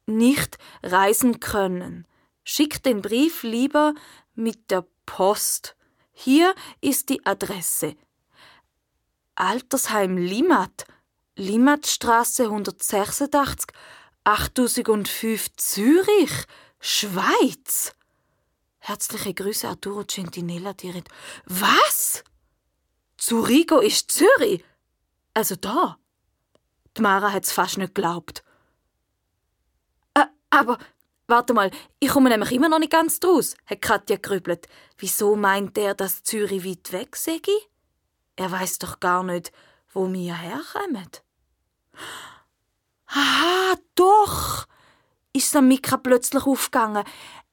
nicht 0.06 0.58
reisen 0.82 1.40
können. 1.40 2.06
Schickt 2.44 2.86
den 2.86 3.02
Brief 3.02 3.42
lieber 3.42 3.94
mit 4.34 4.70
der 4.70 4.86
Post. 5.06 5.76
Hier 6.12 6.54
ist 6.80 7.08
die 7.08 7.24
Adresse. 7.26 7.96
Altersheim 9.36 10.16
Limmat, 10.16 10.86
Limmatstraße 11.36 12.44
186, 12.44 13.66
8005 14.24 15.56
Zürich, 15.56 16.46
Schweiz. 16.80 17.92
Herzliche 18.78 19.34
Grüße, 19.34 19.68
Arturo 19.68 20.04
Centinella 20.04 20.74
Dirit. 20.74 21.08
Was? 21.46 22.22
Zurigo 23.16 23.80
ist 23.80 24.12
Zürich? 24.12 24.62
Also 25.32 25.56
da? 25.56 25.98
Die 26.96 27.02
Mara 27.02 27.32
hat's 27.32 27.50
fast 27.50 27.78
nicht 27.78 27.94
geglaubt. 27.94 28.44
Äh, 30.14 30.26
aber, 30.50 30.78
warte 31.26 31.54
mal, 31.54 31.70
ich 31.98 32.10
komme 32.10 32.30
nämlich 32.30 32.52
immer 32.52 32.68
noch 32.68 32.78
nicht 32.78 32.92
ganz 32.92 33.18
draus, 33.18 33.56
hat 33.66 33.82
Katja 33.82 34.16
grübelt. 34.16 34.68
Wieso 34.98 35.34
meint 35.34 35.76
er, 35.76 35.94
dass 35.94 36.22
Zürich 36.22 36.64
weit 36.64 36.92
weg 36.92 37.16
sei? 37.16 37.40
Er 38.36 38.50
weiß 38.50 38.78
doch 38.78 39.00
gar 39.00 39.22
nicht, 39.22 39.52
wo 39.92 40.12
wir 40.12 40.34
herkommen. 40.34 41.08
Aha, 43.06 43.76
doch! 43.94 44.66
ist 45.32 45.50
Samika 45.50 45.96
plötzlich 45.96 46.46
aufgegangen. 46.46 47.04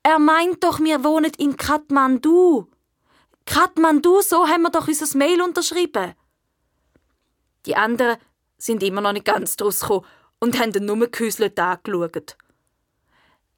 Er 0.04 0.20
meint 0.20 0.64
doch, 0.64 0.80
wir 0.80 1.04
wohnen 1.04 1.32
in 1.38 1.58
Kathmandu. 1.58 2.68
Kathmandu, 3.46 4.22
so 4.22 4.48
haben 4.48 4.64
wir 4.64 4.70
doch 4.70 4.88
unser 4.88 5.18
Mail 5.18 5.42
unterschrieben. 5.42 6.14
Die 7.66 7.76
anderen 7.76 8.18
sind 8.58 8.84
immer 8.84 9.02
noch 9.02 9.14
nicht 9.14 9.26
ganz 9.26 9.58
draus 9.58 9.84
und 10.40 10.60
haben 10.60 10.72
dann 10.72 10.86
nur 10.86 11.08
gehäuselt 11.08 11.60
angeschaut. 11.60 12.38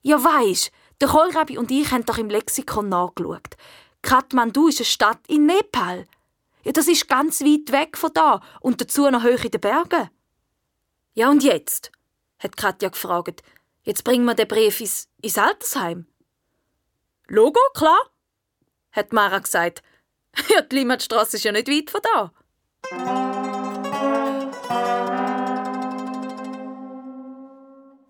Ja, 0.01 0.21
weisst, 0.23 0.71
der 0.99 1.07
Kohlrabi 1.07 1.57
und 1.57 1.71
ich 1.71 1.91
haben 1.91 2.05
doch 2.05 2.17
im 2.17 2.29
Lexikon 2.29 2.89
nachgeschaut. 2.89 3.55
Kathmandu 4.01 4.67
ist 4.67 4.79
eine 4.79 4.85
Stadt 4.85 5.19
in 5.27 5.45
Nepal. 5.45 6.05
Ja, 6.63 6.71
das 6.71 6.87
ist 6.87 7.07
ganz 7.07 7.41
weit 7.41 7.71
weg 7.71 7.97
von 7.97 8.11
da 8.13 8.41
und 8.61 8.79
dazu 8.81 9.09
noch 9.09 9.23
hoch 9.23 9.43
in 9.43 9.51
den 9.51 9.61
Bergen. 9.61 10.09
Ja, 11.13 11.29
und 11.29 11.43
jetzt? 11.43 11.91
hat 12.39 12.57
Katja 12.57 12.89
gefragt. 12.89 13.41
Jetzt 13.83 14.03
bringen 14.03 14.25
wir 14.25 14.35
den 14.35 14.47
Brief 14.47 14.79
ins, 14.79 15.09
ins 15.21 15.37
Altersheim. 15.37 16.07
Logo, 17.27 17.59
klar, 17.73 17.99
hat 18.91 19.13
Mara 19.13 19.39
gesagt. 19.39 19.81
Ja, 20.49 20.61
die 20.61 20.77
Limmatstrasse 20.77 21.37
ist 21.37 21.43
ja 21.43 21.51
nicht 21.51 21.67
weit 21.67 21.91
von 21.91 22.01
da. 22.01 23.32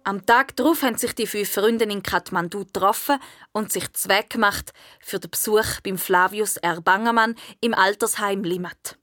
Am 0.05 0.25
Tag 0.25 0.55
darauf 0.57 0.81
haben 0.81 0.97
sich 0.97 1.15
die 1.15 1.27
fünf 1.27 1.53
Freunde 1.53 1.85
in 1.85 2.03
Kathmandu 2.03 2.65
getroffen 2.65 3.19
und 3.53 3.71
sich 3.71 3.91
Zweck 3.93 4.31
gemacht 4.31 4.73
für 4.99 5.19
den 5.19 5.31
Besuch 5.31 5.79
beim 5.81 5.97
Flavius 5.97 6.57
R. 6.57 6.81
Bangermann 6.81 7.35
im 7.61 7.73
Altersheim 7.73 8.43
Limmat. 8.43 8.97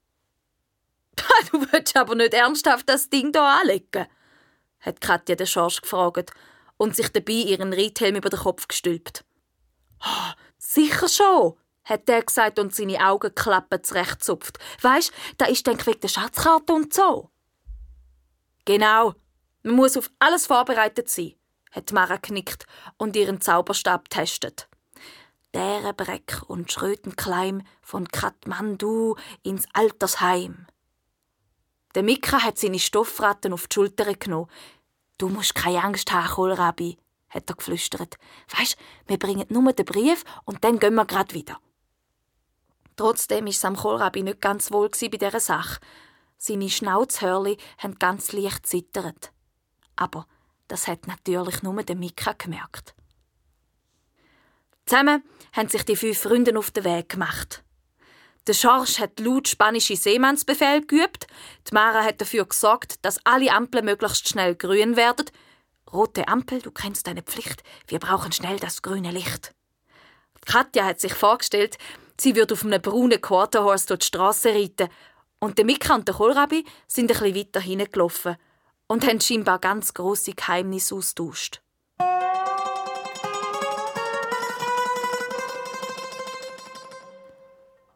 Du 1.51 1.65
willst 1.71 1.97
aber 1.97 2.15
nicht 2.15 2.33
ernsthaft 2.33 2.87
das 2.87 3.09
Ding 3.09 3.31
hier 3.33 3.41
anlegen? 3.41 4.07
hat 4.79 5.01
Katja 5.01 5.35
den 5.35 5.47
Schorsch 5.47 5.81
gefragt 5.81 6.31
und 6.77 6.95
sich 6.95 7.09
dabei 7.09 7.33
ihren 7.33 7.73
Reithelm 7.73 8.15
über 8.15 8.29
den 8.29 8.39
Kopf 8.39 8.67
gestülpt. 8.67 9.23
Oh, 10.03 10.31
sicher 10.57 11.09
schon, 11.09 11.57
hat 11.83 12.09
er 12.09 12.23
gesagt 12.23 12.59
und 12.59 12.73
seine 12.73 13.05
Augenklappen 13.07 13.83
zurechtzupft. 13.83 14.59
Weisst, 14.81 15.11
da 15.37 15.45
ist 15.45 15.65
dann 15.67 15.83
wegen 15.85 15.99
der 15.99 16.07
Schatzkarte 16.07 16.73
und 16.73 16.93
so. 16.93 17.29
Genau, 18.65 19.13
man 19.63 19.75
muss 19.75 19.97
auf 19.97 20.09
alles 20.19 20.47
vorbereitet 20.47 21.09
sein, 21.09 21.33
hat 21.71 21.91
Mara 21.91 22.17
knickt 22.17 22.65
und 22.97 23.15
ihren 23.15 23.41
Zauberstab 23.41 24.09
testet. 24.09 24.67
Därenbreck 25.53 26.43
und 26.47 26.71
Schrötenkleim 26.71 27.61
von 27.81 28.07
Kathmandu 28.07 29.15
ins 29.43 29.65
Altersheim. 29.73 30.65
Der 31.93 32.03
Mika 32.03 32.41
hat 32.41 32.57
seine 32.57 32.79
Stoffratten 32.79 33.53
auf 33.53 33.67
die 33.67 33.75
Schulter 33.75 34.13
genommen. 34.13 34.49
Du 35.17 35.27
musst 35.27 35.55
keine 35.55 35.83
Angst 35.83 36.11
haben, 36.11 36.29
Kohlrabi, 36.29 36.97
hat 37.29 37.49
er 37.49 37.55
geflüstert. 37.55 38.17
Weisst, 38.57 38.77
wir 39.07 39.19
bringen 39.19 39.45
nur 39.49 39.73
den 39.73 39.85
Brief 39.85 40.23
und 40.45 40.63
dann 40.63 40.79
gehen 40.79 40.95
wir 40.95 41.05
grad 41.05 41.33
wieder. 41.33 41.59
Trotzdem 42.95 43.47
ist 43.47 43.59
Sam 43.59 43.75
Kohlrabi 43.75 44.23
nicht 44.23 44.41
ganz 44.41 44.71
wohl 44.71 44.89
bei 44.89 45.07
dieser 45.09 45.39
Sache. 45.39 45.81
Seine 46.37 46.69
Schnauzhörli 46.69 47.57
haben 47.77 47.99
ganz 47.99 48.31
leicht 48.31 48.65
zittert 48.65 49.31
aber 49.95 50.27
das 50.67 50.87
hat 50.87 51.07
natürlich 51.07 51.63
nur 51.63 51.83
der 51.83 51.95
Mika 51.95 52.33
gemerkt. 52.37 52.95
Zusammen 54.85 55.23
haben 55.53 55.69
sich 55.69 55.83
die 55.83 55.95
fünf 55.95 56.19
Freunde 56.19 56.57
auf 56.57 56.71
den 56.71 56.83
Weg 56.83 57.09
gemacht. 57.09 57.63
Der 58.47 58.53
Schorsch 58.53 58.99
hat 58.99 59.19
laut 59.19 59.47
spanische 59.47 59.95
Seemannsbefehl 59.95 60.85
geübt. 60.85 61.27
Die 61.67 61.73
Mara 61.73 62.03
hat 62.03 62.21
dafür 62.21 62.45
gesorgt, 62.45 63.05
dass 63.05 63.23
alle 63.25 63.51
Ampeln 63.51 63.85
möglichst 63.85 64.27
schnell 64.27 64.55
grün 64.55 64.95
werden. 64.95 65.25
Rote 65.91 66.27
Ampel, 66.27 66.61
du 66.61 66.71
kennst 66.71 67.05
deine 67.05 67.21
Pflicht. 67.21 67.63
Wir 67.87 67.99
brauchen 67.99 68.31
schnell 68.31 68.57
das 68.57 68.81
grüne 68.81 69.11
Licht. 69.11 69.53
Katja 70.45 70.85
hat 70.85 70.99
sich 70.99 71.13
vorgestellt, 71.13 71.77
sie 72.19 72.35
würde 72.35 72.55
auf 72.55 72.65
einem 72.65 72.81
braunen 72.81 73.21
Quarterhorse 73.21 73.87
durch 73.87 73.99
die 73.99 74.05
Straße 74.07 74.49
reiten. 74.49 74.89
Und 75.39 75.57
der 75.57 75.65
Mika 75.65 75.93
und 75.95 76.07
der 76.07 76.15
Kohlrabi 76.15 76.65
sind 76.87 77.11
ein 77.11 77.17
bisschen 77.17 77.35
weiter 77.35 77.59
hingelaufen 77.59 78.37
und 78.91 79.07
haben 79.07 79.21
scheinbar 79.21 79.57
ganz 79.59 79.93
große 79.93 80.33
Geheimnisse 80.33 80.95
austauscht. 80.95 81.61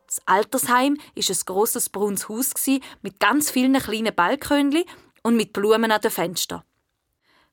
Das 0.07 0.21
Altersheim 0.25 0.95
ist 1.13 1.29
ein 1.29 1.37
grosses 1.45 1.89
braunes 1.89 2.29
Haus 2.29 2.53
mit 3.01 3.19
ganz 3.19 3.51
vielen 3.51 3.73
kleinen 3.73 4.15
Balkönchen 4.15 4.85
und 5.21 5.35
mit 5.35 5.51
Blumen 5.51 5.91
an 5.91 5.99
den 5.99 6.11
Fenstern. 6.11 6.63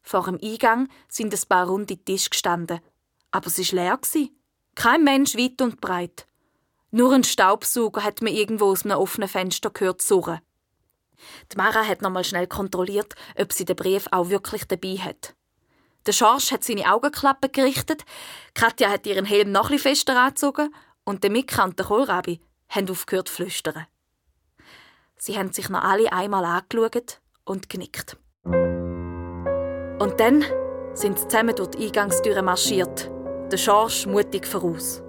Vor 0.02 0.22
dem 0.22 0.38
Eingang 0.40 0.88
sind 1.08 1.34
ein 1.34 1.40
paar 1.48 1.66
runde 1.66 1.96
Tische 1.96 2.30
gestanden, 2.30 2.78
aber 3.32 3.48
es 3.48 3.58
war 3.58 3.74
leer. 3.74 3.98
Kein 4.76 5.02
Mensch 5.02 5.34
weit 5.34 5.60
und 5.60 5.80
breit. 5.80 6.28
Nur 6.92 7.12
ein 7.12 7.24
Staubsauger 7.24 8.04
hat 8.04 8.22
man 8.22 8.32
irgendwo 8.32 8.66
aus 8.66 8.84
einem 8.84 8.98
offenen 8.98 9.28
Fenster 9.28 9.70
gehört 9.70 10.00
surren. 10.00 10.42
Die 11.52 11.56
Mara 11.56 11.84
hat 11.84 12.02
nochmal 12.02 12.24
schnell 12.24 12.46
kontrolliert, 12.46 13.14
ob 13.38 13.52
sie 13.52 13.64
den 13.64 13.76
Brief 13.76 14.06
auch 14.10 14.28
wirklich 14.28 14.64
dabei 14.66 14.96
hat. 14.96 15.34
Der 16.06 16.12
Schorsch 16.12 16.50
hat 16.50 16.64
seine 16.64 16.92
Augenklappen 16.92 17.52
gerichtet, 17.52 18.04
Katja 18.54 18.90
hat 18.90 19.06
ihren 19.06 19.24
Helm 19.24 19.52
noch 19.52 19.70
etwas 19.70 19.82
fester 19.82 20.20
angezogen 20.20 20.74
und 21.04 21.22
der 21.22 21.30
Mika 21.30 21.64
und 21.64 21.78
der 21.78 21.86
Kohlrabi 21.86 22.40
haben 22.68 22.90
aufgehört 22.90 23.28
zu 23.28 23.34
flüstern. 23.34 23.86
Sie 25.16 25.38
haben 25.38 25.52
sich 25.52 25.68
noch 25.68 25.84
alle 25.84 26.12
einmal 26.12 26.44
angeschaut 26.44 27.20
und 27.44 27.68
genickt. 27.68 28.16
Und 28.44 30.18
dann 30.18 30.44
sind 30.94 31.18
sie 31.18 31.28
zusammen 31.28 31.54
durch 31.54 31.70
die 31.70 31.86
Eingangstüre 31.86 32.42
marschiert, 32.42 33.08
der 33.52 33.56
Schorsch 33.56 34.06
mutig 34.06 34.46
voraus. 34.46 35.00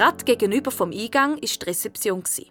Gerade 0.00 0.24
gegenüber 0.24 0.70
vom 0.70 0.92
Eingang 0.92 1.32
war 1.32 1.40
die 1.40 1.64
Rezeption. 1.66 2.24
Die 2.38 2.50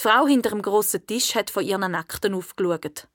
Frau 0.00 0.26
hinter 0.26 0.48
dem 0.48 0.62
grossen 0.62 1.06
Tisch 1.06 1.34
hat 1.34 1.50
von 1.50 1.62
ihren 1.62 1.94
Akten 1.94 2.32
aufgeschaut. 2.32 3.08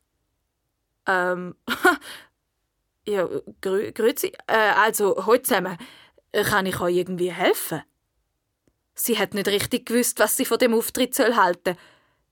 Ähm, 1.07 1.55
ja, 3.07 3.27
grü 3.59 3.91
grüezi. 3.93 4.31
Äh, 4.45 4.53
also, 4.53 5.25
heute 5.25 5.41
zusammen. 5.41 5.75
Kann 6.31 6.67
ich 6.67 6.79
euch 6.79 6.97
irgendwie 6.97 7.31
helfen? 7.31 7.81
Sie 8.93 9.17
hat 9.17 9.33
nicht 9.33 9.47
richtig 9.47 9.87
gewusst, 9.87 10.19
was 10.19 10.37
sie 10.37 10.45
von 10.45 10.59
dem 10.59 10.75
Auftritt 10.75 11.15
soll 11.15 11.35
halten. 11.35 11.77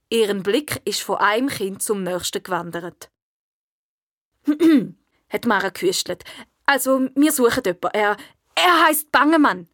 Ihren 0.08 0.44
Blick 0.44 0.80
ist 0.84 1.02
von 1.02 1.16
einem 1.16 1.48
Kind 1.48 1.82
zum 1.82 2.04
nächsten 2.04 2.40
gewandert. 2.40 3.10
hat 5.28 5.44
Mara 5.44 5.70
gehüstelt. 5.70 6.22
Also, 6.66 7.08
wir 7.16 7.32
suchen 7.32 7.64
jemanden. 7.64 7.98
Er, 7.98 8.16
er 8.54 8.86
heißt 8.86 9.10
Bangemann 9.10 9.68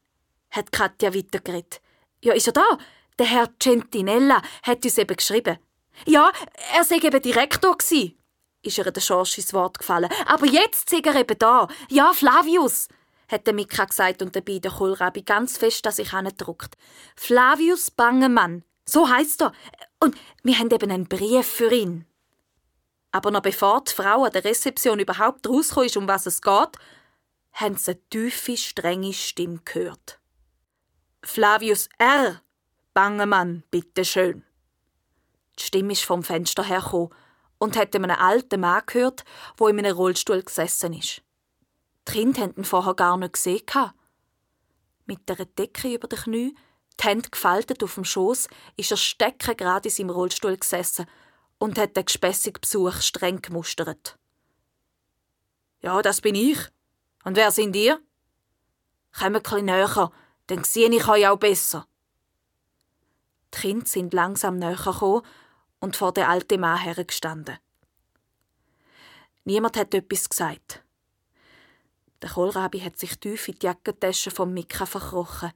hat 0.53 0.73
Katja 0.73 1.15
weitergeredet. 1.15 1.81
Ja, 2.23 2.33
ist 2.35 2.47
er 2.47 2.53
da? 2.53 2.79
Der 3.19 3.27
Herr 3.27 3.51
Centinella 3.59 4.41
hat 4.63 4.85
uns 4.85 4.99
eben 4.99 5.17
geschrieben. 5.17 5.59
Ja, 6.07 6.31
er 6.75 6.85
sei 6.85 6.97
eben 6.97 7.21
Direktor 7.21 7.77
gsi. 7.77 8.17
Ist 8.63 8.79
ihr 8.79 8.91
der 8.91 9.01
Schorsch 9.01 9.39
ins 9.39 9.53
Wort 9.53 9.79
gefallen. 9.79 10.11
Aber 10.27 10.47
jetzt 10.47 10.89
sei 10.89 11.01
er 11.05 11.17
eben 11.17 11.39
da. 11.39 11.67
Ja, 11.89 12.13
Flavius. 12.13 12.89
hat 13.33 13.47
der 13.47 13.55
Mika 13.55 13.85
gesagt 13.87 14.23
und 14.23 14.37
dabei 14.37 14.59
der 14.59 14.71
Kohlrabi 14.71 15.23
ganz 15.23 15.57
fest 15.59 15.85
dass 15.85 15.97
sich 15.97 16.11
druckt. 16.11 16.77
Flavius 17.17 17.91
Bangemann, 17.91 18.63
so 18.85 19.09
heißt 19.09 19.43
er. 19.43 19.53
Und 19.99 20.17
wir 20.43 20.59
haben 20.59 20.71
eben 20.71 20.91
einen 20.91 21.09
Brief 21.09 21.47
für 21.47 21.73
ihn. 21.73 22.07
Aber 23.11 23.31
noch 23.31 23.43
bevor 23.43 23.83
die 23.85 23.93
Frau 23.93 24.25
an 24.25 24.33
der 24.33 24.45
Rezeption 24.45 25.01
überhaupt 25.01 25.49
rausgekommen 25.49 25.87
ist, 25.87 25.97
um 25.97 26.09
was 26.09 26.27
es 26.27 26.41
geht, 26.41 26.79
haben 27.53 27.77
sie 27.77 27.93
eine 27.93 28.09
tiefe, 28.09 28.57
strenge 28.57 29.13
Stimme 29.13 29.61
gehört. 29.65 30.19
Flavius 31.25 31.89
R. 31.99 32.43
Bangemann, 32.95 33.63
bitteschön. 33.71 34.45
Die 35.59 35.63
Stimme 35.63 35.93
ist 35.93 36.05
vom 36.05 36.25
Fenster 36.25 36.65
hergekommen 36.65 37.11
und 37.59 37.77
hat 37.77 37.95
einem 37.95 38.11
alten 38.11 38.61
Mann 38.61 38.83
gehört, 38.87 39.25
wo 39.57 39.69
in 39.69 39.79
einem 39.79 39.97
Rollstuhl 39.97 40.43
gesessen 40.43 40.93
ist. 40.95 41.23
Die 42.09 42.13
Kinder 42.13 42.43
haben 42.43 42.57
ihn 42.57 42.65
vorher 42.65 42.95
gar 42.95 43.17
nicht 43.17 43.35
gesehen. 43.35 43.63
Mit 45.07 45.29
der 45.29 45.47
Decke 45.47 45.95
über 45.95 46.09
den 46.09 46.19
Knie, 46.19 46.57
die 47.01 47.05
Hände 47.05 47.31
gefaltet 47.31 47.85
auf 47.85 47.95
dem 47.95 48.05
Schoß, 48.05 48.49
ist 48.77 48.91
er 48.91 48.97
stecken 48.97 49.57
gerade 49.57 49.89
in 49.89 49.95
seinem 49.95 50.11
Rollstuhl 50.11 50.57
gesessen 50.57 51.07
und 51.59 51.79
hat 51.79 51.97
den 51.97 52.05
gespässigen 52.05 52.61
Besuch 52.61 53.01
streng 53.01 53.41
gemustert. 53.41 54.19
Ja, 55.83 56.03
das 56.03 56.21
bin 56.21 56.35
ich. 56.35 56.59
Und 57.23 57.37
wer 57.37 57.53
sind 57.53 57.77
ihr? 57.77 58.01
Kommt 59.17 59.37
ein 59.37 59.43
bisschen 59.43 59.65
näher, 59.67 60.11
dann 60.53 60.65
sehe 60.65 60.91
ich 60.91 61.09
euch 61.09 61.27
auch 61.27 61.39
besser. 61.39 61.87
Die 63.55 63.61
Kinder 63.61 63.87
sind 63.87 64.13
langsam 64.13 64.59
näher 64.59 64.77
gekommen 64.77 65.23
und 65.81 65.97
vor 65.97 66.13
der 66.13 66.29
alten 66.29 66.61
Mann 66.61 66.79
hergestanden. 66.79 67.59
Niemand 69.45 69.79
hat 69.79 69.95
etwas 69.95 70.29
gesagt. 70.29 70.85
Der 72.21 72.29
Kohlrabi 72.29 72.81
hat 72.81 72.99
sich 72.99 73.19
tief 73.19 73.49
in 73.49 73.55
die 73.55 73.67
Jackentasche 73.67 74.31
vom 74.31 74.53
Mika 74.53 74.85
verkrochen. 74.85 75.53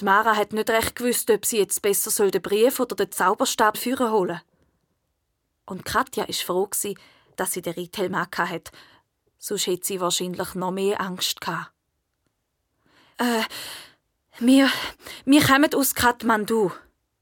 Die 0.00 0.04
Mara 0.04 0.36
hat 0.36 0.54
nicht 0.54 0.70
recht 0.70 0.96
gewusst, 0.96 1.30
ob 1.30 1.44
sie 1.44 1.58
jetzt 1.58 1.82
besser 1.82 2.30
den 2.30 2.40
Brief 2.40 2.80
oder 2.80 2.96
den 2.96 3.12
Zauberstab 3.12 3.76
führen 3.76 4.10
holen. 4.10 4.40
Und 5.66 5.84
Katja 5.84 6.24
ist 6.24 6.42
froh 6.42 6.68
dass 7.36 7.52
sie 7.52 7.62
den 7.62 7.74
Retail 7.74 8.16
hat. 8.16 8.72
Sonst 9.38 9.66
hätte 9.66 9.86
sie 9.86 10.00
wahrscheinlich 10.00 10.54
noch 10.54 10.70
mehr 10.70 10.98
Angst 10.98 11.42
gehabt. 11.42 11.72
Äh, 13.22 13.44
wir, 14.40 14.68
wir 15.24 15.42
kommen 15.44 15.72
aus 15.74 15.94
Kathmandu, 15.94 16.72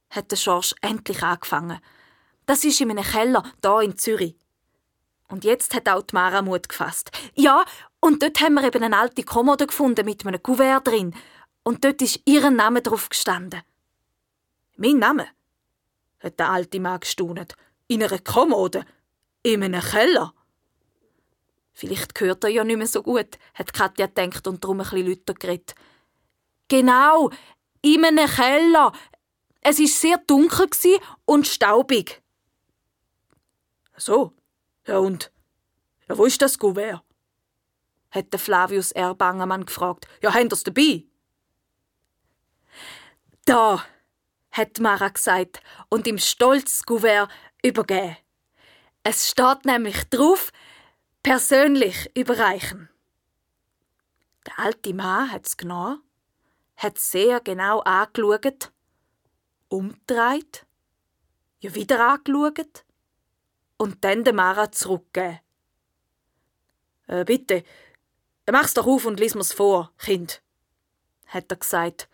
hat 0.08 0.30
der 0.30 0.36
Schorsch 0.36 0.74
endlich 0.80 1.22
angefangen. 1.22 1.78
Das 2.46 2.64
ist 2.64 2.80
in 2.80 2.90
einem 2.90 3.04
Keller, 3.04 3.42
da 3.60 3.82
in 3.82 3.98
Zürich. 3.98 4.34
Und 5.28 5.44
jetzt 5.44 5.74
hat 5.74 5.90
auch 5.90 6.00
die 6.00 6.14
Mara 6.14 6.40
Mut 6.40 6.70
gefasst. 6.70 7.10
Ja, 7.34 7.66
und 8.00 8.22
dort 8.22 8.40
haben 8.40 8.54
wir 8.54 8.64
eben 8.64 8.82
eine 8.82 8.96
alte 8.96 9.24
Kommode 9.24 9.66
gefunden 9.66 10.06
mit 10.06 10.26
einem 10.26 10.42
Kuvert 10.42 10.86
drin. 10.86 11.14
Und 11.64 11.84
dort 11.84 12.00
ist 12.00 12.20
ihr 12.24 12.48
Name 12.50 12.80
drauf 12.80 13.10
gestanden. 13.10 13.60
Mein 14.76 14.98
Name? 14.98 15.28
hat 16.20 16.38
der 16.38 16.50
alte 16.50 16.80
Mann 16.80 17.00
gestaunet. 17.00 17.56
In 17.88 18.02
einer 18.02 18.18
Kommode? 18.18 18.86
In 19.42 19.62
einem 19.62 19.82
Keller? 19.82 20.32
Vielleicht 21.72 22.18
hört 22.20 22.44
er 22.44 22.50
ja 22.50 22.64
nicht 22.64 22.76
mehr 22.76 22.86
so 22.86 23.02
gut, 23.02 23.38
hat 23.54 23.72
Katja 23.72 24.06
gedacht 24.06 24.46
und 24.46 24.62
darum 24.62 24.80
ein 24.80 24.88
bisschen 24.88 25.06
lauter 25.06 25.34
geredet. 25.34 25.74
Genau, 26.70 27.30
in 27.82 28.04
einem 28.04 28.28
Keller. 28.28 28.92
Es 29.60 29.78
war 29.78 29.86
sehr 29.86 30.18
dunkel 30.26 30.68
und 31.26 31.46
staubig. 31.46 32.22
So, 33.96 34.32
ja 34.86 34.96
und? 34.96 35.30
Ja, 36.08 36.16
wo 36.16 36.24
ist 36.24 36.40
das 36.40 36.58
Gouvert? 36.58 37.02
hat 38.10 38.32
der 38.32 38.40
Flavius 38.40 38.92
R. 38.92 39.14
Bangermann 39.14 39.66
gefragt. 39.66 40.08
Ja, 40.22 40.34
habt 40.34 40.52
ihr's 40.52 40.64
dabei? 40.64 41.04
Da, 43.44 43.84
hat 44.52 44.80
Mara 44.80 45.08
gesagt 45.08 45.60
und 45.88 46.06
ihm 46.06 46.18
stolz 46.18 46.82
Gouvert 46.82 47.30
übergeben. 47.62 48.16
Es 49.04 49.30
steht 49.30 49.64
nämlich 49.64 50.04
drauf, 50.04 50.50
persönlich 51.22 52.10
überreichen. 52.16 52.88
Der 54.46 54.58
alte 54.58 54.92
Mann 54.94 55.30
hat's 55.30 55.56
genommen, 55.56 56.02
hat 56.80 56.98
sehr 56.98 57.40
genau 57.40 57.80
angeschaut, 57.80 58.72
umgedreht, 59.68 60.66
ja 61.60 61.74
wieder 61.74 62.14
angeschaut 62.14 62.84
und 63.76 64.02
dann 64.02 64.24
der 64.24 64.32
Mara 64.32 64.72
zurückgegeben. 64.72 65.40
Äh, 67.06 67.24
bitte, 67.24 67.64
mach's 68.50 68.72
doch 68.72 68.86
auf 68.86 69.04
und 69.04 69.20
lies 69.20 69.34
mir's 69.34 69.52
vor, 69.52 69.92
Kind, 69.98 70.42
hat 71.26 71.52
er 71.52 71.56
gesagt. 71.58 72.08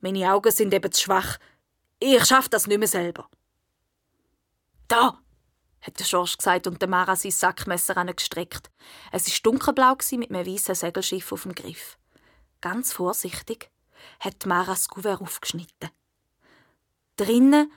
Meine 0.00 0.32
Augen 0.32 0.52
sind 0.52 0.72
eben 0.72 0.92
zu 0.92 1.02
schwach. 1.02 1.38
Ich 1.98 2.24
schaff 2.24 2.48
das 2.48 2.68
nicht 2.68 2.78
mehr 2.78 2.86
selber. 2.86 3.28
Da, 4.86 5.18
hat 5.80 5.98
der 5.98 6.04
Schorsch 6.04 6.36
gesagt 6.36 6.68
und 6.68 6.80
der 6.80 6.88
Mara 6.88 7.16
sein 7.16 7.32
Sackmesser 7.32 8.04
gestreckt. 8.04 8.70
Es 9.10 9.26
war 9.26 9.50
dunkelblau 9.50 9.96
mit 10.12 10.30
einem 10.30 10.46
weißen 10.46 10.74
Segelschiff 10.76 11.32
auf 11.32 11.42
dem 11.42 11.54
Griff. 11.54 11.98
Ganz 12.60 12.92
vorsichtig 12.92 13.70
hat 14.20 14.46
Mara 14.46 14.72
das 14.72 14.88
Kuvert 14.88 15.20
aufgeschnitten. 15.20 15.90
Drinnen 17.16 17.70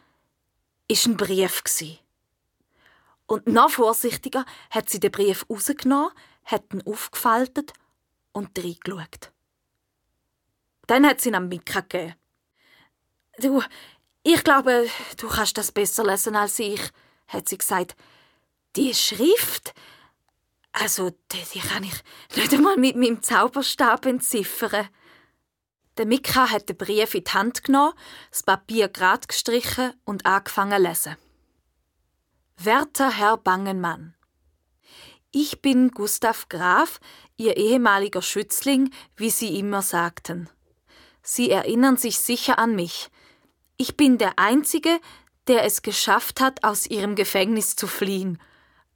war 0.90 0.98
ein 1.06 1.18
Brief. 1.18 1.64
Und 3.28 3.48
noch 3.48 3.70
vorsichtiger 3.72 4.46
hat 4.70 4.90
sie 4.90 5.00
den 5.00 5.12
Brief 5.12 5.46
rausgenommen, 5.50 6.12
hat 6.46 6.74
ihn 6.74 6.82
aufgefaltet 6.86 7.74
und 8.32 8.58
reingeschaut. 8.58 9.32
Dann 10.88 11.06
hat 11.06 11.20
sie 11.20 11.30
ihn 11.30 11.36
am 11.36 11.50
Mika 11.50 11.82
gegeben. 11.82 12.16
Du, 13.40 13.62
ich 14.24 14.44
glaube, 14.44 14.88
du 15.18 15.28
kannst 15.28 15.58
das 15.58 15.72
besser 15.72 16.06
lesen 16.06 16.36
als 16.36 16.58
ich, 16.60 16.82
hat 17.28 17.50
sie 17.50 17.58
gesagt. 17.58 17.96
Die 18.76 18.94
Schrift, 18.94 19.74
also 20.72 21.12
die, 21.32 21.44
die 21.54 21.60
kann 21.60 21.84
ich 21.84 22.04
nicht 22.36 22.54
einmal 22.54 22.78
mit 22.78 22.96
meinem 22.96 23.22
Zauberstab 23.22 24.06
entziffern. 24.06 24.88
Der 25.98 26.06
Mika 26.06 26.52
hat 26.52 26.70
den 26.70 26.78
Brief 26.78 27.16
in 27.16 27.24
die 27.24 27.32
Hand 27.32 27.64
genommen, 27.64 27.94
das 28.30 28.44
Papier 28.44 28.88
grad 28.88 29.28
gestrichen 29.28 29.94
und 30.06 30.26
angefangen 30.26 30.84
zu 30.84 30.90
lesen. 30.90 31.16
Werter 32.58 33.12
Herr 33.12 33.38
Bangenmann, 33.38 34.16
ich 35.32 35.62
bin 35.62 35.92
Gustav 35.92 36.50
Graf, 36.50 37.00
Ihr 37.36 37.58
ehemaliger 37.58 38.22
Schützling, 38.22 38.92
wie 39.16 39.30
Sie 39.30 39.60
immer 39.60 39.82
sagten. 39.82 40.50
Sie 41.22 41.52
erinnern 41.52 41.98
sich 41.98 42.18
sicher 42.18 42.58
an 42.58 42.76
mich. 42.76 43.10
Ich 43.78 43.98
bin 43.98 44.18
der 44.18 44.40
Einzige, 44.40 45.00
der 45.48 45.66
es 45.66 45.82
geschafft 45.82 46.40
hat, 46.42 46.64
aus 46.64 46.88
Ihrem 46.88 47.16
Gefängnis 47.16 47.76
zu 47.76 47.86
fliehen, 47.86 48.42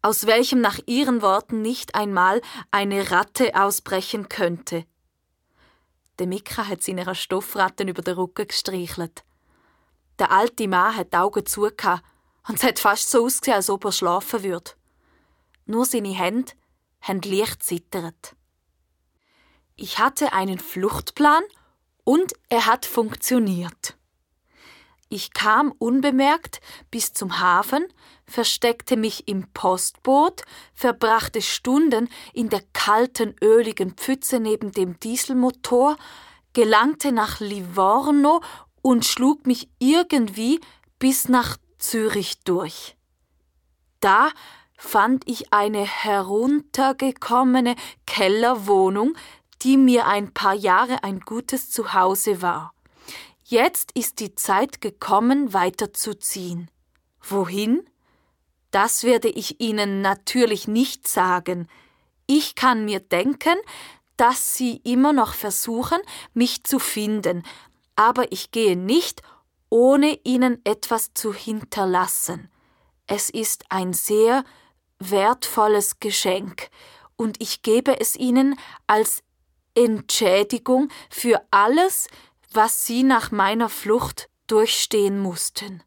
aus 0.02 0.26
welchem 0.26 0.62
nach 0.62 0.80
Ihren 0.88 1.22
Worten 1.22 1.62
nicht 1.62 1.94
einmal 1.94 2.42
eine 2.72 3.12
Ratte 3.12 3.54
ausbrechen 3.54 4.30
könnte. 4.30 4.86
Der 6.22 6.28
Mikra 6.28 6.68
hat 6.68 6.84
seiner 6.84 7.16
Stoffratten 7.16 7.88
über 7.88 8.04
den 8.04 8.14
Rücken 8.14 8.48
gestreichelt. 8.48 9.24
Der 10.20 10.30
alte 10.30 10.68
Mann 10.68 10.96
hat 10.96 11.14
die 11.14 11.18
Augen 11.18 11.48
zugehört 11.48 12.04
und 12.48 12.58
es 12.58 12.64
hat 12.64 12.78
fast 12.78 13.10
so 13.10 13.26
ausgesehen, 13.26 13.56
als 13.56 13.72
ob 13.72 13.86
er 13.86 13.92
schlafen 13.92 14.44
würde. 14.44 14.70
Nur 15.66 15.84
seine 15.84 16.14
Hände 16.14 16.52
haben 17.02 17.22
leicht 17.22 17.64
zittert. 17.64 18.36
Ich 19.76 19.98
hatte 19.98 20.32
einen 20.32 20.60
Fluchtplan 20.60 21.42
und 22.04 22.34
er 22.50 22.68
hat 22.68 22.86
funktioniert. 22.86 23.98
Ich 25.10 25.34
kam 25.34 25.72
unbemerkt 25.80 26.62
bis 26.92 27.14
zum 27.14 27.40
Hafen, 27.40 27.88
versteckte 28.32 28.98
mich 28.98 29.28
im 29.28 29.48
Postboot, 29.54 30.44
verbrachte 30.74 31.42
Stunden 31.42 32.10
in 32.34 32.50
der 32.50 32.64
kalten, 32.74 33.36
öligen 33.42 33.92
Pfütze 33.92 34.40
neben 34.40 34.72
dem 34.72 35.00
Dieselmotor, 35.00 35.98
gelangte 36.54 37.12
nach 37.12 37.40
Livorno 37.40 38.42
und 38.82 39.06
schlug 39.06 39.46
mich 39.46 39.70
irgendwie 39.80 40.60
bis 40.98 41.30
nach 41.30 41.58
Zürich 41.78 42.40
durch. 42.44 42.96
Da 44.00 44.30
fand 44.78 45.28
ich 45.28 45.54
eine 45.54 45.86
heruntergekommene 45.86 47.76
Kellerwohnung, 48.08 49.16
die 49.62 49.78
mir 49.78 50.08
ein 50.08 50.34
paar 50.34 50.56
Jahre 50.56 51.04
ein 51.04 51.20
gutes 51.20 51.70
Zuhause 51.70 52.42
war. 52.42 52.74
Jetzt 53.44 53.92
ist 53.94 54.20
die 54.20 54.34
Zeit 54.34 54.82
gekommen, 54.82 55.54
weiterzuziehen. 55.54 56.72
Wohin? 57.22 57.84
Das 58.72 59.04
werde 59.04 59.30
ich 59.30 59.60
Ihnen 59.60 60.02
natürlich 60.02 60.68
nicht 60.68 61.08
sagen. 61.08 61.68
Ich 62.26 62.56
kann 62.56 62.86
mir 62.86 63.00
denken, 63.00 63.56
dass 64.18 64.56
Sie 64.56 64.78
immer 64.84 65.14
noch 65.14 65.34
versuchen, 65.34 66.00
mich 66.34 66.64
zu 66.64 66.80
finden, 66.80 67.44
aber 67.96 68.32
ich 68.32 68.52
gehe 68.52 68.78
nicht, 68.78 69.22
ohne 69.70 70.20
Ihnen 70.24 70.62
etwas 70.64 71.14
zu 71.14 71.34
hinterlassen. 71.34 72.50
Es 73.08 73.30
ist 73.30 73.66
ein 73.70 73.94
sehr 73.94 74.44
wertvolles 75.00 76.00
Geschenk, 76.00 76.70
und 77.18 77.40
ich 77.40 77.62
gebe 77.62 78.00
es 78.00 78.16
Ihnen 78.16 78.58
als 78.88 79.22
Entschädigung 79.76 80.90
für 81.10 81.42
alles, 81.52 82.08
was 82.52 82.86
sie 82.86 83.04
nach 83.04 83.32
meiner 83.32 83.70
Flucht 83.70 84.30
durchstehen 84.48 85.20
mussten. 85.20 85.84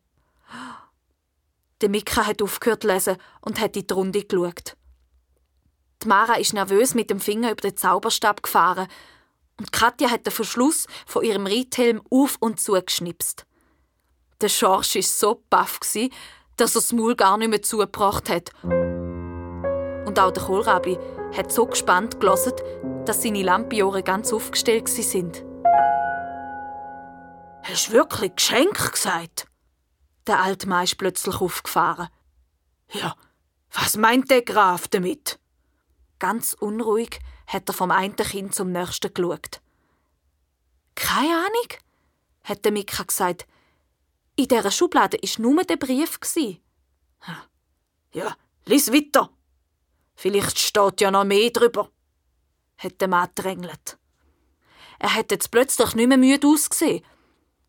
Der 1.85 1.91
Mika 1.91 2.25
hat 2.25 2.41
aufgehört 2.41 2.81
zu 2.81 2.89
lesen 2.89 3.17
und 3.43 3.61
hat 3.61 3.77
in 3.77 3.87
die 3.87 3.93
Runde 3.93 4.25
geschaut. 4.25 4.75
Die 6.03 6.09
Mara 6.09 6.37
ist 6.37 6.55
nervös 6.55 6.95
mit 6.95 7.11
dem 7.11 7.21
Finger 7.21 7.51
über 7.51 7.61
den 7.61 7.77
Zauberstab 7.77 8.43
gefahren 8.43 8.89
und 9.59 9.71
Katja 9.71 10.09
hat 10.09 10.25
den 10.25 10.33
Verschluss 10.33 10.87
von 11.07 11.23
ihrem 11.23 11.47
Reithelm 11.47 12.01
auf 12.09 12.39
und 12.41 12.59
zu 12.59 12.73
geschnipst. 12.73 13.45
Der 14.41 14.49
Schorsch 14.49 14.95
war 14.95 15.03
so 15.03 15.45
baff, 15.51 15.79
dass 15.79 15.95
er 15.95 16.09
das 16.57 16.93
Maul 16.95 17.17
gar 17.17 17.37
nicht 17.37 17.51
mehr 17.51 17.61
zugebracht 17.61 18.31
hat. 18.31 18.51
Und 18.63 20.19
auch 20.19 20.31
der 20.31 20.43
Kohlrabi 20.43 20.99
hat 21.37 21.53
so 21.53 21.67
gespannt 21.67 22.19
gelesen, 22.19 22.55
dass 23.05 23.23
seine 23.23 23.43
Lampiohren 23.43 24.05
ganz 24.05 24.33
aufgestellt 24.33 24.89
sind. 24.89 25.45
Hast 27.63 27.89
du 27.89 27.93
wirklich 27.93 28.35
Geschenk 28.37 28.91
gesagt? 28.91 29.49
Der 30.27 30.41
alte 30.41 30.69
Mann 30.69 30.85
ist 30.85 30.97
plötzlich 30.97 31.41
aufgefahren. 31.41 32.09
Ja, 32.93 33.15
was 33.73 33.97
meint 33.97 34.31
der 34.31 34.43
Graf 34.43 34.89
damit? 34.89 35.39
Ganz 36.19 36.55
unruhig 36.55 37.19
hat 37.47 37.69
er 37.69 37.75
vom 37.75 37.91
einen 37.91 38.17
Kind 38.17 38.55
zum 38.55 38.73
nächsten 38.73 39.13
geschaut. 39.13 39.61
Keine 40.95 41.35
Ahnung, 41.35 41.69
hat 42.45 42.65
der 42.65 42.73
Mika 42.73 43.03
gesagt. 43.03 43.47
In 44.37 44.49
dieser 44.49 44.71
Schublade 44.71 45.19
war 45.19 45.43
nur 45.43 45.65
der 45.65 45.77
Brief. 45.77 46.19
Ja, 48.13 48.37
lies 48.67 48.93
weiter. 48.93 49.31
Vielleicht 50.15 50.59
steht 50.59 51.01
ja 51.01 51.11
noch 51.11 51.25
mehr 51.25 51.51
drüber, 51.51 51.91
hat 52.79 53.01
der 53.01 53.09
Mann 53.09 53.29
drängelt. 53.35 53.99
Er 55.01 55.15
hat 55.15 55.33
jetzt 55.33 55.51
plötzlich 55.51 55.95
nicht 55.95 56.09
mehr 56.09 56.17
müde 56.17 56.47
ausgesehen. 56.47 57.05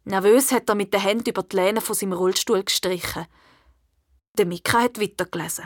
Nervös 0.06 0.51
hat 0.51 0.70
er 0.70 0.76
mit 0.76 0.93
den 0.93 1.01
Händen 1.01 1.30
über 1.30 1.43
die 1.43 1.56
Lehne 1.56 1.82
von 1.82 1.95
seinem 1.95 2.14
Rollstuhl 2.14 2.64
gestrichen. 2.64 3.26
Der 4.38 4.45
Mika 4.45 4.82
hat 4.82 5.01
weitergelesen. 5.01 5.66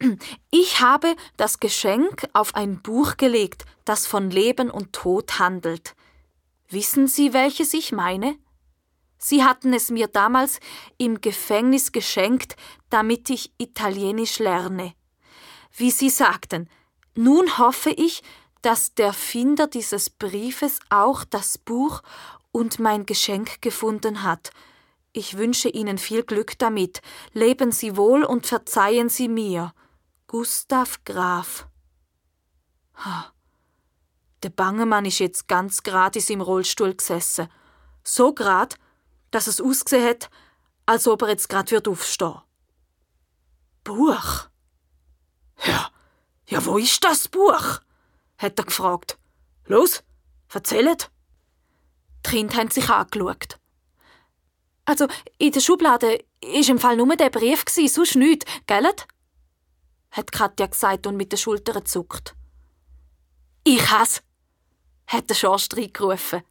Ich 0.50 0.80
habe 0.80 1.16
das 1.36 1.58
Geschenk 1.58 2.28
auf 2.32 2.54
ein 2.54 2.80
Buch 2.80 3.16
gelegt, 3.16 3.64
das 3.84 4.06
von 4.06 4.30
Leben 4.30 4.70
und 4.70 4.92
Tod 4.92 5.40
handelt. 5.40 5.96
Wissen 6.68 7.08
Sie, 7.08 7.32
welches 7.32 7.74
ich 7.74 7.90
meine? 7.90 8.38
Sie 9.18 9.42
hatten 9.42 9.72
es 9.74 9.90
mir 9.90 10.06
damals 10.06 10.60
im 10.98 11.20
Gefängnis 11.20 11.90
geschenkt, 11.90 12.54
damit 12.90 13.28
ich 13.30 13.52
Italienisch 13.58 14.38
lerne. 14.38 14.94
Wie 15.76 15.90
Sie 15.90 16.10
sagten, 16.10 16.68
nun 17.16 17.58
hoffe 17.58 17.90
ich, 17.90 18.22
dass 18.62 18.94
der 18.94 19.12
Finder 19.12 19.66
dieses 19.66 20.10
Briefes 20.10 20.78
auch 20.90 21.24
das 21.24 21.58
Buch 21.58 22.02
und 22.58 22.80
mein 22.80 23.06
Geschenk 23.06 23.62
gefunden 23.62 24.24
hat. 24.24 24.50
Ich 25.12 25.38
wünsche 25.38 25.68
Ihnen 25.68 25.96
viel 25.96 26.24
Glück 26.24 26.58
damit. 26.58 27.00
Leben 27.32 27.70
Sie 27.70 27.96
wohl 27.96 28.24
und 28.24 28.46
verzeihen 28.46 29.08
Sie 29.08 29.28
mir. 29.28 29.72
Gustav 30.26 31.04
Graf. 31.04 31.68
Der 34.42 34.50
Bangemann 34.50 35.04
ist 35.04 35.20
jetzt 35.20 35.46
ganz 35.46 35.84
gratis 35.84 36.30
im 36.30 36.40
Rollstuhl 36.40 36.94
gesessen. 36.94 37.48
So 38.02 38.34
grad, 38.34 38.76
dass 39.30 39.46
es 39.46 39.60
ausgesehen 39.60 40.08
hat, 40.08 40.28
als 40.84 41.06
ob 41.06 41.22
er 41.22 41.28
jetzt 41.28 41.48
grad 41.48 41.70
wird 41.70 41.86
aufstehen. 41.86 42.40
Buch? 43.84 44.48
Ja, 45.64 45.90
ja, 46.48 46.64
wo 46.64 46.76
ist 46.76 47.04
das 47.04 47.28
Buch? 47.28 47.80
hat 48.36 48.58
er 48.58 48.64
gefragt. 48.64 49.16
Los, 49.66 50.02
erzählt. 50.52 51.10
Die 52.28 52.36
Kinder 52.36 52.56
haben 52.58 52.70
sich 52.70 52.88
angeschaut. 52.90 53.58
Also, 54.84 55.06
in 55.38 55.52
der 55.52 55.60
Schublade 55.60 56.24
war 56.42 56.68
im 56.68 56.78
Fall 56.78 56.96
nur 56.96 57.16
der 57.16 57.30
Brief, 57.30 57.64
sonst 57.68 58.16
nichts, 58.16 58.44
gell? 58.66 58.86
hat 60.10 60.32
Katja 60.32 60.66
gesagt 60.66 61.06
und 61.06 61.16
mit 61.16 61.32
den 61.32 61.38
Schultern 61.38 61.84
zuckt. 61.86 62.34
Ich 63.64 63.90
has, 63.90 64.22
hat 65.06 65.28
der 65.28 65.34
Schorst 65.34 65.76
reingerufen. 65.76 66.42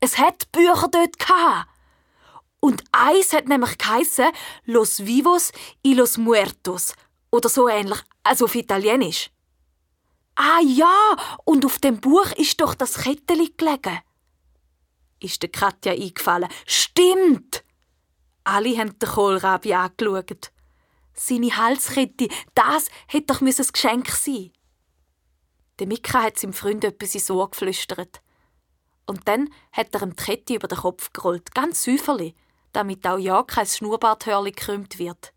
Es 0.00 0.18
hat 0.18 0.50
Bücher 0.52 0.88
dort 0.90 1.18
gehabt. 1.18 1.68
Und 2.60 2.84
eins 2.92 3.32
hat 3.32 3.48
nämlich 3.48 3.78
geheissen 3.78 4.30
Los 4.64 5.04
vivos 5.06 5.52
y 5.84 5.94
los 5.94 6.16
muertos. 6.16 6.94
Oder 7.30 7.48
so 7.48 7.68
ähnlich, 7.68 7.98
also 8.22 8.44
auf 8.44 8.54
Italienisch. 8.54 9.30
Ah 10.34 10.60
ja, 10.64 11.16
und 11.44 11.64
auf 11.64 11.78
dem 11.78 12.00
Buch 12.00 12.32
ist 12.32 12.60
doch 12.60 12.74
das 12.74 12.94
Ketteli 12.94 13.52
gelegen. 13.56 14.00
Ist 15.22 15.42
der 15.42 15.50
Katja 15.50 15.92
eingefallen. 15.92 16.48
Stimmt! 16.66 17.64
Alle 18.44 18.76
haben 18.76 18.98
den 18.98 19.08
Kohlrabi 19.08 19.72
angeschaut. 19.74 20.50
Seine 21.14 21.56
Halskette, 21.56 22.28
das 22.54 22.88
hätte 23.06 23.26
doch 23.26 23.40
ein 23.40 23.46
Geschenk 23.46 24.08
sein 24.10 24.50
Der 25.78 25.86
Mika 25.86 26.22
hat 26.22 26.38
seinem 26.38 26.52
Freund 26.52 26.84
etwas 26.84 27.14
ins 27.14 27.30
Ohr 27.30 27.50
geflüstert. 27.50 28.20
Und 29.06 29.28
dann 29.28 29.50
hat 29.72 29.94
er 29.94 30.02
ihm 30.02 30.16
die 30.16 30.22
Kette 30.24 30.54
über 30.54 30.68
den 30.68 30.78
Kopf 30.78 31.12
gerollt, 31.12 31.54
ganz 31.54 31.84
säuferlich 31.84 32.34
damit 32.72 33.06
auch 33.06 33.18
ja 33.18 33.42
kein 33.42 33.66
Schnurrbarthörli 33.66 34.52
gekrümmt 34.52 34.98
wird. 34.98 35.32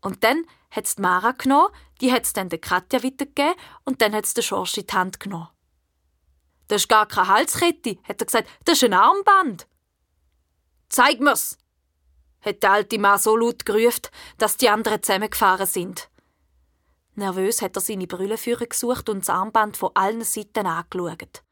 Und 0.00 0.22
dann 0.22 0.44
hat 0.70 0.84
es 0.84 0.98
Mara 0.98 1.32
genommen, 1.32 1.72
die 2.00 2.12
hat 2.12 2.24
es 2.24 2.32
dann 2.32 2.48
der 2.48 2.60
Katja 2.60 3.02
weitergegeben 3.02 3.54
und 3.84 4.00
dann 4.00 4.14
hat 4.14 4.24
es 4.24 4.34
der 4.34 4.42
Schorsch 4.42 4.76
in 4.76 4.86
die 4.86 4.94
Hand 4.94 5.18
genommen. 5.18 5.48
Das 6.68 6.82
ist 6.82 6.88
gar 6.88 7.06
keine 7.06 7.28
Halskette, 7.28 7.98
hat 8.04 8.20
er 8.20 8.26
gesagt, 8.26 8.48
das 8.64 8.76
ist 8.76 8.84
ein 8.84 8.94
Armband. 8.94 9.66
Zeig 10.88 11.20
mir's, 11.20 11.58
hat 12.40 12.62
der 12.62 12.72
alte 12.72 12.98
Mann 12.98 13.18
so 13.18 13.36
laut 13.36 13.64
gerufen, 13.64 14.08
dass 14.36 14.56
die 14.56 14.68
anderen 14.68 15.02
zusammengefahren 15.02 15.66
sind. 15.66 16.08
Nervös 17.14 17.62
hat 17.62 17.76
er 17.76 17.80
seine 17.80 18.06
Brüllenführer 18.06 18.66
gesucht 18.66 19.08
und 19.08 19.20
das 19.20 19.30
Armband 19.30 19.76
von 19.76 19.90
allen 19.94 20.22
Seiten 20.22 20.66
angeschaut. 20.66 21.42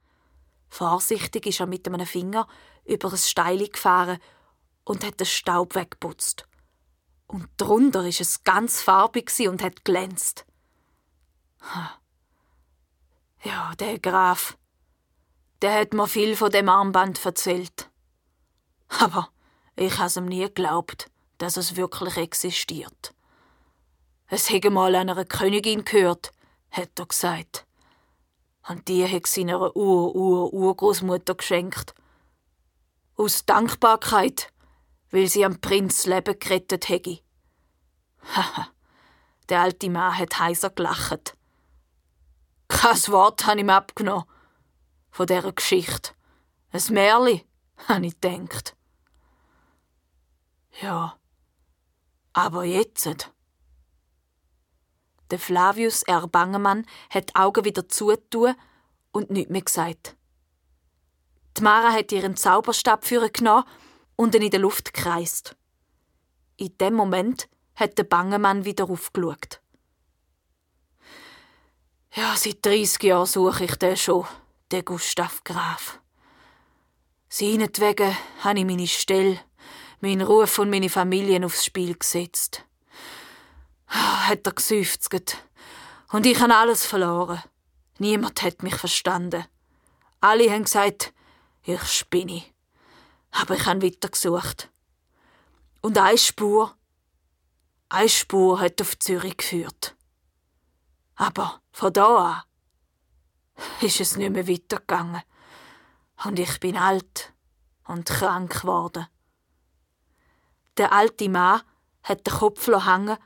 Vorsichtig 0.69 1.47
ist 1.47 1.61
er 1.61 1.67
mit 1.67 1.87
einem 1.89 2.07
Finger 2.07 2.47
über 2.85 3.11
ein 3.11 3.19
Steil 3.19 3.67
gefahren 3.69 4.19
und 4.85 5.05
hat 5.05 5.19
den 5.19 5.27
Staub 5.27 5.75
weggeputzt. 5.75 6.47
Und 7.27 7.49
drunter 7.57 8.07
ist 8.07 8.21
es 8.21 8.45
ganz 8.45 8.81
farbig 8.81 9.33
und 9.49 9.63
hat 9.63 9.85
glänzt. 9.85 10.47
Ja, 13.43 13.75
der 13.81 13.99
Graf, 13.99 14.57
der 15.63 15.81
hat 15.81 15.95
mir 15.95 16.07
viel 16.07 16.37
von 16.37 16.51
dem 16.51 16.69
Armband 16.69 17.25
erzählt. 17.25 17.91
Aber 19.01 19.31
ich 19.75 19.99
has 19.99 20.17
ihm 20.17 20.27
nie 20.27 20.45
geglaubt, 20.45 21.11
dass 21.39 21.57
es 21.57 21.77
wirklich 21.77 22.17
existiert. 22.17 23.15
Es 24.29 24.51
hätte 24.51 24.71
mal 24.71 24.95
einer 24.95 25.25
Königin 25.25 25.85
gehört, 25.85 26.33
hat 26.71 26.99
er 26.99 27.07
gesagt. 27.07 27.67
Und 28.69 28.89
die 28.89 29.07
hat 29.07 29.27
seiner 29.27 29.77
Ur-Ur-Urgroßmutter 29.77 31.35
geschenkt. 31.37 31.95
Aus 33.17 33.45
Dankbarkeit 33.45 34.53
weil 35.11 35.29
sie 35.29 35.45
am 35.45 35.61
Prinz 35.61 36.07
Leben 36.07 36.39
gerettet 36.39 36.89
hätte. 36.89 37.21
Haha, 38.35 38.69
der 39.49 39.61
alte 39.61 39.91
Mann 39.91 40.17
hat 40.19 40.39
heiser 40.39 40.71
gelacht. 40.71 41.37
Kein 42.69 43.09
Wort 43.09 43.47
ich 43.47 43.55
ihm 43.55 43.71
abgenommen 43.71 44.25
von 45.17 45.27
dieser 45.27 45.51
Geschichte. 45.51 46.11
Ein 46.73 46.83
Märli, 46.91 47.47
habe 47.89 48.05
ich 48.05 48.21
gedacht. 48.21 48.77
Ja, 50.83 51.19
aber 52.35 52.65
jetzt. 52.65 53.33
Der 55.31 55.39
Flavius 55.39 56.03
R. 56.03 56.29
Bangemann 56.29 56.85
hat 57.09 57.31
die 57.31 57.35
Augen 57.35 57.65
wieder 57.65 57.89
zutun 57.89 58.55
und 59.11 59.31
nichts 59.31 59.51
mehr 59.51 59.63
gesagt. 59.63 60.17
Die 61.57 61.63
Mara 61.63 61.93
hat 61.93 62.13
ihren 62.13 62.37
Zauberstab 62.37 63.07
für 63.07 63.31
genommen 63.31 63.65
und 64.17 64.35
ihn 64.35 64.43
in 64.43 64.51
der 64.51 64.61
Luft 64.61 64.93
kreist. 64.93 65.57
In 66.59 66.77
dem 66.77 66.93
Moment 66.93 67.49
hat 67.75 67.97
der 67.97 68.05
Bangemann 68.05 68.67
wieder 68.67 68.91
aufgeschaut. 68.91 69.63
Ja, 72.13 72.37
seit 72.37 72.65
30 72.67 73.03
Jahren 73.03 73.25
suche 73.25 73.65
ich 73.65 73.77
den 73.77 73.97
schon, 73.97 74.27
den 74.73 74.85
Gustav 74.85 75.45
Graf. 75.45 76.01
Seinetwegen 77.29 78.17
habe 78.41 78.59
ich 78.59 78.65
meine 78.65 78.87
Stelle, 78.87 79.39
meinen 80.01 80.23
Ruf 80.23 80.59
und 80.59 80.71
meine 80.71 80.89
Familie 80.89 81.45
aufs 81.45 81.65
Spiel 81.65 81.97
gesetzt. 81.97 82.65
Ah, 83.87 84.29
hat 84.29 84.47
er 84.47 84.53
geseufzt. 84.53 85.15
Und 86.11 86.27
ich 86.27 86.41
habe 86.41 86.57
alles 86.57 86.85
verloren. 86.87 87.43
Niemand 87.99 88.43
hat 88.43 88.63
mich 88.63 88.75
verstanden. 88.75 89.45
Alle 90.21 90.51
haben 90.51 90.65
gesagt, 90.65 91.13
ich 91.63 91.83
spinne. 91.85 92.43
Aber 93.31 93.55
ich 93.55 93.67
habe 93.67 93.83
weiter 93.83 94.09
gesucht. 94.09 94.71
Und 95.81 95.99
eine 95.99 96.19
Spur, 96.19 96.75
eine 97.89 98.09
Spur 98.09 98.61
hat 98.61 98.81
auf 98.81 98.99
Zürich 98.99 99.37
geführt. 99.37 99.95
Aber 101.15 101.61
von 101.71 101.93
da 101.93 102.17
an 102.17 102.43
ist 103.81 104.01
es 104.01 104.17
nicht 104.17 104.33
mehr 104.33 104.49
weitergegangen. 104.49 105.23
Und 106.25 106.39
ich 106.39 106.61
bin 106.61 106.77
alt 106.77 107.33
und 107.87 108.07
krank 108.07 108.63
geworden. 108.63 109.07
Der 110.77 110.93
alte 110.93 111.29
Mann 111.29 111.63
hat 112.03 112.27
den 112.27 112.35
Kopf 112.35 112.67
hängen 112.67 113.17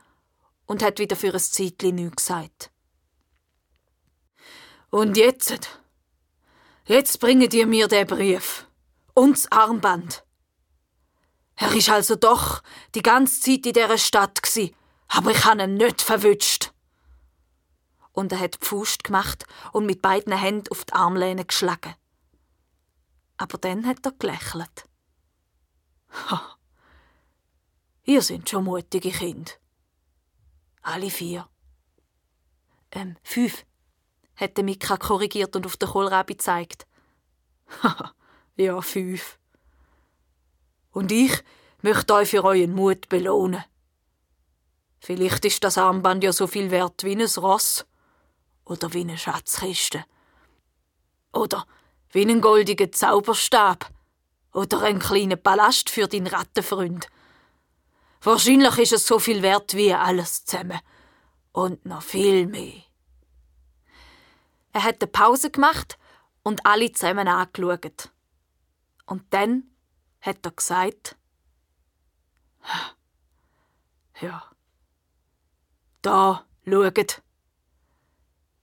und 0.65 0.83
hat 0.83 0.99
wieder 0.99 1.15
für 1.15 1.33
ein 1.33 1.39
Zeitchen 1.39 1.95
nichts 1.95 2.27
gesagt. 2.27 2.71
Und 4.89 5.17
jetzt? 5.17 5.79
Jetzt 6.85 7.19
bringen 7.19 7.49
die 7.49 7.65
mir 7.65 7.87
den 7.87 8.07
Brief. 8.07 8.67
Und 9.13 9.37
das 9.37 9.51
Armband. 9.51 10.23
Er 11.55 11.73
ist 11.73 11.89
also 11.89 12.15
doch 12.15 12.63
die 12.95 13.03
ganze 13.03 13.39
Zeit 13.39 13.65
in 13.65 13.73
dieser 13.73 13.97
Stadt 13.97 14.41
gsi, 14.41 14.73
aber 15.07 15.31
ich 15.31 15.45
habe 15.45 15.63
ihn 15.63 15.75
nicht 15.75 16.01
verwünscht. 16.01 16.71
Und 18.13 18.31
er 18.31 18.39
hat 18.39 18.61
die 18.61 18.65
Faust 18.65 19.03
gemacht 19.03 19.45
und 19.71 19.85
mit 19.85 20.01
beiden 20.01 20.37
Händen 20.37 20.69
auf 20.69 20.85
die 20.85 20.93
Armlehne 20.93 21.45
geschlagen. 21.45 21.95
Aber 23.37 23.57
dann 23.57 23.85
hat 23.85 24.05
er 24.05 24.11
gelächelt. 24.11 24.87
Ha, 26.29 26.57
ihr 28.03 28.21
sind 28.21 28.49
schon 28.49 28.65
mutige 28.65 29.11
Kinder. 29.11 29.51
Alle 30.81 31.09
vier. 31.09 31.47
Ähm, 32.91 33.15
fünf, 33.23 33.65
hat 34.35 34.57
Mika 34.57 34.97
korrigiert 34.97 35.55
und 35.55 35.65
auf 35.65 35.77
den 35.77 35.89
Kohlrabi 35.89 36.33
gezeigt. 36.33 36.85
Haha, 37.81 38.13
ja, 38.57 38.81
fünf. 38.81 39.39
Und 40.91 41.11
ich 41.11 41.41
möchte 41.81 42.13
euch 42.13 42.29
für 42.29 42.43
euren 42.43 42.73
Mut 42.73 43.07
belohnen. 43.07 43.63
Vielleicht 44.99 45.45
ist 45.45 45.63
das 45.63 45.77
Armband 45.77 46.23
ja 46.23 46.33
so 46.33 46.47
viel 46.47 46.69
wert 46.69 47.03
wie 47.03 47.15
ein 47.15 47.21
Ross 47.21 47.85
oder 48.65 48.93
wie 48.93 49.01
eine 49.01 49.17
Schatzkiste. 49.17 50.05
Oder 51.33 51.65
wie 52.11 52.21
einen 52.21 52.41
goldigen 52.41 52.91
Zauberstab 52.91 53.89
oder 54.53 54.81
einen 54.81 54.99
kleinen 54.99 55.41
Palast 55.41 55.89
für 55.89 56.07
deinen 56.07 56.27
Rattenfreund. 56.27 57.07
Wahrscheinlich 58.21 58.77
ist 58.77 58.93
es 58.93 59.07
so 59.07 59.17
viel 59.19 59.41
wert 59.41 59.73
wie 59.73 59.93
alles 59.93 60.45
zusammen. 60.45 60.79
Und 61.53 61.85
noch 61.85 62.01
viel 62.01 62.47
mehr. 62.47 62.83
Er 64.73 64.83
hat 64.83 65.01
eine 65.01 65.11
Pause 65.11 65.51
gemacht 65.51 65.97
und 66.43 66.65
alle 66.65 66.91
zusammen 66.91 67.27
angeschaut. 67.27 68.09
Und 69.05 69.33
dann 69.33 69.63
hat 70.21 70.45
er 70.45 70.51
gesagt, 70.51 71.17
ja, 74.21 74.43
da, 76.01 76.45
schaut, 76.65 77.21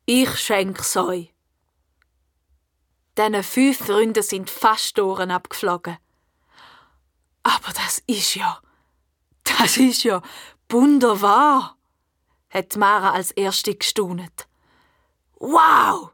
ich 0.08 0.38
schenk's 0.38 0.96
euch. 0.96 1.34
Diesen 3.18 3.42
fünf 3.42 3.78
Freunden 3.78 4.22
sind 4.22 4.48
fast 4.48 4.98
Ohren 4.98 5.30
abgeflogen. 5.30 5.98
Aber 7.42 7.72
das 7.74 8.02
ist 8.06 8.34
ja, 8.34 8.58
das 9.44 9.76
ist 9.76 10.04
ja 10.04 10.22
wunderbar, 10.70 11.76
hat 12.48 12.76
Mara 12.76 13.10
als 13.10 13.32
Erste 13.32 13.74
gestaunet. 13.74 14.48
Wow! 15.40 16.12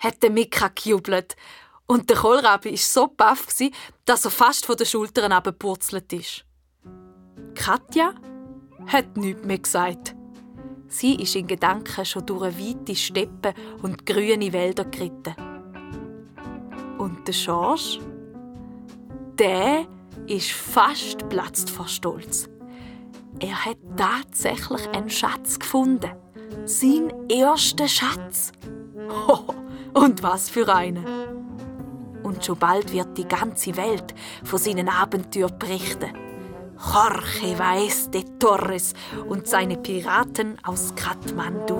hat 0.00 0.22
der 0.22 0.30
Mika 0.30 0.68
gejubelt. 0.68 1.36
Und 1.86 2.08
der 2.10 2.16
Kohlrabi 2.16 2.70
war 2.70 2.76
so 2.78 3.06
baff, 3.06 3.46
dass 4.06 4.24
er 4.24 4.30
fast 4.30 4.66
von 4.66 4.76
den 4.76 4.86
Schultern 4.86 5.30
abgepurzelt 5.32 6.12
ist. 6.12 6.44
Katja 7.54 8.14
hat 8.86 9.16
nichts 9.16 9.44
mehr 9.44 9.58
gesagt. 9.58 10.14
Sie 10.92 11.14
ist 11.14 11.36
in 11.36 11.46
Gedanken 11.46 12.04
schon 12.04 12.26
durch 12.26 12.58
weite 12.58 12.96
Steppen 12.96 13.54
und 13.80 14.04
grüne 14.04 14.52
Wälder 14.52 14.84
geritten. 14.84 15.36
Und 16.98 17.26
der 17.28 17.32
Schorsch, 17.32 18.00
der 19.38 19.86
ist 20.26 20.50
fast 20.50 21.28
platzt 21.28 21.70
vor 21.70 21.86
Stolz. 21.86 22.48
Er 23.38 23.64
hat 23.64 23.78
tatsächlich 23.96 24.88
einen 24.90 25.08
Schatz 25.08 25.60
gefunden. 25.60 26.10
Sein 26.64 27.12
erster 27.28 27.86
Schatz. 27.86 28.50
Ho, 29.28 29.54
und 29.94 30.24
was 30.24 30.50
für 30.50 30.74
einen. 30.74 31.06
Und 32.24 32.44
schon 32.44 32.58
bald 32.58 32.92
wird 32.92 33.16
die 33.16 33.28
ganze 33.28 33.76
Welt 33.76 34.12
von 34.42 34.58
seinen 34.58 34.88
Abenteuern 34.88 35.56
berichten. 35.56 36.29
Jorge 36.82 37.58
Vaez 37.58 38.10
de 38.10 38.24
Torres 38.38 38.94
und 39.28 39.46
seine 39.46 39.76
Piraten 39.76 40.56
aus 40.64 40.94
Kathmandu. 40.94 41.76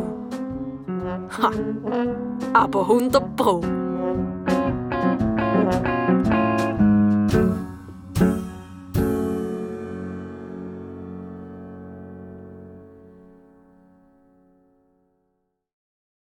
Ha, 1.39 1.51
aber 2.53 2.83
100 2.83 3.37
Pro 3.37 3.63